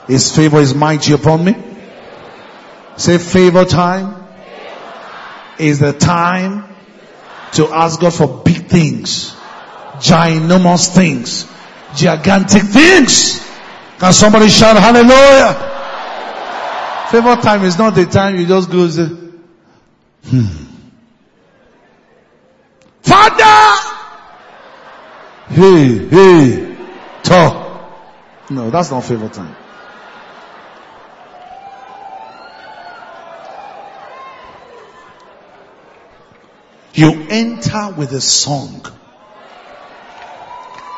His 0.06 0.34
favor 0.34 0.58
is 0.58 0.74
mighty 0.74 1.12
upon 1.12 1.44
me. 1.44 1.54
Say 2.96 3.18
favor 3.18 3.64
time 3.64 4.26
is 5.58 5.78
the 5.78 5.92
time 5.92 6.64
to 7.52 7.68
ask 7.68 8.00
God 8.00 8.14
for 8.14 8.42
big 8.44 8.66
things, 8.66 9.34
ginormous 9.98 10.92
things, 10.94 11.46
gigantic 11.94 12.62
things. 12.62 13.46
Can 13.98 14.12
somebody 14.12 14.48
shout 14.48 14.76
hallelujah? 14.76 15.54
Favor 17.10 17.40
time 17.40 17.64
is 17.64 17.78
not 17.78 17.94
the 17.94 18.06
time 18.06 18.36
you 18.36 18.46
just 18.46 18.70
go 18.70 18.88
hmm. 20.28 20.67
Father! 23.08 23.88
Hey, 25.48 26.08
hey, 26.08 26.76
talk. 27.22 28.50
No, 28.50 28.70
that's 28.70 28.90
not 28.90 29.02
favor 29.04 29.28
time. 29.28 29.56
You 36.92 37.26
enter 37.30 37.94
with 37.96 38.12
a 38.12 38.20
song. 38.20 38.84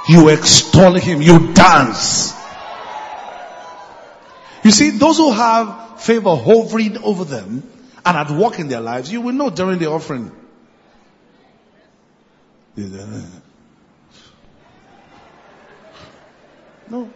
You 0.08 0.30
extol 0.30 0.94
him. 0.94 1.22
You 1.22 1.52
dance. 1.52 2.34
You 4.64 4.70
see, 4.72 4.90
those 4.90 5.18
who 5.18 5.30
have 5.30 6.00
favor 6.00 6.34
hovering 6.34 6.98
over 6.98 7.24
them 7.24 7.62
and 8.04 8.16
at 8.16 8.30
work 8.30 8.58
in 8.58 8.68
their 8.68 8.80
lives, 8.80 9.12
you 9.12 9.20
will 9.20 9.34
know 9.34 9.50
during 9.50 9.78
the 9.78 9.90
offering. 9.90 10.39
No. 16.88 17.10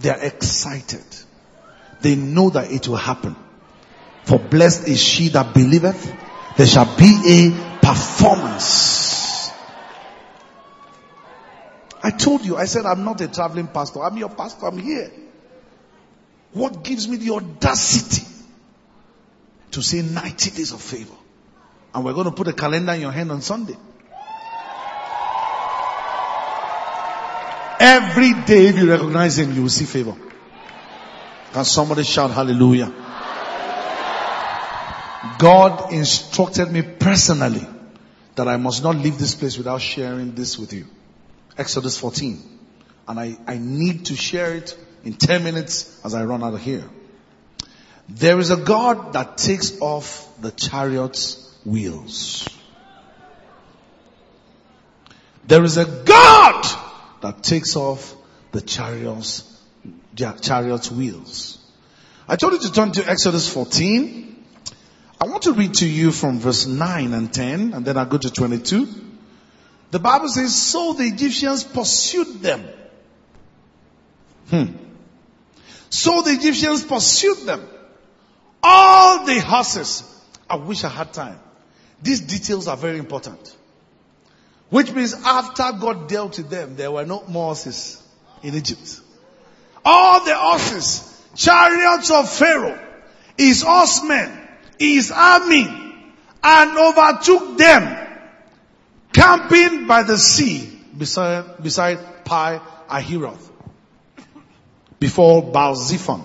They 0.00 0.10
are 0.10 0.20
excited. 0.20 1.04
They 2.00 2.16
know 2.16 2.50
that 2.50 2.70
it 2.70 2.88
will 2.88 2.96
happen. 2.96 3.36
For 4.24 4.38
blessed 4.38 4.88
is 4.88 5.02
she 5.02 5.28
that 5.30 5.54
believeth. 5.54 6.12
There 6.56 6.66
shall 6.66 6.96
be 6.96 7.12
a 7.26 7.50
performance. 7.80 9.50
I 12.02 12.10
told 12.10 12.44
you, 12.44 12.56
I 12.56 12.66
said 12.66 12.84
I'm 12.84 13.04
not 13.04 13.20
a 13.20 13.28
traveling 13.28 13.68
pastor. 13.68 14.02
I'm 14.02 14.16
your 14.18 14.28
pastor. 14.28 14.66
I'm 14.66 14.78
here. 14.78 15.10
What 16.52 16.84
gives 16.84 17.08
me 17.08 17.16
the 17.16 17.30
audacity 17.30 18.26
to 19.74 19.82
say 19.82 20.02
90 20.02 20.50
days 20.50 20.72
of 20.72 20.80
favor. 20.80 21.14
And 21.92 22.04
we're 22.04 22.12
going 22.12 22.26
to 22.26 22.32
put 22.32 22.48
a 22.48 22.52
calendar 22.52 22.92
in 22.92 23.00
your 23.00 23.12
hand 23.12 23.32
on 23.32 23.42
Sunday. 23.42 23.76
Every 27.86 28.32
day 28.32 28.68
if 28.68 28.78
you 28.78 28.90
recognize 28.90 29.38
him, 29.38 29.52
you 29.52 29.60
will 29.60 29.68
see 29.68 29.84
favor. 29.84 30.16
Can 31.52 31.64
somebody 31.66 32.02
shout 32.02 32.30
hallelujah? 32.30 32.90
God 35.38 35.92
instructed 35.92 36.72
me 36.72 36.80
personally 36.80 37.66
that 38.36 38.48
I 38.48 38.56
must 38.56 38.82
not 38.82 38.96
leave 38.96 39.18
this 39.18 39.34
place 39.34 39.58
without 39.58 39.82
sharing 39.82 40.34
this 40.34 40.58
with 40.58 40.72
you. 40.72 40.86
Exodus 41.58 41.98
14. 41.98 42.58
And 43.06 43.20
I, 43.20 43.36
I 43.46 43.58
need 43.58 44.06
to 44.06 44.16
share 44.16 44.54
it 44.54 44.74
in 45.04 45.12
10 45.12 45.44
minutes 45.44 46.00
as 46.06 46.14
I 46.14 46.24
run 46.24 46.42
out 46.42 46.54
of 46.54 46.62
here. 46.62 46.88
There 48.08 48.38
is 48.38 48.50
a 48.50 48.56
God 48.56 49.12
that 49.12 49.36
takes 49.36 49.78
off 49.82 50.26
the 50.40 50.52
chariot's 50.52 51.54
wheels. 51.66 52.48
There 55.46 55.62
is 55.64 55.76
a 55.76 55.84
God 55.84 56.83
that 57.24 57.42
takes 57.42 57.74
off 57.74 58.14
the 58.52 58.60
chariots, 58.60 59.50
chariot's 60.14 60.90
wheels. 60.90 61.58
I 62.28 62.36
told 62.36 62.52
you 62.52 62.58
to 62.60 62.72
turn 62.72 62.92
to 62.92 63.10
Exodus 63.10 63.48
14. 63.48 64.44
I 65.22 65.26
want 65.26 65.44
to 65.44 65.54
read 65.54 65.72
to 65.74 65.88
you 65.88 66.12
from 66.12 66.38
verse 66.38 66.66
9 66.66 67.14
and 67.14 67.32
10, 67.32 67.72
and 67.72 67.82
then 67.86 67.96
I'll 67.96 68.04
go 68.04 68.18
to 68.18 68.30
22. 68.30 68.86
The 69.90 69.98
Bible 69.98 70.28
says, 70.28 70.54
so 70.54 70.92
the 70.92 71.04
Egyptians 71.04 71.64
pursued 71.64 72.42
them. 72.42 72.62
Hmm. 74.50 74.66
So 75.88 76.20
the 76.20 76.32
Egyptians 76.32 76.84
pursued 76.84 77.38
them. 77.46 77.66
All 78.62 79.24
the 79.24 79.40
horses. 79.40 80.04
I 80.50 80.56
wish 80.56 80.84
I 80.84 80.90
had 80.90 81.14
time. 81.14 81.38
These 82.02 82.20
details 82.20 82.68
are 82.68 82.76
very 82.76 82.98
important. 82.98 83.56
Which 84.74 84.90
means 84.90 85.14
after 85.14 85.70
God 85.78 86.08
dealt 86.08 86.36
with 86.36 86.50
them, 86.50 86.74
there 86.74 86.90
were 86.90 87.06
no 87.06 87.22
more 87.28 87.54
horses 87.54 88.02
in 88.42 88.56
Egypt. 88.56 89.00
All 89.84 90.24
the 90.24 90.34
horses, 90.34 91.22
chariots 91.36 92.10
of 92.10 92.28
Pharaoh, 92.28 92.76
his 93.38 93.62
horsemen, 93.62 94.36
his 94.76 95.12
army, 95.12 95.68
and 96.42 96.76
overtook 96.76 97.56
them 97.56 98.08
camping 99.12 99.86
by 99.86 100.02
the 100.02 100.18
sea 100.18 100.76
beside, 100.98 101.62
beside 101.62 102.24
Pi 102.24 102.60
Hahiroth 102.88 103.48
before 104.98 105.52
Baal 105.52 105.76
Zephon. 105.76 106.24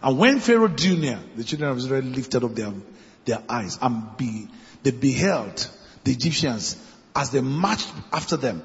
And 0.00 0.16
when 0.16 0.38
Pharaoh 0.38 0.68
drew 0.68 0.96
near, 0.96 1.18
the 1.34 1.42
children 1.42 1.70
of 1.70 1.78
Israel 1.78 2.04
lifted 2.04 2.44
up 2.44 2.54
their, 2.54 2.72
their 3.24 3.42
eyes 3.48 3.80
and 3.82 4.16
be, 4.16 4.46
they 4.84 4.92
beheld 4.92 5.68
the 6.04 6.12
Egyptians 6.12 6.76
as 7.16 7.30
they 7.30 7.40
marched 7.40 7.90
after 8.12 8.36
them. 8.36 8.62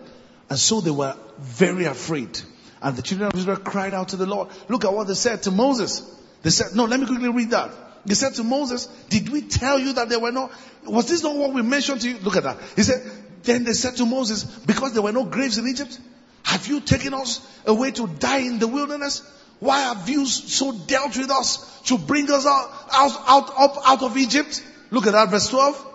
And 0.49 0.59
so 0.59 0.81
they 0.81 0.91
were 0.91 1.15
very 1.39 1.85
afraid. 1.85 2.39
And 2.81 2.97
the 2.97 3.01
children 3.01 3.29
of 3.31 3.39
Israel 3.39 3.57
cried 3.57 3.93
out 3.93 4.09
to 4.09 4.17
the 4.17 4.25
Lord. 4.25 4.49
Look 4.67 4.83
at 4.83 4.93
what 4.93 5.07
they 5.07 5.13
said 5.13 5.43
to 5.43 5.51
Moses. 5.51 6.01
They 6.43 6.49
said, 6.49 6.75
no, 6.75 6.85
let 6.85 6.99
me 6.99 7.05
quickly 7.05 7.29
read 7.29 7.51
that. 7.51 7.71
They 8.05 8.15
said 8.15 8.33
to 8.35 8.43
Moses, 8.43 8.87
did 9.09 9.29
we 9.29 9.43
tell 9.43 9.79
you 9.79 9.93
that 9.93 10.09
there 10.09 10.19
were 10.19 10.31
no, 10.31 10.49
was 10.85 11.07
this 11.07 11.23
not 11.23 11.35
what 11.35 11.53
we 11.53 11.61
mentioned 11.61 12.01
to 12.01 12.09
you? 12.09 12.17
Look 12.17 12.35
at 12.35 12.43
that. 12.43 12.57
He 12.75 12.83
said, 12.83 13.01
then 13.43 13.63
they 13.63 13.73
said 13.73 13.95
to 13.97 14.05
Moses, 14.05 14.43
because 14.43 14.93
there 14.93 15.03
were 15.03 15.11
no 15.11 15.25
graves 15.25 15.57
in 15.57 15.67
Egypt, 15.67 15.99
have 16.43 16.67
you 16.67 16.81
taken 16.81 17.13
us 17.13 17.39
away 17.65 17.91
to 17.91 18.07
die 18.07 18.39
in 18.39 18.59
the 18.59 18.67
wilderness? 18.67 19.21
Why 19.59 19.79
have 19.81 20.09
you 20.09 20.25
so 20.25 20.73
dealt 20.73 21.15
with 21.15 21.29
us 21.29 21.81
to 21.83 21.97
bring 21.99 22.29
us 22.31 22.47
out, 22.47 22.71
out, 22.91 23.11
out, 23.27 23.53
up, 23.57 23.77
out 23.85 24.03
of 24.03 24.17
Egypt? 24.17 24.63
Look 24.89 25.05
at 25.05 25.13
that 25.13 25.29
verse 25.29 25.47
12. 25.49 25.87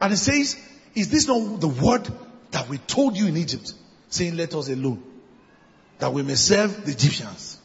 And 0.00 0.12
it 0.14 0.16
says, 0.16 0.56
is 0.94 1.10
this 1.10 1.26
not 1.26 1.60
the 1.60 1.68
word 1.68 2.08
that 2.50 2.68
we 2.68 2.78
told 2.78 3.16
you 3.16 3.26
in 3.26 3.36
Egypt? 3.36 3.72
Saying, 4.08 4.36
let 4.36 4.54
us 4.54 4.68
alone. 4.68 5.02
That 5.98 6.12
we 6.12 6.22
may 6.22 6.34
serve 6.34 6.84
the 6.84 6.92
Egyptians. 6.92 7.58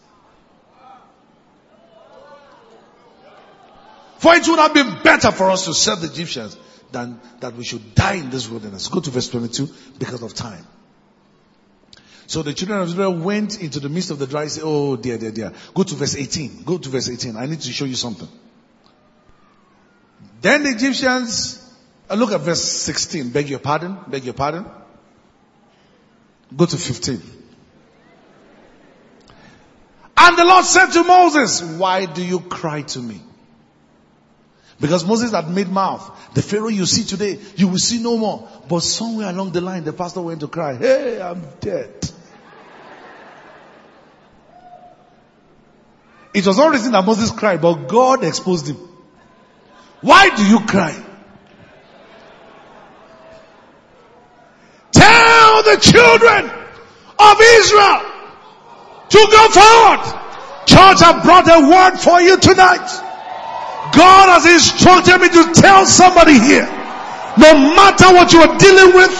For 4.18 4.34
it 4.36 4.48
would 4.48 4.60
have 4.60 4.74
been 4.74 5.04
better 5.04 5.32
for 5.32 5.50
us 5.52 5.66
to 5.66 5.74
serve 5.74 6.02
the 6.02 6.08
Egyptians 6.08 6.58
than 6.92 7.20
that 7.40 7.56
we 7.56 7.64
should 7.64 7.96
die 7.96 8.16
in 8.16 8.30
this 8.30 8.50
wilderness. 8.50 8.88
Go 8.88 9.00
to 9.00 9.10
verse 9.10 9.30
22 9.30 9.70
because 10.00 10.22
of 10.24 10.34
time. 10.34 10.66
So 12.28 12.42
the 12.42 12.54
children 12.54 12.80
of 12.80 12.88
Israel 12.88 13.16
went 13.16 13.62
into 13.62 13.80
the 13.80 13.90
midst 13.90 14.12
of 14.12 14.20
the 14.20 14.28
dry 14.28 14.48
sea. 14.48 14.62
Oh 14.64 14.96
dear, 14.96 15.18
dear, 15.18 15.32
dear. 15.32 15.54
Go 15.74 15.84
to 15.84 15.96
verse 15.96 16.16
18. 16.16 16.64
Go 16.64 16.78
to 16.78 16.90
verse 16.90 17.10
18. 17.10 17.36
I 17.36 17.46
need 17.46 17.62
to 17.62 17.72
show 17.72 17.86
you 17.86 17.96
something. 17.96 18.28
Then 20.42 20.64
the 20.64 20.70
Egyptians, 20.70 21.62
Uh, 22.10 22.16
look 22.16 22.32
at 22.32 22.42
verse 22.42 22.64
16. 22.64 23.30
Beg 23.30 23.50
your 23.50 23.60
pardon. 23.60 23.98
Beg 24.08 24.24
your 24.24 24.34
pardon. 24.34 24.66
Go 26.56 26.66
to 26.66 26.78
15. 26.78 27.22
And 30.18 30.38
the 30.38 30.46
Lord 30.46 30.66
said 30.66 30.88
to 30.92 31.04
Moses, 31.04 31.62
why 31.62 32.06
do 32.06 32.24
you 32.24 32.40
cry 32.40 32.82
to 32.84 33.00
me? 33.00 33.22
Because 34.80 35.06
Moses 35.06 35.32
had 35.32 35.50
made 35.50 35.70
mouth. 35.70 36.34
The 36.34 36.42
Pharaoh 36.42 36.68
you 36.68 36.86
see 36.86 37.04
today, 37.04 37.40
you 37.56 37.68
will 37.68 37.80
see 37.80 38.02
no 38.02 38.18
more. 38.18 38.48
But 38.68 38.82
somewhere 38.82 39.30
along 39.30 39.52
the 39.52 39.62
line, 39.62 39.84
the 39.84 39.94
pastor 39.94 40.22
went 40.22 40.42
to 40.42 40.48
cry, 40.48 40.76
hey, 40.76 41.22
I'm 41.22 41.42
dead. 41.60 42.12
It 46.34 46.46
was 46.46 46.58
not 46.58 46.72
written 46.72 46.92
that 46.92 47.06
Moses 47.06 47.32
cried, 47.32 47.62
but 47.62 47.88
God 47.88 48.26
exposed 48.26 48.68
him. 48.68 48.78
Why 50.02 50.36
do 50.36 50.46
you 50.46 50.60
cry? 50.60 51.02
Tell 54.96 55.64
the 55.64 55.78
children 55.84 56.48
of 57.20 57.36
Israel 57.60 58.02
to 59.12 59.22
go 59.28 59.44
forward. 59.52 60.02
Church, 60.66 61.04
I 61.04 61.20
brought 61.22 61.46
a 61.52 61.60
word 61.68 62.00
for 62.00 62.20
you 62.24 62.40
tonight. 62.40 62.88
God 63.94 64.28
has 64.34 64.48
instructed 64.48 65.22
me 65.22 65.30
to 65.30 65.54
tell 65.54 65.86
somebody 65.86 66.40
here, 66.40 66.66
no 67.38 67.52
matter 67.76 68.10
what 68.16 68.34
you 68.34 68.40
are 68.40 68.56
dealing 68.58 68.96
with, 68.96 69.14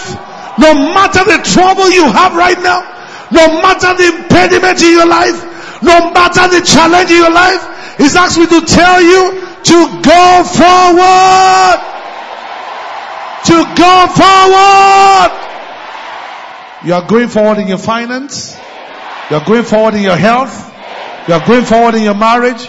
no 0.58 0.74
matter 0.74 1.22
the 1.22 1.38
trouble 1.44 1.88
you 1.92 2.04
have 2.08 2.34
right 2.34 2.58
now, 2.58 2.82
no 3.30 3.60
matter 3.60 3.92
the 3.94 4.16
impediment 4.16 4.82
in 4.82 4.92
your 4.92 5.06
life, 5.06 5.36
no 5.84 6.10
matter 6.12 6.48
the 6.48 6.64
challenge 6.64 7.10
in 7.10 7.20
your 7.20 7.32
life, 7.32 7.62
He's 7.96 8.16
asked 8.16 8.38
me 8.38 8.46
to 8.46 8.60
tell 8.64 9.00
you 9.00 9.40
to 9.40 9.78
go 10.02 10.24
forward. 10.44 11.78
To 13.44 13.56
go 13.76 13.94
forward. 14.16 15.45
You 16.84 16.94
are 16.94 17.06
going 17.06 17.28
forward 17.28 17.58
in 17.58 17.68
your 17.68 17.78
finance. 17.78 18.56
You 19.30 19.36
are 19.36 19.44
going 19.44 19.64
forward 19.64 19.94
in 19.94 20.02
your 20.02 20.16
health. 20.16 20.72
You 21.28 21.34
are 21.34 21.46
going 21.46 21.64
forward 21.64 21.94
in 21.94 22.02
your 22.02 22.14
marriage. 22.14 22.64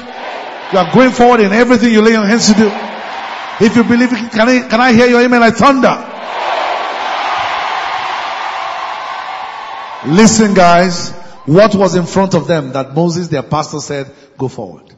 You 0.74 0.80
are 0.80 0.94
going 0.94 1.12
forward 1.12 1.42
in 1.42 1.54
everything 1.54 1.92
you 1.92 2.02
lay 2.02 2.12
your 2.12 2.26
hands 2.26 2.48
to 2.48 2.54
do. 2.54 2.72
If 3.60 3.76
you 3.76 3.84
believe 3.84 4.10
can 4.10 4.48
I, 4.48 4.68
can 4.68 4.82
I 4.82 4.94
hear 4.94 5.08
your 5.08 5.22
amen 5.22 5.40
like 5.40 5.56
thunder? 5.56 6.14
Listen 10.06 10.54
guys, 10.54 11.12
what 11.46 11.76
was 11.76 11.96
in 11.96 12.06
front 12.06 12.34
of 12.34 12.48
them 12.48 12.74
that 12.74 12.94
Moses, 12.94 13.28
their 13.28 13.44
pastor 13.44 13.80
said, 13.80 14.12
go 14.38 14.48
forward? 14.48 14.94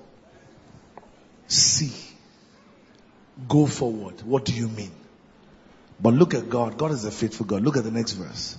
See. 1.48 1.94
Go 3.48 3.66
forward. 3.66 4.22
What 4.22 4.46
do 4.46 4.54
you 4.54 4.68
mean? 4.68 4.92
But 6.00 6.14
look 6.14 6.34
at 6.34 6.50
God. 6.50 6.78
God 6.78 6.92
is 6.92 7.06
a 7.06 7.12
faithful 7.12 7.46
God. 7.46 7.64
Look 7.64 7.78
at 7.78 7.84
the 7.84 7.92
next 7.92 8.14
verse. 8.14 8.58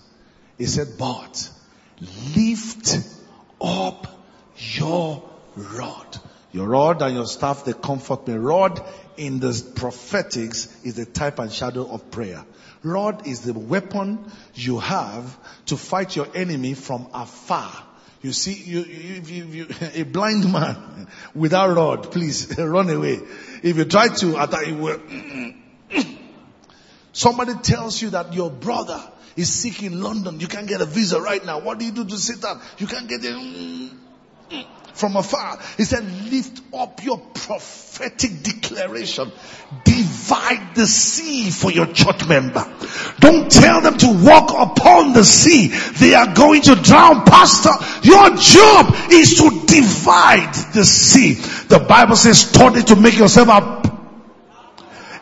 He 0.60 0.66
said, 0.66 0.98
but 0.98 1.50
lift 2.36 2.98
up 3.62 4.06
your 4.58 5.22
rod. 5.56 6.20
Your 6.52 6.68
rod 6.68 7.00
and 7.00 7.14
your 7.14 7.24
staff, 7.24 7.64
they 7.64 7.72
comfort 7.72 8.28
me. 8.28 8.34
Rod 8.34 8.78
in 9.16 9.40
the 9.40 9.72
prophetics 9.74 10.68
is 10.84 10.96
the 10.96 11.06
type 11.06 11.38
and 11.38 11.50
shadow 11.50 11.90
of 11.90 12.10
prayer. 12.10 12.44
Rod 12.82 13.26
is 13.26 13.40
the 13.40 13.54
weapon 13.54 14.30
you 14.54 14.80
have 14.80 15.34
to 15.64 15.78
fight 15.78 16.14
your 16.14 16.28
enemy 16.34 16.74
from 16.74 17.08
afar. 17.14 17.72
You 18.20 18.34
see, 18.34 18.52
you, 18.52 18.82
you, 18.82 19.44
you, 19.44 19.66
a 19.94 20.02
blind 20.02 20.52
man 20.52 21.08
without 21.34 21.74
rod, 21.74 22.12
please 22.12 22.54
run 22.58 22.90
away. 22.90 23.18
If 23.62 23.78
you 23.78 23.86
try 23.86 24.08
to 24.08 24.42
attack. 24.42 24.66
Somebody 27.12 27.54
tells 27.54 28.02
you 28.02 28.10
that 28.10 28.34
your 28.34 28.50
brother 28.50 29.02
is 29.36 29.52
sick 29.52 29.82
in 29.82 30.02
London. 30.02 30.40
You 30.40 30.48
can't 30.48 30.66
get 30.66 30.80
a 30.80 30.86
visa 30.86 31.20
right 31.20 31.44
now. 31.44 31.60
What 31.60 31.78
do 31.78 31.84
you 31.84 31.92
do 31.92 32.04
to 32.04 32.16
sit 32.16 32.40
down? 32.40 32.60
You 32.78 32.86
can't 32.86 33.08
get 33.08 33.20
it 33.24 33.92
from 34.94 35.16
afar. 35.16 35.58
He 35.76 35.84
said, 35.84 36.04
lift 36.30 36.60
up 36.74 37.02
your 37.02 37.18
prophetic 37.18 38.42
declaration. 38.42 39.32
Divide 39.84 40.74
the 40.74 40.86
sea 40.86 41.50
for 41.50 41.70
your 41.70 41.86
church 41.86 42.26
member. 42.26 42.66
Don't 43.18 43.50
tell 43.50 43.80
them 43.80 43.96
to 43.98 44.24
walk 44.24 44.50
upon 44.50 45.12
the 45.12 45.24
sea. 45.24 45.68
They 45.68 46.14
are 46.14 46.34
going 46.34 46.62
to 46.62 46.74
drown. 46.74 47.24
Pastor, 47.24 47.70
your 48.02 48.36
job 48.36 48.94
is 49.10 49.36
to 49.36 49.66
divide 49.66 50.54
the 50.74 50.84
sea. 50.84 51.34
The 51.34 51.78
Bible 51.88 52.16
says, 52.16 52.40
study 52.40 52.82
to 52.82 52.96
make 52.96 53.16
yourself 53.16 53.48
up. 53.48 53.86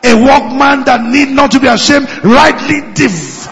A 0.01 0.15
workman 0.15 0.85
that 0.85 1.01
need 1.03 1.29
not 1.29 1.51
to 1.51 1.59
be 1.59 1.67
ashamed, 1.67 2.07
rightly 2.23 2.93
divide. 2.93 3.48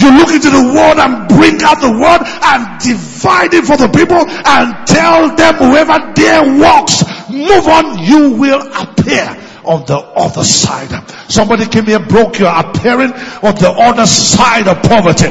You 0.00 0.16
look 0.16 0.32
into 0.32 0.48
the 0.48 0.64
word 0.72 0.96
and 0.96 1.28
bring 1.28 1.60
out 1.62 1.84
the 1.84 1.92
word 1.92 2.24
and 2.24 2.80
divide 2.80 3.52
it 3.52 3.68
for 3.68 3.76
the 3.76 3.88
people 3.92 4.16
and 4.16 4.66
tell 4.88 5.36
them 5.36 5.54
whoever 5.60 6.00
there 6.16 6.40
walks, 6.56 7.04
move 7.28 7.68
on, 7.68 8.00
you 8.00 8.32
will 8.40 8.64
appear 8.72 9.28
on 9.64 9.84
the 9.84 9.98
other 10.16 10.42
side. 10.42 10.88
Somebody 11.30 11.66
came 11.66 11.84
here 11.84 12.00
broke, 12.00 12.38
you 12.38 12.46
are 12.46 12.64
appearing 12.64 13.12
on 13.12 13.54
the 13.60 13.68
other 13.76 14.06
side 14.06 14.68
of 14.68 14.80
poverty. 14.82 15.28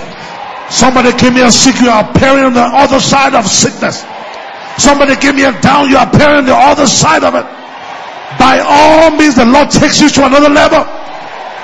Somebody 0.69 1.17
came 1.17 1.33
here 1.33 1.49
sick, 1.49 1.81
you 1.81 1.89
are 1.89 2.05
appearing 2.05 2.45
on 2.45 2.53
the 2.53 2.61
other 2.61 2.99
side 2.99 3.33
of 3.33 3.47
sickness. 3.47 4.05
Somebody 4.77 5.15
came 5.15 5.35
here 5.35 5.51
down, 5.61 5.89
you 5.89 5.97
are 5.97 6.07
appearing 6.07 6.37
on 6.37 6.45
the 6.45 6.55
other 6.55 6.85
side 6.85 7.23
of 7.23 7.33
it. 7.33 7.45
By 8.37 8.61
all 8.61 9.09
means, 9.17 9.35
the 9.35 9.45
Lord 9.45 9.71
takes 9.71 9.99
you 9.99 10.09
to 10.09 10.25
another 10.27 10.49
level. 10.49 10.98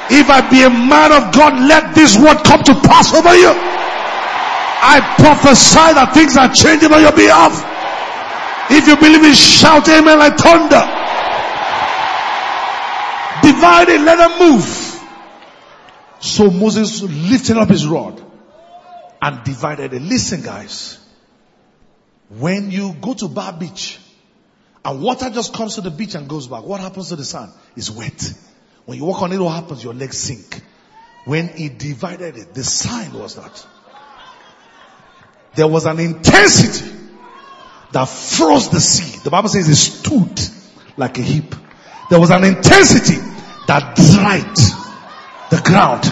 If 0.10 0.30
I 0.30 0.42
be 0.50 0.62
a 0.62 0.70
man 0.70 1.12
of 1.12 1.34
God, 1.34 1.54
let 1.68 1.96
this 1.96 2.18
word 2.18 2.44
come 2.46 2.64
to 2.64 2.74
pass 2.86 3.14
over 3.14 3.34
you. 3.34 3.50
I 3.50 5.02
prophesy 5.18 5.98
that 5.98 6.14
things 6.14 6.38
are 6.38 6.54
changing 6.54 6.94
on 6.94 7.02
your 7.02 7.12
behalf. 7.12 7.58
If 8.70 8.88
you 8.88 8.96
believe 8.98 9.24
it, 9.24 9.36
shout 9.36 9.88
amen 9.90 10.20
like 10.20 10.38
thunder. 10.38 10.86
Divide 13.42 13.90
it, 13.90 14.02
let 14.02 14.18
them 14.18 14.40
move. 14.40 14.86
So 16.20 16.52
Moses 16.52 17.02
lifted 17.02 17.58
up 17.58 17.70
his 17.70 17.88
rod 17.88 18.22
and 19.22 19.44
divided 19.44 19.94
it. 19.94 20.02
Listen 20.02 20.42
guys, 20.42 21.00
when 22.30 22.70
you 22.72 22.94
go 23.02 23.14
to 23.16 23.28
Bar 23.28 23.54
Beach 23.54 24.00
and 24.84 25.02
water 25.02 25.30
just 25.30 25.54
comes 25.54 25.76
to 25.76 25.82
the 25.82 25.92
beach 25.92 26.16
and 26.16 26.28
goes 26.28 26.48
back, 26.48 26.64
what 26.64 26.80
happens 26.80 27.10
to 27.10 27.16
the 27.16 27.26
sand? 27.26 27.52
It's 27.76 27.90
wet. 27.90 28.34
When 28.86 28.98
you 28.98 29.06
walk 29.06 29.22
on 29.22 29.32
it, 29.32 29.40
what 29.40 29.56
happens? 29.56 29.84
Your 29.84 29.94
legs 29.94 30.18
sink. 30.18 30.62
When 31.26 31.48
he 31.50 31.70
divided 31.70 32.38
it, 32.38 32.54
the 32.54 32.64
sign 32.64 33.14
was 33.14 33.36
that 33.36 33.66
there 35.56 35.68
was 35.68 35.86
an 35.86 36.00
intensity 36.00 36.92
that 37.94 38.06
froze 38.06 38.70
the 38.70 38.80
sea. 38.80 39.20
The 39.24 39.30
Bible 39.30 39.50
says 39.50 39.70
it 39.70 39.76
stood 39.76 40.40
like 40.98 41.18
a 41.18 41.22
heap. 41.22 41.56
There 42.10 42.20
was 42.20 42.30
an 42.30 42.44
intensity 42.44 43.16
that 43.68 43.96
dried 43.96 44.56
the 45.50 45.62
ground. 45.64 46.04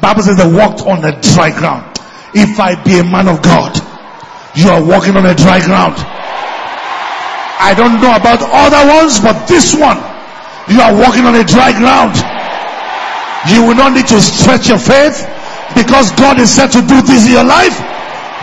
Bible 0.00 0.22
says 0.22 0.36
they 0.36 0.50
walked 0.50 0.82
on 0.82 1.04
a 1.04 1.20
dry 1.20 1.50
ground. 1.50 1.98
If 2.34 2.58
I 2.58 2.82
be 2.82 2.98
a 2.98 3.04
man 3.04 3.28
of 3.28 3.42
God, 3.42 3.76
you 4.56 4.68
are 4.68 4.82
walking 4.82 5.16
on 5.16 5.26
a 5.26 5.34
dry 5.34 5.60
ground. 5.60 5.94
I 5.98 7.74
don't 7.76 8.00
know 8.00 8.14
about 8.14 8.40
other 8.42 8.88
ones, 8.90 9.20
but 9.20 9.46
this 9.46 9.74
one, 9.74 9.98
you 10.70 10.80
are 10.80 10.94
walking 10.94 11.24
on 11.26 11.34
a 11.34 11.44
dry 11.44 11.72
ground. 11.74 12.14
You 13.50 13.66
will 13.66 13.74
not 13.74 13.94
need 13.94 14.06
to 14.08 14.20
stretch 14.20 14.68
your 14.68 14.78
faith 14.78 15.26
because 15.74 16.12
God 16.12 16.38
is 16.38 16.50
set 16.54 16.70
to 16.72 16.80
do 16.80 17.02
this 17.02 17.26
in 17.26 17.32
your 17.32 17.44
life. 17.44 17.74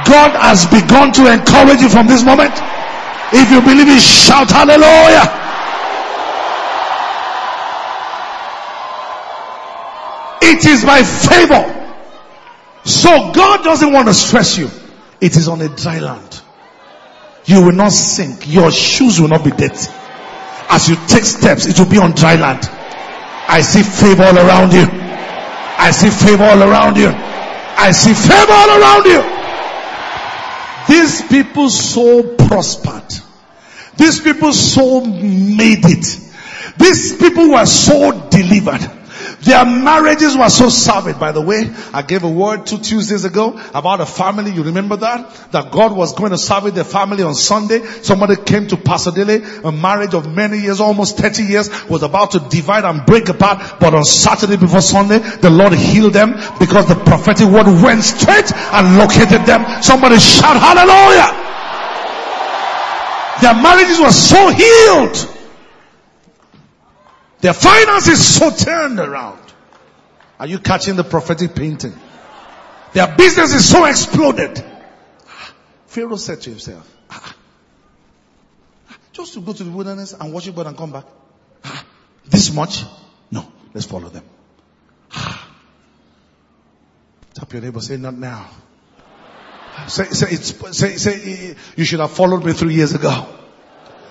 God 0.04 0.32
has 0.36 0.66
begun 0.66 1.12
to 1.14 1.32
encourage 1.32 1.82
you 1.82 1.90
from 1.90 2.08
this 2.08 2.24
moment. 2.24 2.52
If 3.32 3.52
you 3.52 3.62
believe 3.62 3.88
it, 3.88 4.02
shout 4.02 4.50
hallelujah. 4.52 5.40
It 10.42 10.66
is 10.66 10.84
by 10.84 11.04
favor. 11.04 11.76
So 12.84 13.32
God 13.32 13.64
doesn't 13.64 13.94
want 13.94 14.08
to 14.08 14.14
stress 14.14 14.58
you. 14.58 14.70
It 15.22 15.36
is 15.38 15.48
on 15.48 15.62
a 15.62 15.70
dry 15.70 16.00
land. 16.00 16.42
You 17.46 17.66
will 17.66 17.74
not 17.74 17.92
sink. 17.92 18.52
Your 18.52 18.72
shoes 18.72 19.20
will 19.20 19.28
not 19.28 19.44
be 19.44 19.52
dirty. 19.52 19.92
As 20.70 20.88
you 20.88 20.96
take 21.08 21.24
steps, 21.26 21.66
it 21.66 21.80
will 21.80 21.90
be 21.90 21.98
on 21.98 22.12
dry 22.12 22.36
land. 22.36 22.70
I 23.48 23.62
see 23.62 23.82
favor 23.82 24.24
all 24.24 24.38
around 24.38 24.72
you. 24.74 24.86
I 25.80 25.92
see 25.92 26.10
favor 26.10 26.44
all 26.44 26.62
around 26.62 26.98
you. 26.98 27.10
I 27.10 27.92
see 27.92 28.14
favor 28.14 28.52
all 28.52 28.70
around 28.80 29.06
you. 29.06 29.40
These 30.88 31.22
people 31.28 31.70
so 31.70 32.36
prospered. 32.36 33.10
These 33.98 34.22
people 34.22 34.54
so 34.54 35.02
made 35.02 35.86
it. 35.86 36.06
These 36.78 37.18
people 37.18 37.52
were 37.52 37.66
so 37.66 38.28
delivered. 38.30 38.99
Their 39.42 39.66
marriages 39.66 40.36
were 40.36 40.50
so 40.50 40.68
savage. 40.68 41.18
By 41.18 41.32
the 41.32 41.42
way, 41.42 41.72
I 41.94 42.02
gave 42.02 42.24
a 42.24 42.30
word 42.30 42.66
two 42.66 42.78
Tuesdays 42.78 43.24
ago 43.24 43.60
about 43.74 44.02
a 44.02 44.06
family. 44.06 44.52
You 44.52 44.64
remember 44.64 44.98
that? 44.98 45.52
That 45.52 45.72
God 45.72 45.96
was 45.96 46.14
going 46.14 46.32
to 46.32 46.38
salvage 46.38 46.74
the 46.74 46.84
family 46.84 47.24
on 47.24 47.36
Sunday. 47.36 47.80
Somebody 48.02 48.36
came 48.36 48.68
to 48.68 48.78
Pasadena. 48.78 49.64
A 49.64 49.72
marriage 49.72 50.14
of 50.14 50.30
many 50.30 50.60
years, 50.60 50.82
almost 50.82 51.18
30 51.18 51.44
years, 51.44 51.70
was 51.88 52.04
about 52.04 52.32
to 52.32 52.40
divide 52.40 52.84
and 52.84 53.06
break 53.06 53.30
apart. 53.30 53.80
But 53.80 53.94
on 53.94 54.04
Saturday 54.04 54.58
before 54.58 54.82
Sunday, 54.82 55.20
the 55.20 55.50
Lord 55.50 55.74
healed 55.74 56.14
them 56.14 56.34
because 56.60 56.88
the 56.88 56.96
prophetic 56.96 57.48
word 57.48 57.68
went 57.82 58.04
straight 58.04 58.52
and 58.54 58.98
located 58.98 59.46
them. 59.46 59.82
Somebody 59.82 60.20
shout 60.20 60.58
hallelujah. 60.60 61.48
Their 63.42 63.54
marriages 63.56 64.00
were 64.02 64.12
so 64.12 64.50
healed. 64.50 65.39
Their 67.42 67.54
finances 67.54 68.36
so 68.36 68.52
turned 68.52 69.00
around. 69.00 69.42
Are 70.40 70.48
you 70.48 70.60
catching 70.60 70.96
the 70.96 71.04
prophetic 71.04 71.56
painting? 71.56 71.94
Their 72.94 73.16
business 73.16 73.54
is 73.54 73.70
so 73.70 73.86
exploded. 73.86 74.64
Pharaoh 75.88 76.18
said 76.18 76.42
to 76.42 76.50
himself, 76.50 76.98
ah, 77.10 77.36
ah, 78.90 78.98
just 79.12 79.34
to 79.34 79.42
go 79.42 79.54
to 79.54 79.64
the 79.64 79.72
wilderness 79.72 80.14
and 80.14 80.34
worship 80.34 80.56
God 80.56 80.68
and 80.68 80.78
come 80.78 80.92
back. 80.92 81.06
Ah, 81.64 81.86
this 82.28 82.54
much? 82.54 82.84
No, 83.32 83.52
let's 83.74 83.88
follow 83.88 84.10
them. 84.10 84.24
Ah. 85.12 85.48
Tap 87.34 87.54
your 87.54 87.62
neighbor, 87.62 87.82
say 87.82 87.98
not 87.98 88.16
now. 88.16 88.50
Say, 89.88 90.06
say, 90.06 90.36
say, 90.36 90.96
say, 90.98 91.56
you 91.76 91.86
should 91.86 92.02
have 92.02 92.12
followed 92.12 92.44
me 92.44 92.54
three 92.54 92.74
years 92.74 92.94
ago. 92.94 93.28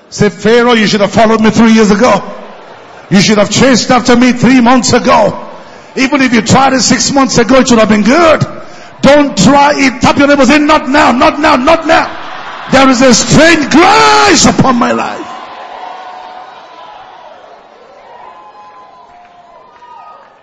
Say, 0.08 0.30
Pharaoh, 0.30 0.72
you 0.72 0.86
should 0.86 1.02
have 1.02 1.12
followed 1.12 1.40
me 1.40 1.50
three 1.50 1.72
years 1.72 1.90
ago. 1.90 2.47
You 3.10 3.20
should 3.20 3.38
have 3.38 3.50
chased 3.50 3.90
after 3.90 4.16
me 4.16 4.32
three 4.32 4.60
months 4.60 4.92
ago. 4.92 5.46
Even 5.96 6.20
if 6.20 6.32
you 6.32 6.42
tried 6.42 6.74
it 6.74 6.80
six 6.80 7.10
months 7.12 7.38
ago, 7.38 7.60
it 7.60 7.68
should 7.68 7.78
have 7.78 7.88
been 7.88 8.04
good. 8.04 8.40
Don't 9.00 9.36
try 9.36 9.72
it. 9.74 10.00
Tap 10.02 10.18
your 10.18 10.28
neighbor 10.28 10.44
say, 10.44 10.58
not 10.58 10.88
now, 10.88 11.12
not 11.12 11.40
now, 11.40 11.56
not 11.56 11.86
now. 11.86 12.68
There 12.70 12.88
is 12.90 13.00
a 13.00 13.14
strange 13.14 13.70
grace 13.70 14.46
upon 14.46 14.76
my 14.76 14.92
life. 14.92 15.26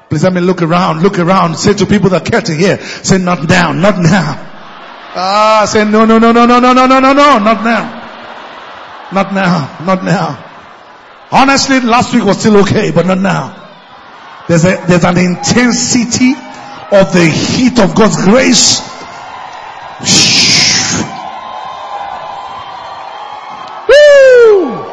Please 0.09 0.23
let 0.23 0.33
me 0.33 0.41
look 0.41 0.61
around, 0.61 1.01
look 1.03 1.19
around, 1.19 1.55
say 1.55 1.73
to 1.73 1.85
people 1.85 2.09
that 2.11 2.25
care 2.25 2.41
to 2.41 2.53
hear, 2.53 2.79
say 2.79 3.17
not 3.17 3.47
now, 3.49 3.73
not 3.73 3.99
now. 3.99 4.51
Ah, 5.17 5.65
say 5.67 5.83
no, 5.83 6.05
no, 6.05 6.17
no, 6.17 6.31
no, 6.31 6.45
no, 6.45 6.59
no, 6.59 6.73
no, 6.73 6.85
no, 6.87 6.99
no, 6.99 7.13
no, 7.13 7.39
not 7.39 7.63
now. 7.63 8.01
Not 9.11 9.33
now, 9.33 9.77
not 9.85 10.03
now. 10.03 10.44
Honestly, 11.31 11.79
last 11.79 12.13
week 12.13 12.23
was 12.23 12.39
still 12.39 12.57
okay, 12.57 12.91
but 12.91 13.05
not 13.05 13.19
now. 13.19 13.63
There's 14.47 14.63
a, 14.63 14.83
there's 14.87 15.03
an 15.03 15.17
intensity 15.17 16.33
of 16.91 17.11
the 17.13 17.25
heat 17.25 17.79
of 17.79 17.95
God's 17.95 18.23
grace. 18.23 18.79
Woo! 23.89 24.85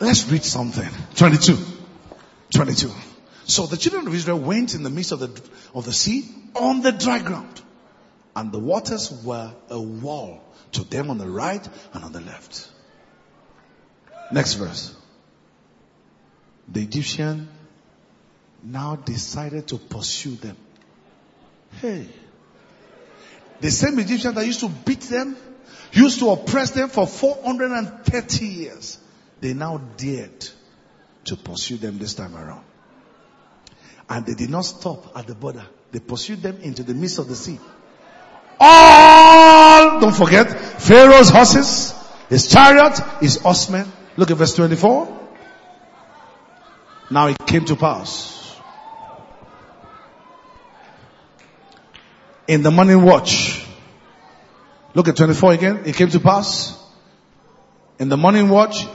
Let's 0.00 0.26
read 0.30 0.42
something. 0.42 0.88
22. 1.16 1.58
22. 2.54 2.90
So 3.44 3.66
the 3.66 3.76
children 3.76 4.06
of 4.06 4.14
Israel 4.14 4.38
went 4.38 4.74
in 4.74 4.82
the 4.82 4.90
midst 4.90 5.12
of 5.12 5.20
the, 5.20 5.42
of 5.74 5.84
the 5.84 5.92
sea 5.92 6.24
on 6.54 6.80
the 6.80 6.92
dry 6.92 7.18
ground. 7.18 7.60
And 8.34 8.52
the 8.52 8.58
waters 8.58 9.12
were 9.24 9.52
a 9.68 9.80
wall 9.80 10.40
to 10.72 10.84
them 10.84 11.10
on 11.10 11.18
the 11.18 11.28
right 11.28 11.66
and 11.92 12.04
on 12.04 12.12
the 12.12 12.20
left. 12.20 12.68
Next 14.32 14.54
verse. 14.54 14.94
The 16.68 16.82
Egyptian 16.82 17.48
now 18.62 18.96
decided 18.96 19.68
to 19.68 19.78
pursue 19.78 20.36
them. 20.36 20.56
Hey. 21.80 22.06
The 23.60 23.70
same 23.70 23.98
Egyptian 23.98 24.34
that 24.34 24.46
used 24.46 24.60
to 24.60 24.68
beat 24.68 25.00
them, 25.02 25.36
used 25.92 26.20
to 26.20 26.30
oppress 26.30 26.70
them 26.70 26.88
for 26.88 27.06
430 27.06 28.46
years, 28.46 28.98
they 29.40 29.52
now 29.52 29.78
dared 29.96 30.48
to 31.24 31.36
pursue 31.36 31.76
them 31.76 31.98
this 31.98 32.14
time 32.14 32.34
around. 32.34 32.64
And 34.08 34.26
they 34.26 34.34
did 34.34 34.50
not 34.50 34.62
stop 34.62 35.16
at 35.16 35.26
the 35.26 35.34
border. 35.34 35.64
They 35.92 36.00
pursued 36.00 36.42
them 36.42 36.58
into 36.62 36.82
the 36.82 36.94
midst 36.94 37.18
of 37.18 37.28
the 37.28 37.36
sea. 37.36 37.58
All, 38.58 39.79
don't 39.98 40.14
forget, 40.14 40.48
Pharaoh's 40.80 41.30
horses, 41.30 41.94
his 42.28 42.48
chariot, 42.48 42.98
his 43.20 43.36
horsemen. 43.38 43.90
Look 44.16 44.30
at 44.30 44.36
verse 44.36 44.54
24. 44.54 45.18
Now 47.10 47.28
it 47.28 47.38
came 47.46 47.64
to 47.64 47.76
pass. 47.76 48.56
In 52.46 52.62
the 52.62 52.70
morning 52.70 53.02
watch. 53.02 53.64
Look 54.94 55.08
at 55.08 55.16
24 55.16 55.52
again. 55.52 55.82
It 55.86 55.94
came 55.96 56.10
to 56.10 56.20
pass. 56.20 56.76
In 57.98 58.08
the 58.08 58.16
morning 58.16 58.48
watch 58.48 58.86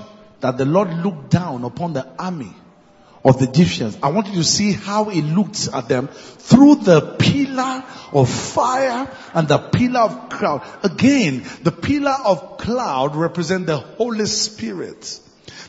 that 0.42 0.58
the 0.58 0.66
Lord 0.66 0.94
looked 0.94 1.30
down 1.30 1.64
upon 1.64 1.94
the 1.94 2.08
army 2.20 2.54
of 3.26 3.40
the 3.40 3.50
Egyptians. 3.50 3.98
I 4.04 4.10
want 4.10 4.28
you 4.28 4.36
to 4.36 4.44
see 4.44 4.72
how 4.72 5.06
he 5.06 5.22
looked 5.22 5.68
at 5.74 5.90
them 5.90 6.08
through 6.08 6.76
the 6.76 7.16
pillar 7.18 7.84
of 8.14 8.30
fire 8.30 9.12
and 9.34 9.48
the 9.48 9.58
pillar 9.58 10.02
of 10.02 10.30
cloud. 10.30 10.62
Again, 10.84 11.44
the 11.64 11.72
pillar 11.72 12.16
of 12.24 12.58
cloud 12.60 13.16
represent 13.16 13.66
the 13.66 13.78
Holy 13.78 14.28
Spirit. 14.28 15.20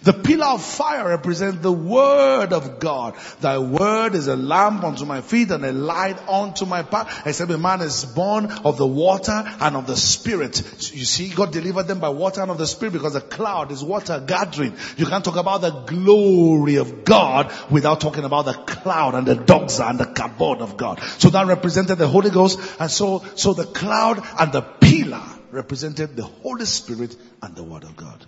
The 0.06 0.12
pillar 0.12 0.46
of 0.46 0.64
fire 0.64 1.08
represents 1.08 1.62
the 1.62 1.72
word 1.72 2.52
of 2.52 2.78
God. 2.78 3.16
Thy 3.40 3.58
word 3.58 4.14
is 4.14 4.28
a 4.28 4.36
lamp 4.36 4.84
unto 4.84 5.04
my 5.04 5.20
feet 5.20 5.50
and 5.50 5.64
a 5.64 5.72
light 5.72 6.16
unto 6.28 6.64
my 6.64 6.84
path. 6.84 7.26
Except 7.26 7.50
a 7.50 7.58
man 7.58 7.80
is 7.80 8.04
born 8.04 8.46
of 8.46 8.76
the 8.76 8.86
water 8.86 9.32
and 9.32 9.74
of 9.74 9.88
the 9.88 9.96
spirit. 9.96 10.62
You 10.94 11.04
see, 11.04 11.30
God 11.30 11.52
delivered 11.52 11.88
them 11.88 11.98
by 11.98 12.10
water 12.10 12.40
and 12.40 12.52
of 12.52 12.58
the 12.58 12.68
spirit 12.68 12.92
because 12.92 13.14
the 13.14 13.20
cloud 13.20 13.72
is 13.72 13.82
water 13.82 14.22
gathering. 14.24 14.76
You 14.96 15.06
can't 15.06 15.24
talk 15.24 15.34
about 15.34 15.62
the 15.62 15.70
glory 15.70 16.76
of 16.76 17.04
God 17.04 17.52
without 17.68 18.00
talking 18.00 18.22
about 18.22 18.44
the 18.44 18.52
cloud 18.52 19.16
and 19.16 19.26
the 19.26 19.34
doxa 19.34 19.90
and 19.90 19.98
the 19.98 20.04
kabod 20.04 20.60
of 20.60 20.76
God. 20.76 21.00
So 21.18 21.30
that 21.30 21.48
represented 21.48 21.98
the 21.98 22.06
Holy 22.06 22.30
Ghost. 22.30 22.60
And 22.78 22.92
so, 22.92 23.24
so 23.34 23.54
the 23.54 23.64
cloud 23.64 24.24
and 24.38 24.52
the 24.52 24.62
pillar 24.62 25.24
represented 25.50 26.14
the 26.14 26.22
Holy 26.22 26.64
Spirit 26.64 27.16
and 27.42 27.56
the 27.56 27.64
word 27.64 27.82
of 27.82 27.96
God. 27.96 28.24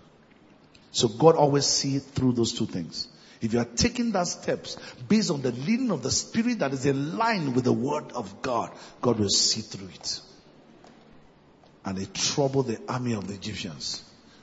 So 0.91 1.09
God 1.09 1.37
always 1.37 1.67
sees 1.67 2.05
through 2.05 2.33
those 2.33 2.53
two 2.53 2.67
things. 2.67 3.09
If 3.41 3.53
you 3.53 3.61
are 3.61 3.65
taking 3.65 4.13
that 4.13 4.27
steps 4.27 4.77
based 5.09 5.31
on 5.31 5.43
the 5.43 5.53
leading 5.53 5.91
of 5.91 6.03
the 6.03 6.11
Spirit 6.11 6.59
that 6.59 6.73
is 6.73 6.87
in 6.87 7.17
line 7.17 7.55
with 7.55 7.65
the 7.65 7.73
Word 7.73 8.13
of 8.13 8.43
God, 8.43 8.73
God 9.01 9.19
will 9.19 9.29
see 9.29 9.61
through 9.61 9.89
it. 9.89 10.21
And 11.85 11.97
they 11.97 12.07
troubled 12.07 12.67
the 12.67 12.81
army 12.89 13.15
of 13.15 13.29
the 13.29 13.35
Egyptians. 13.35 14.03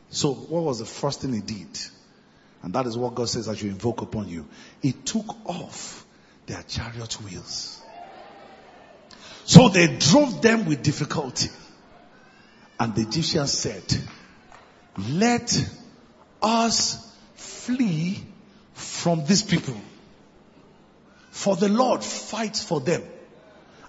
So 0.10 0.34
what 0.34 0.64
was 0.64 0.80
the 0.80 0.86
first 0.86 1.22
thing 1.22 1.34
he 1.34 1.42
did? 1.42 1.80
And 2.64 2.74
that 2.74 2.88
is 2.88 2.98
what 2.98 3.16
God 3.16 3.30
says 3.30 3.48
as 3.48 3.62
you 3.62 3.70
invoke 3.70 4.02
upon 4.02 4.30
you. 4.30 4.48
He 4.82 4.94
took 4.94 5.28
off 5.46 6.06
their 6.46 6.64
chariot 6.64 7.14
wheels. 7.22 7.82
So 9.44 9.70
they 9.70 9.98
drove 9.98 10.42
them 10.42 10.66
with 10.66 10.82
difficulty. 10.82 11.50
And 12.80 12.96
the 12.96 13.02
Egyptians 13.02 13.54
said, 13.54 13.84
let 14.98 15.70
us 16.46 17.14
flee 17.34 18.24
from 18.74 19.26
these 19.26 19.42
people. 19.42 19.76
For 21.32 21.56
the 21.56 21.70
Lord 21.70 22.04
fights 22.04 22.64
for 22.64 22.80
them. 22.80 23.04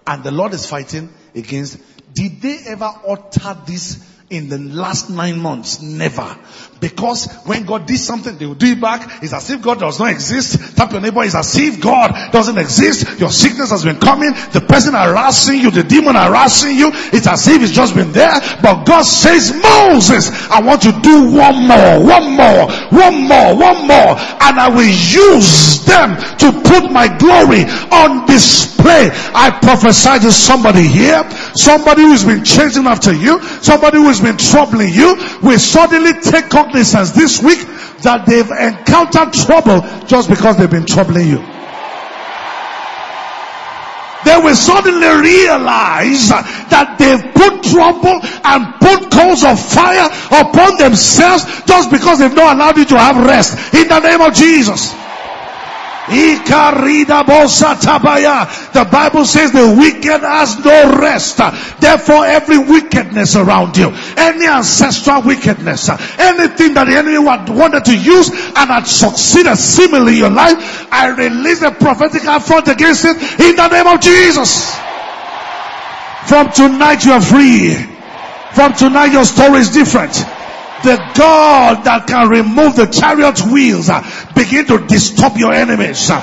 And 0.06 0.24
the 0.24 0.30
Lord 0.30 0.54
is 0.54 0.66
fighting 0.66 1.12
against. 1.34 1.78
Did 2.14 2.40
they 2.40 2.58
ever 2.66 2.92
utter 3.06 3.56
this 3.66 4.15
in 4.30 4.48
the 4.48 4.58
last 4.58 5.10
nine 5.10 5.38
months? 5.38 5.80
Never. 5.80 6.36
Because 6.80 7.32
when 7.44 7.64
God 7.64 7.86
did 7.86 7.98
something, 7.98 8.36
they 8.36 8.44
will 8.44 8.54
do 8.54 8.72
it 8.72 8.80
back. 8.80 9.22
It's 9.22 9.32
as 9.32 9.48
if 9.50 9.62
God 9.62 9.80
does 9.80 9.98
not 9.98 10.10
exist. 10.10 10.76
Tap 10.76 10.92
your 10.92 11.00
neighbor, 11.00 11.22
it's 11.24 11.34
as 11.34 11.56
if 11.56 11.80
God 11.80 12.32
doesn't 12.32 12.58
exist. 12.58 13.18
Your 13.18 13.30
sickness 13.30 13.70
has 13.70 13.84
been 13.84 13.98
coming. 13.98 14.32
The 14.52 14.64
person 14.66 14.92
harassing 14.92 15.60
you, 15.60 15.70
the 15.70 15.84
demon 15.84 16.16
harassing 16.16 16.76
you, 16.76 16.90
it's 16.92 17.26
as 17.26 17.48
if 17.48 17.62
it's 17.62 17.72
just 17.72 17.94
been 17.94 18.12
there. 18.12 18.38
But 18.62 18.84
God 18.84 19.02
says, 19.02 19.52
Moses, 19.54 20.28
I 20.50 20.60
want 20.60 20.82
to 20.82 20.92
do 21.00 21.32
one 21.32 21.66
more, 21.66 22.04
one 22.04 22.36
more, 22.36 22.68
one 22.92 23.24
more, 23.24 23.56
one 23.56 23.88
more. 23.88 24.12
And 24.44 24.60
I 24.60 24.68
will 24.68 24.84
use 24.84 25.84
them 25.86 26.16
to 26.38 26.52
put 26.68 26.92
my 26.92 27.08
glory 27.16 27.64
on 27.88 28.26
display. 28.26 29.10
I 29.34 29.58
prophesy 29.62 30.18
to 30.26 30.32
somebody 30.32 30.86
here, 30.86 31.28
somebody 31.54 32.02
who's 32.02 32.24
been 32.24 32.44
chasing 32.44 32.86
after 32.86 33.12
you, 33.12 33.40
somebody 33.62 33.98
who's 33.98 34.15
been 34.20 34.36
troubling 34.36 34.92
you, 34.92 35.16
will 35.42 35.58
suddenly 35.58 36.12
take 36.20 36.48
cognizance 36.48 37.12
this 37.12 37.42
week 37.42 37.60
that 38.02 38.26
they've 38.26 38.50
encountered 38.50 39.32
trouble 39.32 39.80
just 40.06 40.28
because 40.28 40.56
they've 40.56 40.70
been 40.70 40.86
troubling 40.86 41.28
you. 41.28 41.42
They 44.26 44.36
will 44.42 44.56
suddenly 44.56 45.06
realize 45.06 46.34
that 46.74 46.98
they've 46.98 47.22
put 47.30 47.62
trouble 47.62 48.18
and 48.42 48.74
put 48.82 49.06
coals 49.12 49.44
of 49.44 49.54
fire 49.54 50.10
upon 50.34 50.78
themselves 50.78 51.46
just 51.62 51.90
because 51.90 52.18
they've 52.18 52.34
not 52.34 52.56
allowed 52.56 52.76
you 52.76 52.86
to 52.86 52.98
have 52.98 53.16
rest. 53.24 53.54
In 53.72 53.86
the 53.86 54.00
name 54.00 54.20
of 54.20 54.34
Jesus. 54.34 55.05
The 56.08 56.38
Bible 58.90 59.24
says 59.24 59.52
the 59.52 59.76
wicked 59.78 60.20
has 60.20 60.58
no 60.64 61.00
rest. 61.00 61.38
Therefore 61.80 62.24
every 62.24 62.58
wickedness 62.58 63.34
around 63.34 63.76
you, 63.76 63.92
any 64.16 64.46
ancestral 64.46 65.22
wickedness, 65.22 65.88
anything 65.88 66.74
that 66.74 66.86
the 66.86 66.96
enemy 66.96 67.18
wanted 67.18 67.84
to 67.86 67.96
use 67.96 68.30
and 68.30 68.70
had 68.70 68.86
succeeded 68.86 69.56
similarly 69.56 70.12
in 70.12 70.18
your 70.18 70.30
life, 70.30 70.86
I 70.92 71.08
release 71.08 71.62
a 71.62 71.72
prophetic 71.72 72.22
affront 72.24 72.68
against 72.68 73.04
it 73.04 73.16
in 73.40 73.56
the 73.56 73.68
name 73.68 73.86
of 73.86 74.00
Jesus. 74.00 74.72
From 76.28 76.52
tonight 76.52 77.04
you 77.04 77.12
are 77.12 77.20
free. 77.20 77.74
From 78.54 78.74
tonight 78.74 79.12
your 79.12 79.24
story 79.24 79.58
is 79.58 79.70
different 79.70 80.24
the 80.82 80.96
God 81.16 81.84
that 81.84 82.06
can 82.06 82.28
remove 82.28 82.76
the 82.76 82.86
chariot 82.86 83.40
wheels 83.50 83.88
uh, 83.88 84.02
begin 84.34 84.66
to 84.66 84.86
disturb 84.86 85.36
your 85.36 85.52
enemies. 85.52 86.10
Uh, 86.10 86.20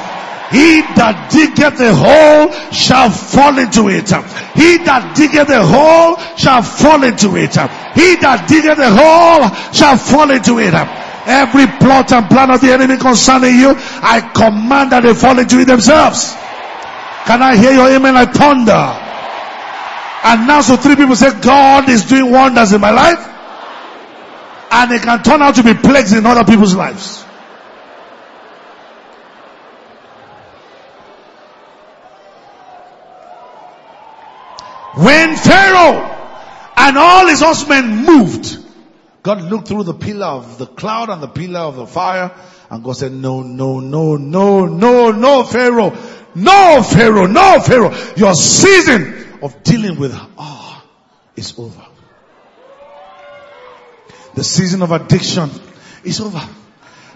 he 0.54 0.86
that 0.94 1.34
diggeth 1.34 1.82
a 1.82 1.90
hole 1.98 2.54
shall 2.70 3.10
fall 3.10 3.58
into 3.58 3.90
it. 3.90 4.06
He 4.54 4.78
that 4.86 5.18
diggeth 5.18 5.50
a 5.50 5.66
hole 5.66 6.22
shall 6.38 6.62
fall 6.62 7.02
into 7.02 7.34
it. 7.34 7.58
He 7.98 8.22
that 8.22 8.46
diggeth 8.46 8.78
a 8.78 8.94
hole 8.94 9.50
shall 9.74 9.98
fall 9.98 10.30
into 10.30 10.62
it. 10.62 10.78
Every 11.26 11.66
plot 11.82 12.14
and 12.14 12.30
plan 12.30 12.52
of 12.52 12.62
the 12.62 12.70
enemy 12.70 12.98
concerning 12.98 13.58
you, 13.58 13.74
I 13.74 14.22
command 14.30 14.92
that 14.92 15.02
they 15.02 15.16
fall 15.18 15.40
into 15.40 15.58
it 15.58 15.66
themselves. 15.66 16.38
Can 17.26 17.42
I 17.42 17.58
hear 17.58 17.74
your 17.74 17.90
amen 17.90 18.14
like 18.14 18.34
thunder? 18.38 18.94
And 20.22 20.46
now 20.46 20.62
so 20.62 20.78
three 20.78 20.96
people 20.96 21.16
say, 21.16 21.34
God 21.42 21.90
is 21.90 22.06
doing 22.06 22.30
wonders 22.30 22.74
in 22.74 22.80
my 22.80 22.92
life 22.92 23.33
and 24.76 24.92
it 24.92 25.04
can 25.04 25.22
turn 25.22 25.42
out 25.42 25.56
to 25.56 25.64
be 25.64 25.76
plagues 25.76 26.14
in 26.14 26.26
other 26.26 26.44
people's 26.44 26.76
lives. 26.76 27.22
When 34.96 35.36
Pharaoh 35.36 36.10
and 36.76 36.98
all 36.98 37.28
his 37.28 37.42
horsemen 37.42 38.04
moved, 38.06 38.58
God 39.22 39.42
looked 39.44 39.68
through 39.68 39.84
the 39.84 39.94
pillar 39.94 40.26
of 40.26 40.58
the 40.58 40.66
cloud 40.66 41.10
and 41.10 41.22
the 41.22 41.28
pillar 41.28 41.62
of 41.62 41.76
the 41.76 41.88
fire 41.88 42.32
and 42.74 42.84
God 42.84 42.94
said, 42.94 43.12
no, 43.12 43.44
no, 43.44 43.80
no, 43.80 44.18
no, 44.18 44.66
no, 44.66 45.12
no, 45.12 45.44
Pharaoh. 45.44 45.96
No, 46.34 46.82
Pharaoh, 46.82 47.28
no, 47.28 47.60
Pharaoh. 47.60 47.94
Your 48.18 48.34
season 48.34 49.40
of 49.44 49.62
dealing 49.62 50.00
with 50.00 50.12
ah 50.16 50.84
is 51.36 51.54
over. 51.60 51.86
The 54.36 54.44
season 54.44 54.82
of 54.82 54.92
addiction 54.92 55.50
is 56.04 56.20
over. 56.20 56.42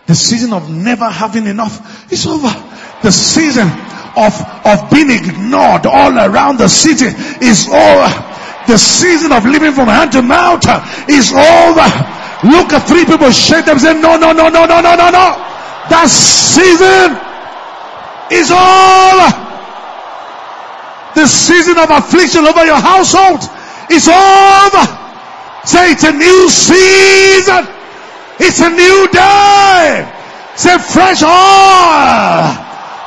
The 0.06 0.16
season 0.16 0.54
of 0.54 0.70
never 0.70 1.10
having 1.10 1.48
enough 1.48 2.12
is 2.12 2.26
over. 2.26 2.50
The 3.04 3.12
season 3.12 3.68
of, 4.16 4.34
of 4.66 4.90
being 4.90 5.12
ignored 5.12 5.86
all 5.86 6.18
around 6.18 6.58
the 6.58 6.70
city 6.70 7.12
is 7.46 7.68
over. 7.68 8.10
The 8.68 8.78
season 8.78 9.32
of 9.32 9.46
living 9.46 9.74
from 9.74 9.88
hand 9.88 10.12
to 10.14 10.22
mouth 10.22 10.64
is 11.10 11.32
over. 11.32 11.88
Look 12.44 12.72
at 12.74 12.86
three 12.88 13.06
people 13.06 13.32
shake 13.32 13.66
them 13.66 13.80
say, 13.80 14.00
no, 14.00 14.18
no, 14.18 14.32
no, 14.32 14.50
no, 14.50 14.66
no, 14.66 14.82
no, 14.82 14.96
no, 14.96 15.10
no. 15.10 15.28
That 15.90 16.08
season 16.10 17.18
is 18.30 18.52
over. 18.52 19.30
The 21.16 21.26
season 21.26 21.78
of 21.80 21.90
affliction 21.90 22.46
over 22.46 22.64
your 22.66 22.80
household 22.80 23.42
is 23.90 24.08
over. 24.08 25.07
Say 25.68 25.92
it's 25.92 26.06
a 26.06 26.14
new 26.14 26.50
season. 26.50 27.68
It's 28.40 28.62
a 28.62 28.70
new 28.70 29.08
day. 29.12 30.14
Say 30.56 30.78
fresh 30.78 31.22
oil. 31.24 32.56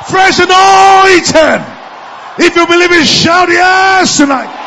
Fresh 0.05 0.37
anointing. 0.37 1.65
If 2.37 2.55
you 2.55 2.67
believe 2.67 2.91
it, 2.91 3.07
shout 3.07 3.49
yes 3.49 4.17
tonight. 4.17 4.59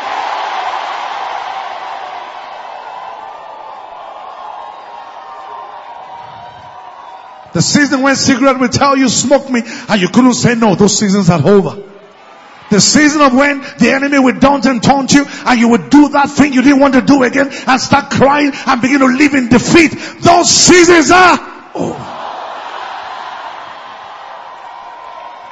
The 7.53 7.61
season 7.61 8.01
when 8.01 8.17
cigarette 8.17 8.59
will 8.59 8.67
tell 8.67 8.97
you 8.97 9.07
smoke 9.07 9.49
me 9.49 9.61
and 9.87 10.01
you 10.01 10.09
couldn't 10.09 10.33
say 10.33 10.55
no. 10.55 10.75
Those 10.75 10.99
seasons 10.99 11.29
are 11.29 11.41
over. 11.41 11.94
The 12.71 12.81
season 12.81 13.21
of 13.21 13.33
when 13.33 13.61
the 13.61 13.91
enemy 13.91 14.17
would 14.17 14.39
daunt 14.39 14.65
and 14.65 14.81
taunt 14.81 15.13
you 15.13 15.25
and 15.27 15.59
you 15.59 15.69
would 15.69 15.89
do 15.89 16.09
that 16.09 16.29
thing 16.29 16.53
you 16.53 16.61
didn't 16.61 16.79
want 16.79 16.95
to 16.95 17.01
do 17.01 17.23
again 17.23 17.49
and 17.67 17.81
start 17.81 18.09
crying 18.11 18.51
and 18.53 18.81
begin 18.81 18.99
to 18.99 19.05
live 19.05 19.33
in 19.35 19.49
defeat. 19.49 19.91
Those 20.21 20.49
seasons 20.49 21.11
are. 21.11 21.55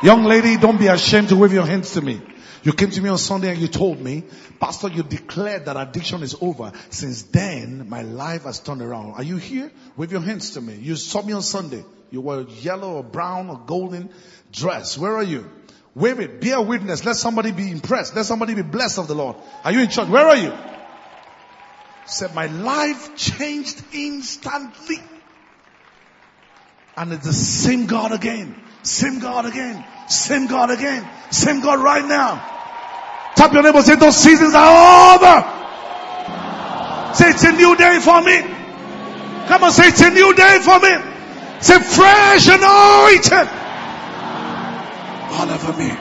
Young 0.03 0.25
lady, 0.25 0.57
don't 0.57 0.77
be 0.77 0.87
ashamed 0.87 1.29
to 1.29 1.37
wave 1.37 1.53
your 1.53 1.65
hands 1.65 1.93
to 1.93 2.01
me. 2.01 2.21
You 2.63 2.73
came 2.73 2.89
to 2.91 3.01
me 3.01 3.09
on 3.09 3.17
Sunday 3.17 3.51
and 3.51 3.59
you 3.59 3.67
told 3.67 3.99
me, 4.01 4.23
Pastor, 4.59 4.87
you 4.87 5.03
declared 5.03 5.65
that 5.65 5.77
addiction 5.77 6.23
is 6.23 6.35
over. 6.41 6.71
Since 6.89 7.23
then, 7.23 7.87
my 7.89 8.01
life 8.01 8.43
has 8.43 8.59
turned 8.59 8.81
around. 8.81 9.13
Are 9.13 9.23
you 9.23 9.37
here? 9.37 9.71
Wave 9.97 10.11
your 10.11 10.21
hands 10.21 10.51
to 10.51 10.61
me. 10.61 10.75
You 10.75 10.95
saw 10.95 11.21
me 11.21 11.33
on 11.33 11.41
Sunday. 11.41 11.83
You 12.09 12.21
were 12.21 12.41
yellow 12.41 12.95
or 12.95 13.03
brown 13.03 13.49
or 13.49 13.61
golden 13.65 14.09
dress. 14.51 14.97
Where 14.97 15.15
are 15.15 15.23
you? 15.23 15.49
Wave 15.95 16.19
it. 16.19 16.41
Be 16.41 16.51
a 16.51 16.61
witness. 16.61 17.05
Let 17.05 17.15
somebody 17.17 17.51
be 17.51 17.69
impressed. 17.69 18.15
Let 18.15 18.25
somebody 18.25 18.55
be 18.55 18.63
blessed 18.63 18.97
of 18.97 19.07
the 19.07 19.15
Lord. 19.15 19.35
Are 19.63 19.71
you 19.71 19.81
in 19.81 19.89
church? 19.89 20.07
Where 20.07 20.25
are 20.25 20.35
you? 20.35 20.53
Said 22.05 22.33
my 22.33 22.47
life 22.47 23.15
changed 23.15 23.83
instantly. 23.93 24.97
And 26.97 27.13
it's 27.13 27.25
the 27.25 27.33
same 27.33 27.85
God 27.85 28.11
again. 28.11 28.55
Same 28.81 29.19
God 29.19 29.45
again. 29.45 29.83
Same 30.07 30.47
God 30.47 30.69
again. 30.69 31.07
Same 31.31 31.61
God 31.61 31.79
right 31.79 32.05
now. 32.05 32.49
Tap 33.35 33.53
your 33.53 33.63
neighbor 33.63 33.81
say 33.81 33.95
those 33.95 34.17
seasons 34.17 34.53
are 34.55 35.15
over. 35.15 35.63
Say 37.15 37.29
it's 37.29 37.43
a 37.43 37.51
new 37.51 37.75
day 37.75 37.99
for 37.99 38.21
me. 38.21 38.41
Come 39.47 39.63
on, 39.63 39.71
say 39.71 39.87
it's 39.87 40.01
a 40.01 40.09
new 40.09 40.33
day 40.33 40.59
for 40.61 40.79
me. 40.79 40.95
Say 41.61 41.79
fresh 41.79 42.47
anointed. 42.47 43.62
All 45.33 45.49
over 45.49 45.73
me. 45.77 45.91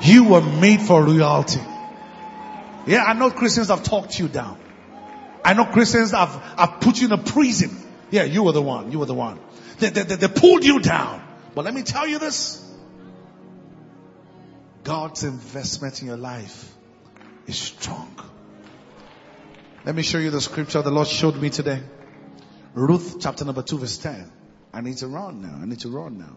You 0.00 0.24
were 0.24 0.40
made 0.40 0.80
for 0.80 1.04
reality. 1.04 1.60
Yeah, 2.86 3.04
I 3.04 3.12
know 3.12 3.30
Christians 3.30 3.68
have 3.68 3.82
talked 3.82 4.18
you 4.18 4.28
down. 4.28 4.58
I 5.44 5.54
know 5.54 5.66
Christians 5.66 6.10
have, 6.12 6.30
have 6.56 6.80
put 6.80 7.00
you 7.00 7.06
in 7.06 7.12
a 7.12 7.18
prison. 7.18 7.70
Yeah, 8.10 8.24
you 8.24 8.42
were 8.42 8.52
the 8.52 8.62
one. 8.62 8.92
You 8.92 8.98
were 8.98 9.06
the 9.06 9.14
one. 9.14 9.38
They, 9.78 9.90
they, 9.90 10.02
they 10.02 10.28
pulled 10.28 10.64
you 10.64 10.80
down. 10.80 11.22
But 11.54 11.64
let 11.64 11.74
me 11.74 11.82
tell 11.82 12.06
you 12.06 12.18
this. 12.18 12.64
God's 14.84 15.24
investment 15.24 16.00
in 16.00 16.08
your 16.08 16.16
life 16.16 16.74
is 17.46 17.56
strong. 17.56 18.14
Let 19.84 19.94
me 19.94 20.02
show 20.02 20.18
you 20.18 20.30
the 20.30 20.40
scripture 20.40 20.82
the 20.82 20.90
Lord 20.90 21.08
showed 21.08 21.36
me 21.36 21.50
today. 21.50 21.82
Ruth 22.74 23.16
chapter 23.20 23.44
number 23.44 23.62
2 23.62 23.78
verse 23.78 23.98
10. 23.98 24.30
I 24.72 24.80
need 24.80 24.98
to 24.98 25.08
run 25.08 25.42
now. 25.42 25.58
I 25.60 25.66
need 25.66 25.80
to 25.80 25.88
run 25.88 26.18
now. 26.18 26.36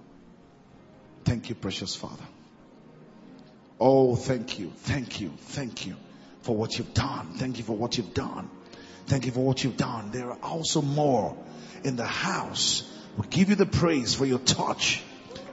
Thank 1.26 1.50
you, 1.50 1.56
precious 1.56 1.96
Father. 1.96 2.24
Oh, 3.80 4.16
thank 4.16 4.60
you. 4.60 4.72
Thank 4.78 5.22
you. 5.22 5.32
Thank 5.38 5.86
you 5.88 5.96
for 6.42 6.56
what 6.56 6.78
you've 6.78 6.94
done. 6.94 7.34
Thank 7.34 7.58
you 7.58 7.64
for 7.64 7.76
what 7.76 7.98
you've 7.98 8.14
done. 8.14 8.50
Thank 9.08 9.26
you 9.26 9.32
for 9.32 9.44
what 9.44 9.64
you've 9.64 9.78
done. 9.78 10.12
There 10.12 10.30
are 10.30 10.40
also 10.42 10.82
more 10.82 11.36
in 11.84 11.96
the 11.96 12.06
house 12.06 12.88
we 13.18 13.28
give 13.28 13.50
you 13.50 13.56
the 13.56 13.66
praise 13.66 14.14
for 14.16 14.26
your 14.26 14.40
touch, 14.40 15.04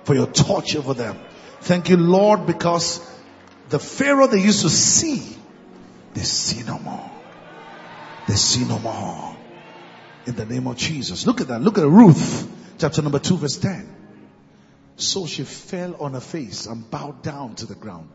for 0.04 0.14
your 0.14 0.26
touch 0.26 0.76
over 0.76 0.94
them. 0.94 1.18
Thank 1.60 1.88
you, 1.88 1.96
Lord, 1.96 2.46
because 2.46 3.00
the 3.68 3.78
Pharaoh 3.78 4.26
they 4.26 4.40
used 4.40 4.62
to 4.62 4.70
see, 4.70 5.36
they 6.14 6.22
see 6.22 6.62
no 6.64 6.78
more. 6.78 7.10
They 8.28 8.34
see 8.34 8.64
no 8.64 8.78
more. 8.78 9.36
In 10.26 10.36
the 10.36 10.44
name 10.44 10.66
of 10.66 10.76
Jesus. 10.76 11.26
Look 11.26 11.40
at 11.40 11.48
that. 11.48 11.62
Look 11.62 11.78
at 11.78 11.86
Ruth, 11.86 12.48
chapter 12.78 13.02
number 13.02 13.18
2, 13.18 13.38
verse 13.38 13.56
10. 13.56 13.97
So 14.98 15.26
she 15.26 15.44
fell 15.44 15.94
on 16.02 16.12
her 16.12 16.20
face 16.20 16.66
and 16.66 16.88
bowed 16.90 17.22
down 17.22 17.54
to 17.56 17.66
the 17.66 17.74
ground 17.74 18.10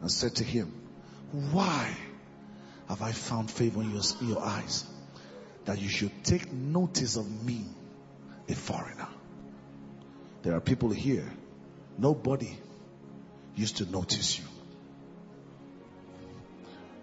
and 0.00 0.10
said 0.10 0.36
to 0.36 0.44
him, 0.44 0.72
Why 1.32 1.96
have 2.88 3.02
I 3.02 3.12
found 3.12 3.50
favor 3.50 3.82
in 3.82 3.90
your, 3.90 4.02
your 4.22 4.40
eyes 4.42 4.84
that 5.64 5.80
you 5.80 5.88
should 5.88 6.24
take 6.24 6.52
notice 6.52 7.16
of 7.16 7.44
me 7.44 7.64
a 8.48 8.54
foreigner. 8.54 9.08
There 10.42 10.54
are 10.54 10.60
people 10.60 10.90
here, 10.90 11.30
nobody 11.98 12.56
used 13.56 13.78
to 13.78 13.90
notice 13.90 14.38
you. 14.38 14.44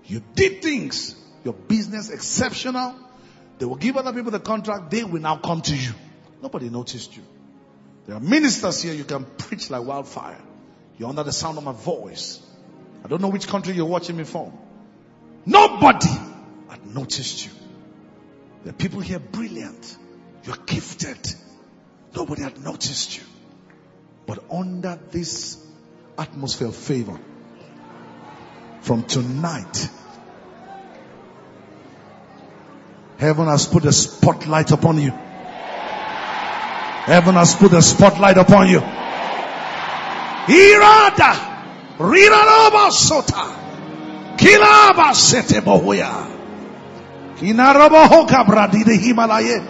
You 0.05 0.23
did 0.35 0.61
things, 0.61 1.15
your 1.43 1.53
business 1.53 2.09
exceptional. 2.09 2.95
They 3.59 3.65
will 3.65 3.75
give 3.75 3.97
other 3.97 4.13
people 4.13 4.31
the 4.31 4.39
contract, 4.39 4.91
they 4.91 5.03
will 5.03 5.21
now 5.21 5.37
come 5.37 5.61
to 5.61 5.75
you. 5.75 5.91
Nobody 6.41 6.69
noticed 6.69 7.15
you. 7.15 7.23
There 8.05 8.15
are 8.15 8.19
ministers 8.19 8.81
here, 8.81 8.93
you 8.93 9.03
can 9.03 9.25
preach 9.25 9.69
like 9.69 9.83
wildfire. 9.83 10.39
You're 10.97 11.09
under 11.09 11.23
the 11.23 11.31
sound 11.31 11.57
of 11.57 11.63
my 11.63 11.71
voice. 11.71 12.41
I 13.03 13.07
don't 13.07 13.21
know 13.21 13.29
which 13.29 13.47
country 13.47 13.73
you're 13.73 13.85
watching 13.85 14.17
me 14.17 14.23
from. 14.23 14.51
Nobody 15.45 16.09
had 16.69 16.85
noticed 16.85 17.45
you. 17.45 17.51
Are 18.67 18.73
people 18.73 19.01
here 19.01 19.19
brilliant. 19.19 19.97
You're 20.45 20.57
gifted. 20.65 21.17
Nobody 22.15 22.43
had 22.43 22.61
noticed 22.61 23.17
you. 23.17 23.23
But 24.25 24.43
under 24.51 24.99
this 25.11 25.57
atmosphere 26.17 26.67
of 26.67 26.75
favor, 26.75 27.19
from 28.81 29.03
tonight, 29.03 29.89
heaven 33.17 33.47
has 33.47 33.65
put 33.65 33.85
a 33.85 33.91
spotlight 33.91 34.71
upon 34.71 34.99
you. 34.99 35.13
Heaven 37.05 37.35
has 37.35 37.53
put 37.55 37.73
a 37.73 37.81
spotlight 37.81 38.37
upon 38.37 38.69
you. 38.69 38.79
Irada. 40.47 41.33
Riraloba 41.97 42.89
sota. 42.91 44.37
Kilaba 44.37 45.13
sete 45.13 45.61
bohuya. 45.61 46.29
Kinarabohoka 47.37 48.45
bradi 48.45 48.83
de 48.85 48.97
Himalaya. 48.97 49.67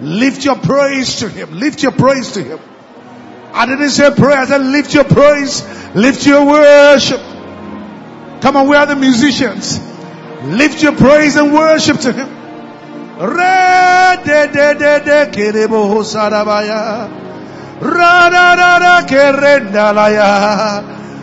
Lift 0.00 0.44
your 0.44 0.56
praise 0.56 1.16
to 1.20 1.28
Him. 1.28 1.52
Lift 1.52 1.82
your 1.82 1.92
praise 1.92 2.32
to 2.32 2.42
Him. 2.42 2.60
I 3.52 3.66
didn't 3.66 3.90
say 3.90 4.10
prayer. 4.14 4.38
I 4.38 4.46
said 4.46 4.62
lift 4.62 4.94
your 4.94 5.04
praise. 5.04 5.62
Lift 5.94 6.26
your 6.26 6.46
worship. 6.46 7.20
Come 8.40 8.56
on, 8.56 8.68
where 8.68 8.78
are 8.80 8.86
the 8.86 8.96
musicians? 8.96 9.78
Lift 10.44 10.82
your 10.82 10.92
praise 10.96 11.36
and 11.36 11.52
worship 11.52 11.98
to 12.00 12.12
Him. 12.12 12.37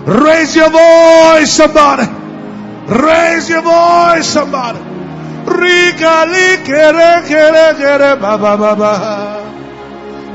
Raise 0.06 0.56
your 0.56 0.70
voice, 0.70 1.52
somebody. 1.52 2.08
Raise 2.88 3.50
your 3.50 3.62
voice, 3.62 4.28
somebody. 4.28 4.80
Kere 6.66 7.22
kere 7.28 7.74
kere 7.76 8.16
baba 8.20 8.58
baba. 8.58 8.91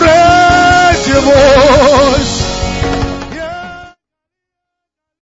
Raise 0.00 1.08
your 1.08 1.22
voice. 1.22 2.33